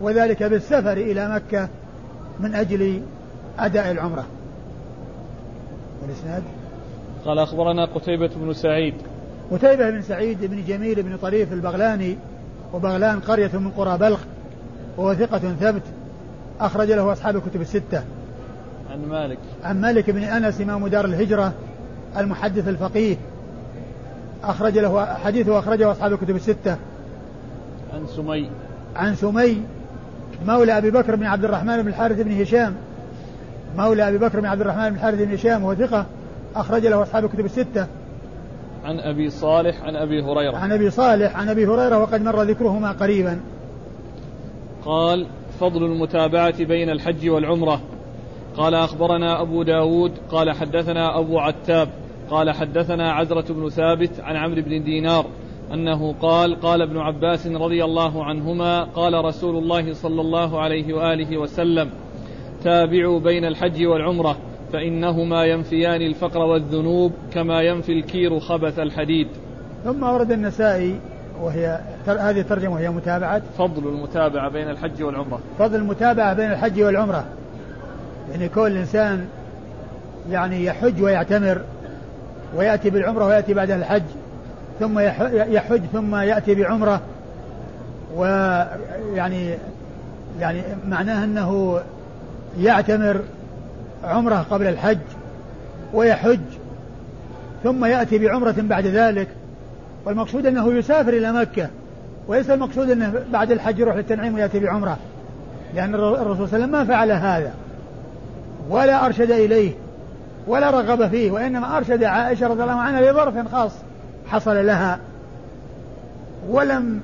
وذلك 0.00 0.42
بالسفر 0.42 0.92
إلى 0.92 1.28
مكة 1.34 1.68
من 2.40 2.54
أجل 2.54 3.02
أداء 3.58 3.90
العمرة. 3.90 4.24
والإسناد؟ 6.02 6.42
قال 7.24 7.38
أخبرنا 7.38 7.84
قتيبة 7.84 8.30
بن 8.36 8.52
سعيد. 8.52 8.94
قتيبة 9.52 9.90
بن 9.90 10.02
سعيد 10.02 10.44
بن 10.44 10.64
جميل 10.64 11.02
بن 11.02 11.16
طريف 11.16 11.52
البغلاني 11.52 12.16
وبغلان 12.72 13.20
قرية 13.20 13.50
من 13.54 13.70
قرى 13.70 13.98
بلخ 13.98 14.20
وهو 14.96 15.14
ثقة 15.14 15.38
ثبت 15.38 15.82
أخرج 16.60 16.92
له 16.92 17.12
أصحاب 17.12 17.36
الكتب 17.36 17.60
الستة. 17.60 18.02
عن 18.92 19.08
مالك. 19.08 19.38
عن 19.64 19.80
مالك 19.80 20.10
بن 20.10 20.22
أنس 20.22 20.60
إمام 20.60 20.88
دار 20.88 21.04
الهجرة 21.04 21.52
المحدث 22.16 22.68
الفقيه 22.68 23.16
أخرج 24.44 24.78
له 24.78 25.04
حديثه 25.04 25.58
أخرجه 25.58 25.92
أصحاب 25.92 26.12
الكتب 26.12 26.36
الستة. 26.36 26.76
عن 27.94 28.06
سمي. 28.16 28.50
عن 28.96 29.14
سمي 29.14 29.62
مولى 30.46 30.78
أبي 30.78 30.90
بكر 30.90 31.16
بن 31.16 31.26
عبد 31.26 31.44
الرحمن 31.44 31.82
بن 31.82 31.88
الحارث 31.88 32.20
بن 32.20 32.40
هشام. 32.40 32.74
مولى 33.76 34.08
أبي 34.08 34.18
بكر 34.18 34.40
بن 34.40 34.46
عبد 34.46 34.60
الرحمن 34.60 34.90
بن 34.90 34.94
الحارث 34.96 35.22
بن 35.22 35.32
هشام 35.32 35.64
وهو 35.64 35.74
ثقة 35.74 36.06
أخرج 36.56 36.86
له 36.86 37.02
أصحاب 37.02 37.24
الكتب 37.24 37.44
الستة. 37.44 37.86
عن 38.86 39.00
أبي 39.00 39.30
صالح 39.30 39.82
عن 39.82 39.96
أبي 39.96 40.22
هريرة. 40.22 40.56
عن 40.56 40.72
أبي 40.72 40.90
صالح 40.90 41.36
عن 41.36 41.48
أبي 41.48 41.66
هريرة 41.66 41.98
وقد 41.98 42.22
مر 42.22 42.42
ذكرهما 42.42 42.92
قريبا. 42.92 43.40
قال 44.84 45.26
فضل 45.60 45.84
المتابعة 45.84 46.64
بين 46.64 46.90
الحج 46.90 47.28
والعمرة. 47.28 47.80
قال 48.56 48.74
أخبرنا 48.74 49.42
أبو 49.42 49.62
داود 49.62 50.12
قال 50.30 50.52
حدثنا 50.52 51.18
أبو 51.18 51.38
عتاب 51.38 51.88
قال 52.30 52.50
حدثنا 52.50 53.12
عزرة 53.12 53.52
بن 53.52 53.68
ثابت 53.68 54.20
عن 54.20 54.36
عمرو 54.36 54.62
بن 54.62 54.84
دينار 54.84 55.26
أنه 55.72 56.12
قال 56.12 56.60
قال 56.60 56.82
ابن 56.82 56.98
عباس 56.98 57.46
رضي 57.46 57.84
الله 57.84 58.24
عنهما 58.24 58.84
قال 58.84 59.24
رسول 59.24 59.56
الله 59.56 59.92
صلى 59.92 60.20
الله 60.20 60.60
عليه 60.60 60.94
وآله 60.94 61.38
وسلم 61.38 61.90
تابعوا 62.64 63.20
بين 63.20 63.44
الحج 63.44 63.86
والعمرة. 63.86 64.36
فإنهما 64.72 65.44
ينفيان 65.44 66.02
الفقر 66.02 66.38
والذنوب 66.40 67.12
كما 67.34 67.62
ينفي 67.62 67.92
الكير 67.92 68.40
خبث 68.40 68.78
الحديد. 68.78 69.28
ثم 69.84 70.02
ورد 70.02 70.32
النسائي 70.32 71.00
وهي 71.42 71.80
هذه 72.06 72.40
الترجمة 72.40 72.74
وهي 72.74 72.90
متابعة. 72.90 73.42
فضل 73.58 73.88
المتابعة 73.88 74.50
بين 74.50 74.70
الحج 74.70 75.02
والعمرة. 75.02 75.40
فضل 75.58 75.76
المتابعة 75.76 76.34
بين 76.34 76.50
الحج 76.50 76.82
والعمرة. 76.82 77.24
يعني 78.32 78.48
كل 78.48 78.76
إنسان 78.76 79.26
يعني 80.30 80.64
يحج 80.64 81.02
ويعتمر 81.02 81.60
ويأتي 82.56 82.90
بالعمرة 82.90 83.26
ويأتي 83.26 83.54
بعد 83.54 83.70
الحج 83.70 84.02
ثم 84.80 84.98
يحج 85.28 85.80
ثم 85.92 86.16
يأتي 86.16 86.54
بعمرة. 86.54 87.00
ويعني 88.16 89.54
يعني 90.40 90.62
معناه 90.88 91.24
أنه 91.24 91.80
يعتمر 92.60 93.20
عمرة 94.04 94.46
قبل 94.50 94.66
الحج 94.66 94.98
ويحج 95.94 96.40
ثم 97.64 97.84
يأتي 97.84 98.18
بعمرة 98.18 98.54
بعد 98.58 98.86
ذلك 98.86 99.28
والمقصود 100.04 100.46
أنه 100.46 100.72
يسافر 100.74 101.12
إلى 101.12 101.32
مكة 101.32 101.68
وليس 102.28 102.50
المقصود 102.50 102.90
أنه 102.90 103.14
بعد 103.32 103.52
الحج 103.52 103.78
يروح 103.78 103.96
للتنعيم 103.96 104.34
ويأتي 104.34 104.58
بعمرة 104.58 104.98
لأن 105.74 105.94
الرسول 105.94 106.18
صلى 106.18 106.24
الله 106.24 106.34
عليه 106.34 106.42
وسلم 106.42 106.70
ما 106.70 106.84
فعل 106.84 107.10
هذا 107.10 107.54
ولا 108.70 109.06
أرشد 109.06 109.30
إليه 109.30 109.72
ولا 110.46 110.70
رغب 110.70 111.08
فيه 111.08 111.30
وإنما 111.30 111.76
أرشد 111.76 112.04
عائشة 112.04 112.46
رضي 112.46 112.62
الله 112.62 112.74
عنها 112.74 113.12
لظرف 113.12 113.52
خاص 113.52 113.72
حصل 114.28 114.66
لها 114.66 114.98
ولم 116.48 117.00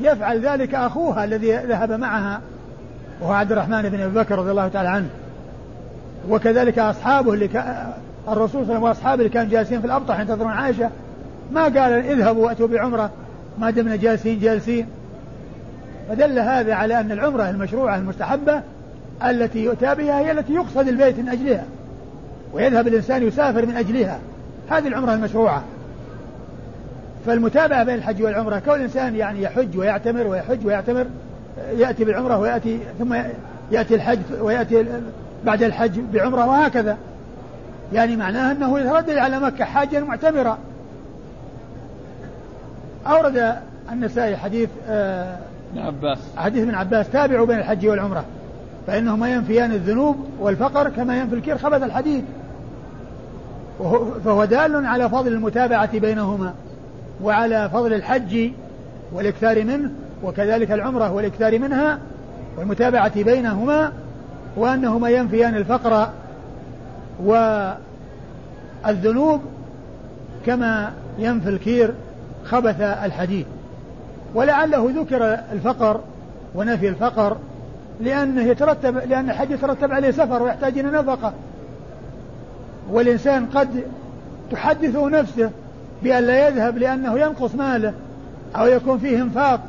يفعل 0.00 0.40
ذلك 0.40 0.74
أخوها 0.74 1.24
الذي 1.24 1.56
ذهب 1.56 1.92
معها 1.92 2.40
وهو 3.20 3.32
عبد 3.32 3.52
الرحمن 3.52 3.82
بن 3.82 4.00
أبي 4.00 4.18
بكر 4.18 4.38
رضي 4.38 4.50
الله 4.50 4.68
تعالى 4.68 4.88
عنه. 4.88 5.08
وكذلك 6.30 6.78
أصحابه 6.78 7.34
اللي 7.34 7.48
كان 7.48 7.92
الرسول 8.28 8.48
صلى 8.48 8.62
الله 8.62 8.64
عليه 8.64 8.74
وسلم 8.74 8.82
وأصحابه 8.82 9.14
اللي 9.14 9.28
كانوا 9.28 9.50
جالسين 9.50 9.80
في 9.80 9.86
الأبطح 9.86 10.20
ينتظرون 10.20 10.50
عائشة. 10.50 10.90
ما 11.52 11.62
قال 11.62 11.92
اذهبوا 11.92 12.46
وأتوا 12.46 12.68
بعمرة 12.68 13.10
ما 13.58 13.70
دمنا 13.70 13.96
جالسين 13.96 14.38
جالسين. 14.38 14.86
فدل 16.08 16.38
هذا 16.38 16.74
على 16.74 17.00
أن 17.00 17.12
العمرة 17.12 17.50
المشروعة 17.50 17.96
المستحبة 17.96 18.60
التي 19.24 19.64
يؤتى 19.64 19.94
بها 19.94 20.18
هي 20.18 20.32
التي 20.32 20.54
يقصد 20.54 20.88
البيت 20.88 21.18
من 21.18 21.28
أجلها 21.28 21.64
ويذهب 22.52 22.86
الإنسان 22.86 23.22
يسافر 23.22 23.66
من 23.66 23.76
أجلها. 23.76 24.18
هذه 24.70 24.88
العمرة 24.88 25.14
المشروعة. 25.14 25.62
فالمتابعة 27.26 27.84
بين 27.84 27.94
الحج 27.94 28.22
والعمرة 28.22 28.58
كون 28.58 28.74
الإنسان 28.74 29.16
يعني 29.16 29.42
يحج 29.42 29.78
ويعتمر 29.78 30.26
ويحج 30.26 30.66
ويعتمر 30.66 31.06
يأتي 31.76 32.04
بالعمرة 32.04 32.38
ويأتي 32.38 32.78
ثم 32.98 33.14
يأتي 33.72 33.94
الحج 33.94 34.18
ويأتي 34.40 34.86
بعد 35.44 35.62
الحج 35.62 36.00
بعمرة 36.00 36.46
وهكذا. 36.46 36.96
يعني 37.92 38.16
معناه 38.16 38.52
أنه 38.52 38.78
يتردد 38.80 39.16
على 39.16 39.40
مكة 39.40 39.64
حاجا 39.64 40.00
معتمرا. 40.00 40.58
أورد 43.06 43.54
النسائي 43.92 44.36
حديث 44.36 44.68
آه 44.88 45.38
ابن 45.72 45.82
عباس. 45.82 46.18
حديث 46.36 46.62
ابن 46.62 46.74
عباس 46.74 47.10
تابعوا 47.10 47.46
بين 47.46 47.58
الحج 47.58 47.86
والعمرة. 47.86 48.24
فإنهما 48.86 49.28
ينفيان 49.28 49.72
الذنوب 49.72 50.16
والفقر 50.40 50.90
كما 50.90 51.18
ينفي 51.18 51.34
الكير 51.34 51.58
خبث 51.58 51.82
الحديد 51.82 52.24
فهو 54.24 54.44
دال 54.44 54.86
على 54.86 55.08
فضل 55.08 55.32
المتابعة 55.32 55.98
بينهما 55.98 56.54
وعلى 57.22 57.70
فضل 57.72 57.94
الحج 57.94 58.50
والإكثار 59.12 59.64
منه 59.64 59.90
وكذلك 60.22 60.70
العمرة 60.70 61.12
والإكثار 61.12 61.58
منها 61.58 61.98
والمتابعة 62.58 63.22
بينهما 63.22 63.92
وأنهما 64.56 65.08
ينفيان 65.08 65.54
الفقر 65.54 66.08
والذنوب 68.84 69.40
كما 70.46 70.92
ينفي 71.18 71.48
الكير 71.48 71.94
خبث 72.44 72.80
الحديد. 72.80 73.46
ولعله 74.34 74.90
ذكر 74.96 75.38
الفقر 75.52 76.00
ونفي 76.54 76.88
الفقر 76.88 77.36
لأنه 78.00 78.42
يترتب 78.42 78.96
لأن 78.96 79.30
الحج 79.30 79.50
يترتب 79.50 79.92
عليه 79.92 80.10
سفر 80.10 80.42
ويحتاج 80.42 80.78
إلى 80.78 80.90
نفقة. 80.90 81.32
والإنسان 82.90 83.46
قد 83.46 83.68
تحدثه 84.50 85.08
نفسه 85.08 85.50
بأن 86.02 86.24
لا 86.24 86.48
يذهب 86.48 86.78
لأنه 86.78 87.18
ينقص 87.18 87.54
ماله 87.54 87.92
أو 88.56 88.66
يكون 88.66 88.98
فيه 88.98 89.22
انفاق. 89.22 89.60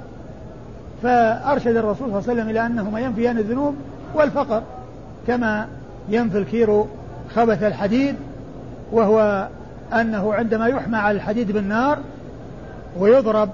فأرشد 1.03 1.75
الرسول 1.75 1.97
صلى 1.97 2.05
الله 2.05 2.23
عليه 2.29 2.33
وسلم 2.33 2.49
إلى 2.49 2.65
أنهما 2.65 2.99
ينفيان 2.99 3.37
الذنوب 3.37 3.75
والفقر. 4.15 4.63
كما 5.27 5.67
ينفي 6.09 6.37
الكير 6.37 6.83
خبث 7.35 7.63
الحديد 7.63 8.15
وهو 8.91 9.47
أنه 9.93 10.33
عندما 10.33 10.67
يحمى 10.67 10.97
على 10.97 11.15
الحديد 11.15 11.51
بالنار 11.51 11.97
ويضرب 12.99 13.49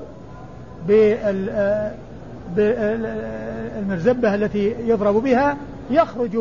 بالمرزبة 2.56 4.36
التي 4.36 4.76
يضرب 4.88 5.16
بها 5.16 5.58
يخرج 5.92 6.38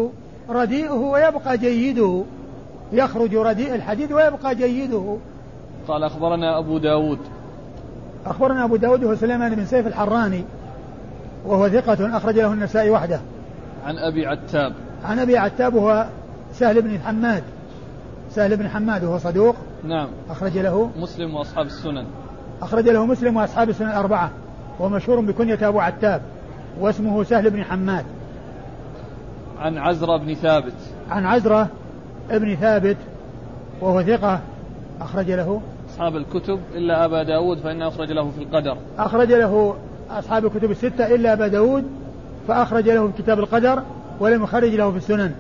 رديئه 0.49 0.93
ويبقى 0.93 1.59
جيده. 1.59 2.23
يخرج 2.93 3.35
رديء 3.35 3.75
الحديد 3.75 4.13
ويبقى 4.13 4.55
جيده. 4.55 5.17
قال 5.89 6.05
أخبرنا 6.05 6.59
أبو 6.59 6.79
داود. 6.79 7.19
أخبرنا 8.27 8.65
أبو 8.65 8.77
داود 8.77 9.05
هو 9.05 9.15
سليمان 9.15 9.55
بن 9.55 9.65
سيف 9.65 9.87
الحراني 9.87 10.45
وهو 11.47 11.69
ثقة 11.69 12.17
أخرج 12.17 12.39
له 12.39 12.53
النسائي 12.53 12.91
وحده. 12.91 13.21
عن 13.87 13.99
أبي 13.99 14.27
عتاب. 14.27 14.73
عن 15.05 15.19
أبي 15.19 15.39
عتاب 15.39 15.75
وهو 15.75 16.07
سهل 16.53 16.83
بن 16.83 16.99
حماد. 16.99 17.43
سهل 18.31 18.57
بن 18.57 18.69
حماد 18.69 19.05
وهو 19.05 19.19
صدوق. 19.19 19.57
نعم. 19.85 20.09
أخرج 20.31 20.59
له 20.59 20.91
مسلم 20.97 21.35
وأصحاب 21.35 21.67
السنن. 21.67 22.05
أخرج 22.63 22.89
له 22.89 23.07
مسلم 23.07 23.37
وأصحاب 23.37 23.69
السنن 23.69 23.89
الأربعة 23.89 24.31
ومشهور 24.81 25.21
بكنية 25.21 25.69
أبو 25.69 25.81
عتاب. 25.81 26.23
واسمه 26.81 27.23
سهل 27.23 27.51
بن 27.51 27.65
حماد. 27.65 28.05
عن 29.59 29.79
عزرة 29.79 30.17
بن 30.17 30.35
ثابت. 30.35 30.75
عن 31.11 31.27
عزرة 31.27 31.69
ابن 32.31 32.57
ثابت. 32.57 32.97
وهو 33.81 34.03
ثقة. 34.03 34.41
أخرج 35.01 35.31
له 35.31 35.61
أصحاب 35.91 36.17
الكتب 36.17 36.61
إلا 36.75 37.05
أبا 37.05 37.23
داود 37.23 37.59
فإنه 37.59 37.89
أخرج 37.89 38.13
له 38.13 38.31
في 38.31 38.43
القدر. 38.43 38.77
أخرج 38.99 39.33
له 39.33 39.77
أصحاب 40.11 40.47
الكتب 40.47 40.71
الستة 40.71 41.15
إلا 41.15 41.33
أبا 41.33 41.49
داود 41.49 41.85
فأخرج 42.49 42.91
له 42.91 43.07
في 43.07 43.23
كتاب 43.23 43.39
القدر. 43.39 43.83
ولم 44.21 44.43
يخرج 44.43 44.75
له 44.75 44.91
في 44.91 44.97
السنن. 44.97 45.33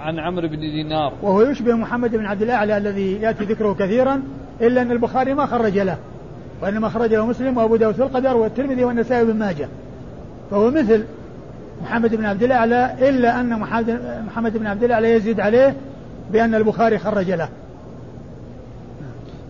عن 0.00 0.18
عمرو 0.18 0.48
بن 0.48 0.60
دينار. 0.60 1.12
وهو 1.22 1.42
يشبه 1.42 1.74
محمد 1.74 2.10
بن 2.10 2.26
عبد 2.26 2.42
الأعلى 2.42 2.76
الذي 2.76 3.12
يأتي 3.12 3.44
ذكره 3.44 3.74
كثيرا 3.74 4.22
إلا 4.60 4.82
أن 4.82 4.90
البخاري 4.90 5.34
ما 5.34 5.46
خرج 5.46 5.78
له 5.78 5.96
وإنما 6.62 6.88
خرج 6.88 7.14
له 7.14 7.26
مسلم 7.26 7.58
وأبو 7.58 7.76
داود 7.76 7.94
في 7.94 8.02
القدر 8.02 8.36
والترمذي 8.36 8.84
والنسائي 8.84 9.24
بن 9.24 9.36
ماجه. 9.36 9.68
فهو 10.50 10.70
مثل 10.70 11.04
محمد 11.82 12.14
بن 12.14 12.24
عبد 12.24 12.42
الأعلى 12.42 12.94
إلا 13.08 13.40
أن 13.40 13.58
محمد 14.26 14.58
بن 14.58 14.66
عبد 14.66 14.84
الأعلى 14.84 15.12
يزيد 15.12 15.40
عليه 15.40 15.76
بأن 16.32 16.54
البخاري 16.54 16.98
خرج 16.98 17.30
له. 17.30 17.48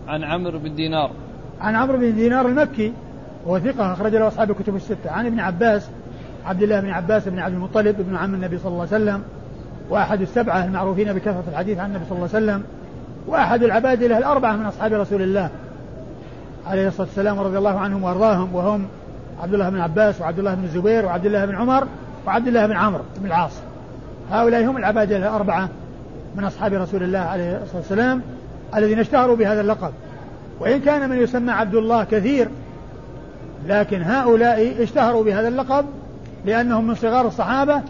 عن 0.07 0.23
عمرو 0.23 0.59
بن 0.59 0.75
دينار. 0.75 1.11
عن 1.61 1.75
عمرو 1.75 1.97
بن 1.97 2.15
دينار 2.15 2.47
المكي 2.47 2.93
وهو 3.45 3.59
ثقة 3.59 3.93
أخرج 3.93 4.15
له 4.15 4.27
أصحاب 4.27 4.51
الكتب 4.51 4.75
الستة. 4.75 5.11
عن 5.11 5.25
ابن 5.25 5.39
عباس 5.39 5.89
عبد 6.45 6.63
الله 6.63 6.79
بن 6.79 6.89
عباس 6.89 7.27
بن 7.27 7.39
عبد 7.39 7.53
المطلب 7.53 7.99
ابن 7.99 8.15
عم 8.15 8.33
النبي 8.33 8.57
صلى 8.57 8.67
الله 8.67 8.87
عليه 8.91 9.03
وسلم 9.03 9.23
وأحد 9.89 10.21
السبعة 10.21 10.65
المعروفين 10.65 11.13
بكثرة 11.13 11.43
الحديث 11.51 11.79
عن 11.79 11.89
النبي 11.89 12.05
صلى 12.09 12.17
الله 12.17 12.29
عليه 12.33 12.45
وسلم 12.45 12.63
وأحد 13.27 13.63
العبادلة 13.63 14.17
الأربعة 14.17 14.55
من 14.55 14.65
أصحاب 14.65 14.93
رسول 14.93 15.21
الله 15.21 15.49
عليه 16.67 16.87
الصلاة 16.87 17.07
والسلام 17.07 17.37
ورضي 17.37 17.57
الله 17.57 17.79
عنهم 17.79 18.03
وأرضاهم 18.03 18.55
وهم 18.55 18.87
عبد 19.43 19.53
الله 19.53 19.69
بن 19.69 19.79
عباس 19.79 20.21
وعبد 20.21 20.39
الله 20.39 20.55
بن 20.55 20.63
الزبير 20.63 21.05
وعبد 21.05 21.25
الله 21.25 21.45
بن 21.45 21.55
عمر 21.55 21.87
وعبد 22.27 22.47
الله 22.47 22.65
بن 22.65 22.73
عمرو 22.73 23.03
بن 23.19 23.27
العاص. 23.27 23.53
هؤلاء 24.31 24.65
هم 24.65 24.77
العبادلة 24.77 25.17
الأربعة 25.17 25.69
من 26.35 26.43
أصحاب 26.43 26.73
رسول 26.73 27.03
الله 27.03 27.19
عليه 27.19 27.63
الصلاة 27.63 27.77
والسلام 27.77 28.21
الذين 28.75 28.99
اشتهروا 28.99 29.35
بهذا 29.35 29.61
اللقب. 29.61 29.91
وإن 30.59 30.79
كان 30.79 31.09
من 31.09 31.17
يسمى 31.17 31.51
عبد 31.51 31.75
الله 31.75 32.03
كثير 32.03 32.47
لكن 33.67 34.01
هؤلاء 34.01 34.83
اشتهروا 34.83 35.23
بهذا 35.23 35.47
اللقب 35.47 35.85
لأنهم 36.45 36.87
من 36.87 36.95
صغار 36.95 37.27
الصحابة 37.27 37.81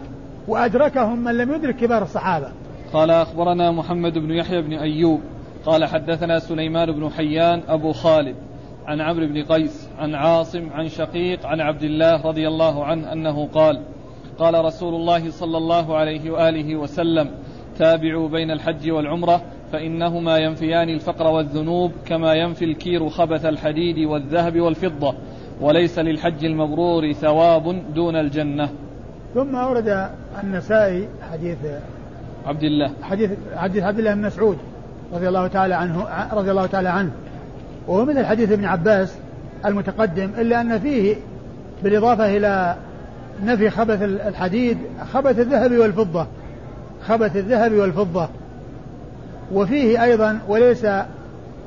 وأدركهم 0.48 1.24
من 1.24 1.38
لم 1.38 1.54
يدرك 1.54 1.76
كبار 1.76 2.02
الصحابة. 2.02 2.48
قال 2.92 3.10
أخبرنا 3.10 3.70
محمد 3.70 4.18
بن 4.18 4.30
يحيى 4.30 4.62
بن 4.62 4.72
أيوب 4.72 5.20
قال 5.66 5.84
حدثنا 5.84 6.38
سليمان 6.38 6.92
بن 6.92 7.10
حيان 7.10 7.62
أبو 7.68 7.92
خالد 7.92 8.36
عن 8.86 9.00
عمرو 9.00 9.26
بن 9.26 9.42
قيس 9.42 9.90
عن 9.98 10.14
عاصم 10.14 10.70
عن 10.72 10.88
شقيق 10.88 11.46
عن 11.46 11.60
عبد 11.60 11.82
الله 11.82 12.22
رضي 12.22 12.48
الله 12.48 12.84
عنه 12.84 13.12
أنه 13.12 13.46
قال 13.46 13.82
قال 14.38 14.64
رسول 14.64 14.94
الله 14.94 15.30
صلى 15.30 15.58
الله 15.58 15.96
عليه 15.96 16.30
وآله 16.30 16.76
وسلم 16.76 17.30
تابعوا 17.78 18.28
بين 18.28 18.50
الحج 18.50 18.90
والعمرة 18.90 19.42
فإنهما 19.72 20.38
ينفيان 20.38 20.88
الفقر 20.88 21.26
والذنوب 21.26 21.92
كما 22.06 22.34
ينفي 22.34 22.64
الكير 22.64 23.08
خبث 23.08 23.46
الحديد 23.46 23.98
والذهب 23.98 24.60
والفضة. 24.60 25.14
وليس 25.60 25.98
للحج 25.98 26.44
المبرور 26.44 27.12
ثواب 27.12 27.82
دون 27.94 28.16
الجنة. 28.16 28.68
ثم 29.34 29.56
أورد 29.56 30.08
النسائي 30.42 31.08
حديث 31.32 31.58
عبد 32.46 32.62
الله. 32.62 32.90
حديث 33.02 33.30
حديث 33.56 33.82
عبد 33.82 33.98
الله 33.98 34.14
بن 34.14 34.22
مسعود 34.22 34.58
رضي 35.14 35.28
الله 35.28 35.46
تعالى 35.46 35.74
عنه 35.74 36.06
رضي 36.32 36.50
الله 36.50 36.66
تعالى 36.66 36.88
عنه. 36.88 37.10
وهو 37.88 38.04
مثل 38.04 38.26
حديث 38.26 38.52
ابن 38.52 38.64
عباس 38.64 39.18
المتقدم 39.66 40.30
إلا 40.38 40.60
أن 40.60 40.78
فيه 40.78 41.16
بالإضافة 41.82 42.36
إلى 42.36 42.76
نفي 43.44 43.70
خبث 43.70 44.02
الحديد 44.02 44.78
خبث 45.12 45.38
الذهب 45.38 45.72
والفضة 45.72 46.26
خبث 47.06 47.36
الذهب 47.36 47.72
والفضة. 47.72 48.28
وفيه 49.52 50.02
أيضا 50.02 50.38
وليس 50.48 50.86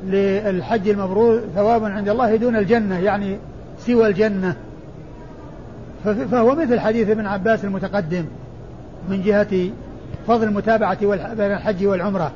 للحج 0.05 0.89
المبرور 0.89 1.41
ثواب 1.55 1.85
عند 1.85 2.09
الله 2.09 2.35
دون 2.35 2.55
الجنة 2.55 2.99
يعني 2.99 3.37
سوى 3.79 4.07
الجنة. 4.07 4.55
فهو 6.03 6.55
مثل 6.55 6.79
حديث 6.79 7.09
ابن 7.09 7.25
عباس 7.25 7.65
المتقدم 7.65 8.25
من 9.09 9.21
جهة 9.21 9.69
فضل 10.27 10.43
المتابعة 10.43 10.99
بين 11.35 11.51
الحج 11.51 11.85
والعمرة 11.85 12.31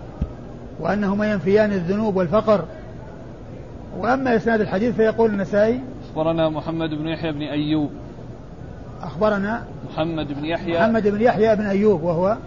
وأنهما 0.79 1.31
ينفيان 1.31 1.71
الذنوب 1.71 2.15
والفقر. 2.15 2.65
وأما 3.97 4.35
إسناد 4.35 4.61
الحديث 4.61 4.95
فيقول 4.95 5.29
النسائي 5.29 5.81
أخبرنا 6.09 6.49
محمد 6.49 6.89
بن 6.89 7.07
يحيى 7.07 7.31
بن 7.31 7.41
أيوب. 7.41 7.89
أخبرنا 9.01 9.63
محمد 9.89 10.27
بن 10.33 10.45
يحيى. 10.45 10.79
محمد 10.79 11.07
بن 11.07 11.21
يحيى 11.21 11.55
بن 11.55 11.65
أيوب 11.65 12.03
وهو 12.03 12.37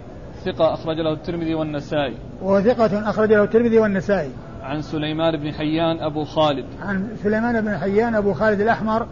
ثقة 0.45 0.73
أخرج 0.73 0.97
له 0.99 1.13
الترمذي 1.13 1.53
والنسائي. 1.53 2.13
وهو 2.41 2.61
ثقة 2.61 3.09
أخرج 3.09 3.33
له 3.33 3.43
الترمذي 3.43 3.79
والنسائي. 3.79 4.29
عن 4.63 4.81
سليمان 4.81 5.37
بن 5.37 5.51
حيان 5.51 5.99
أبو 5.99 6.23
خالد. 6.23 6.65
عن 6.81 7.17
سليمان 7.23 7.61
بن 7.61 7.77
حيان 7.77 8.15
أبو 8.15 8.33
خالد 8.33 8.61
الأحمر 8.61 9.07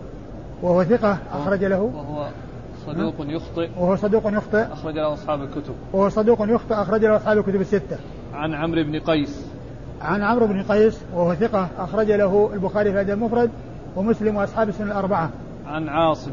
وهو 0.61 0.83
ثقة 0.83 1.17
أخرج 1.33 1.63
له. 1.63 1.81
وهو 1.81 2.27
صدوق 2.87 3.15
يخطئ. 3.19 3.69
وهو 3.77 3.95
صدوق 3.95 4.27
يخطئ. 4.27 4.73
أخرج 4.73 4.95
له 4.95 5.13
أصحاب 5.13 5.41
الكتب. 5.41 5.75
وهو 5.93 6.09
صدوق 6.09 6.41
يخطئ 6.41 6.73
أخرج 6.73 7.05
له 7.05 7.15
أصحاب 7.15 7.37
الكتب 7.37 7.61
الستة. 7.61 7.97
عن 8.33 8.53
عمرو 8.53 8.83
بن 8.83 8.99
قيس. 8.99 9.45
عن 10.01 10.21
عمرو 10.21 10.47
بن 10.47 10.63
قيس 10.63 11.01
وهو 11.13 11.35
ثقة 11.35 11.69
أخرج 11.77 12.11
له 12.11 12.49
البخاري 12.53 12.91
في 12.91 13.01
الأدب 13.01 13.09
المفرد 13.09 13.49
ومسلم 13.95 14.35
وأصحاب 14.35 14.69
السنة 14.69 14.87
الأربعة. 14.87 15.29
عن 15.67 15.89
عاصم. 15.89 16.31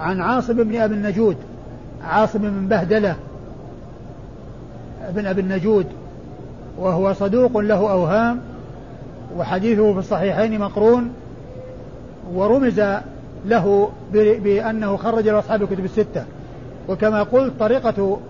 عن 0.00 0.20
عاصم 0.20 0.54
بن 0.54 0.76
أبي 0.76 0.94
النجود. 0.94 1.36
عاصم 2.04 2.38
بن 2.38 2.68
بهدلة 2.68 3.16
بن 5.10 5.26
أبي 5.26 5.40
النجود. 5.40 5.86
وهو 6.80 7.12
صدوق 7.12 7.58
له 7.58 7.90
أوهام 7.92 8.40
وحديثه 9.36 9.92
في 9.92 9.98
الصحيحين 9.98 10.60
مقرون 10.60 11.10
ورمز 12.34 12.80
له 13.46 13.90
بأنه 14.14 14.96
خرج 14.96 15.28
له 15.28 15.38
أصحاب 15.38 15.62
الكتب 15.62 15.84
الستة. 15.84 16.24
وكما 16.88 17.22
قلت 17.22 17.52
طريقة 17.60 18.20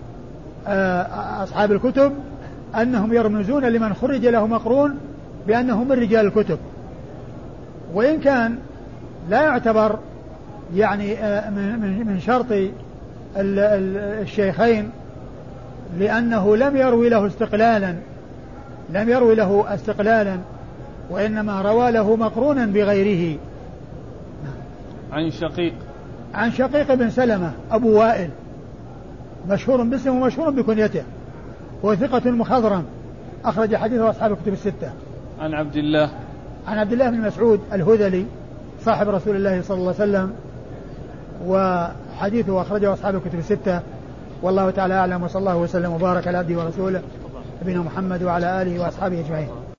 آه، 0.67 1.43
أصحاب 1.43 1.71
الكتب 1.71 2.13
أنهم 2.75 3.13
يرمزون 3.13 3.65
لمن 3.65 3.93
خرج 3.93 4.25
له 4.25 4.47
مقرون 4.47 4.97
بأنه 5.47 5.83
من 5.83 5.91
رجال 5.91 6.25
الكتب. 6.25 6.57
وإن 7.93 8.19
كان 8.19 8.57
لا 9.29 9.41
يعتبر 9.41 9.99
يعني 10.75 11.13
آه، 11.17 11.49
من 11.49 12.19
شرط 12.19 12.45
الشيخين 13.37 14.89
لأنه 15.99 16.57
لم 16.57 16.77
يروي 16.77 17.09
له 17.09 17.27
استقلالا 17.27 17.95
لم 18.93 19.09
يروي 19.09 19.35
له 19.35 19.73
استقلالا 19.73 20.37
وإنما 21.09 21.61
روى 21.61 21.91
له 21.91 22.15
مقرونا 22.15 22.65
بغيره. 22.65 23.37
عن 25.11 25.31
شقيق. 25.31 25.73
عن 26.33 26.51
شقيق 26.51 26.93
بن 26.93 27.09
سلمة 27.09 27.51
أبو 27.71 27.99
وائل. 27.99 28.29
مشهور 29.49 29.83
باسمه 29.83 30.21
ومشهور 30.21 30.49
بكنيته. 30.49 31.03
هو 31.85 31.95
ثقة 31.95 32.31
مخضرم. 32.31 32.83
أخرج 33.45 33.75
حديثه 33.75 34.09
أصحاب 34.09 34.31
الكتب 34.31 34.53
الستة. 34.53 34.91
عن 35.39 35.53
عبد 35.53 35.75
الله. 35.75 36.09
عن 36.67 36.77
عبد 36.77 36.91
الله 36.91 37.09
بن 37.09 37.21
مسعود 37.21 37.61
الهذلي 37.73 38.25
صاحب 38.85 39.09
رسول 39.09 39.35
الله 39.35 39.61
صلى 39.61 39.77
الله 39.77 39.95
عليه 39.99 40.11
وسلم. 40.11 40.33
وحديثه 41.45 42.61
أخرجه 42.61 42.93
أصحاب 42.93 43.15
الكتب 43.15 43.39
الستة. 43.39 43.81
والله 44.41 44.69
تعالى 44.69 44.93
أعلم 44.93 45.23
وصلى 45.23 45.39
الله 45.39 45.57
وسلم 45.57 45.91
وبارك 45.93 46.27
على 46.27 46.37
عبده 46.37 46.59
ورسوله. 46.59 47.01
نبينا 47.61 47.81
محمد 47.81 48.23
وعلى 48.23 48.61
آله 48.61 48.79
وأصحابه 48.79 49.19
أجمعين. 49.19 49.70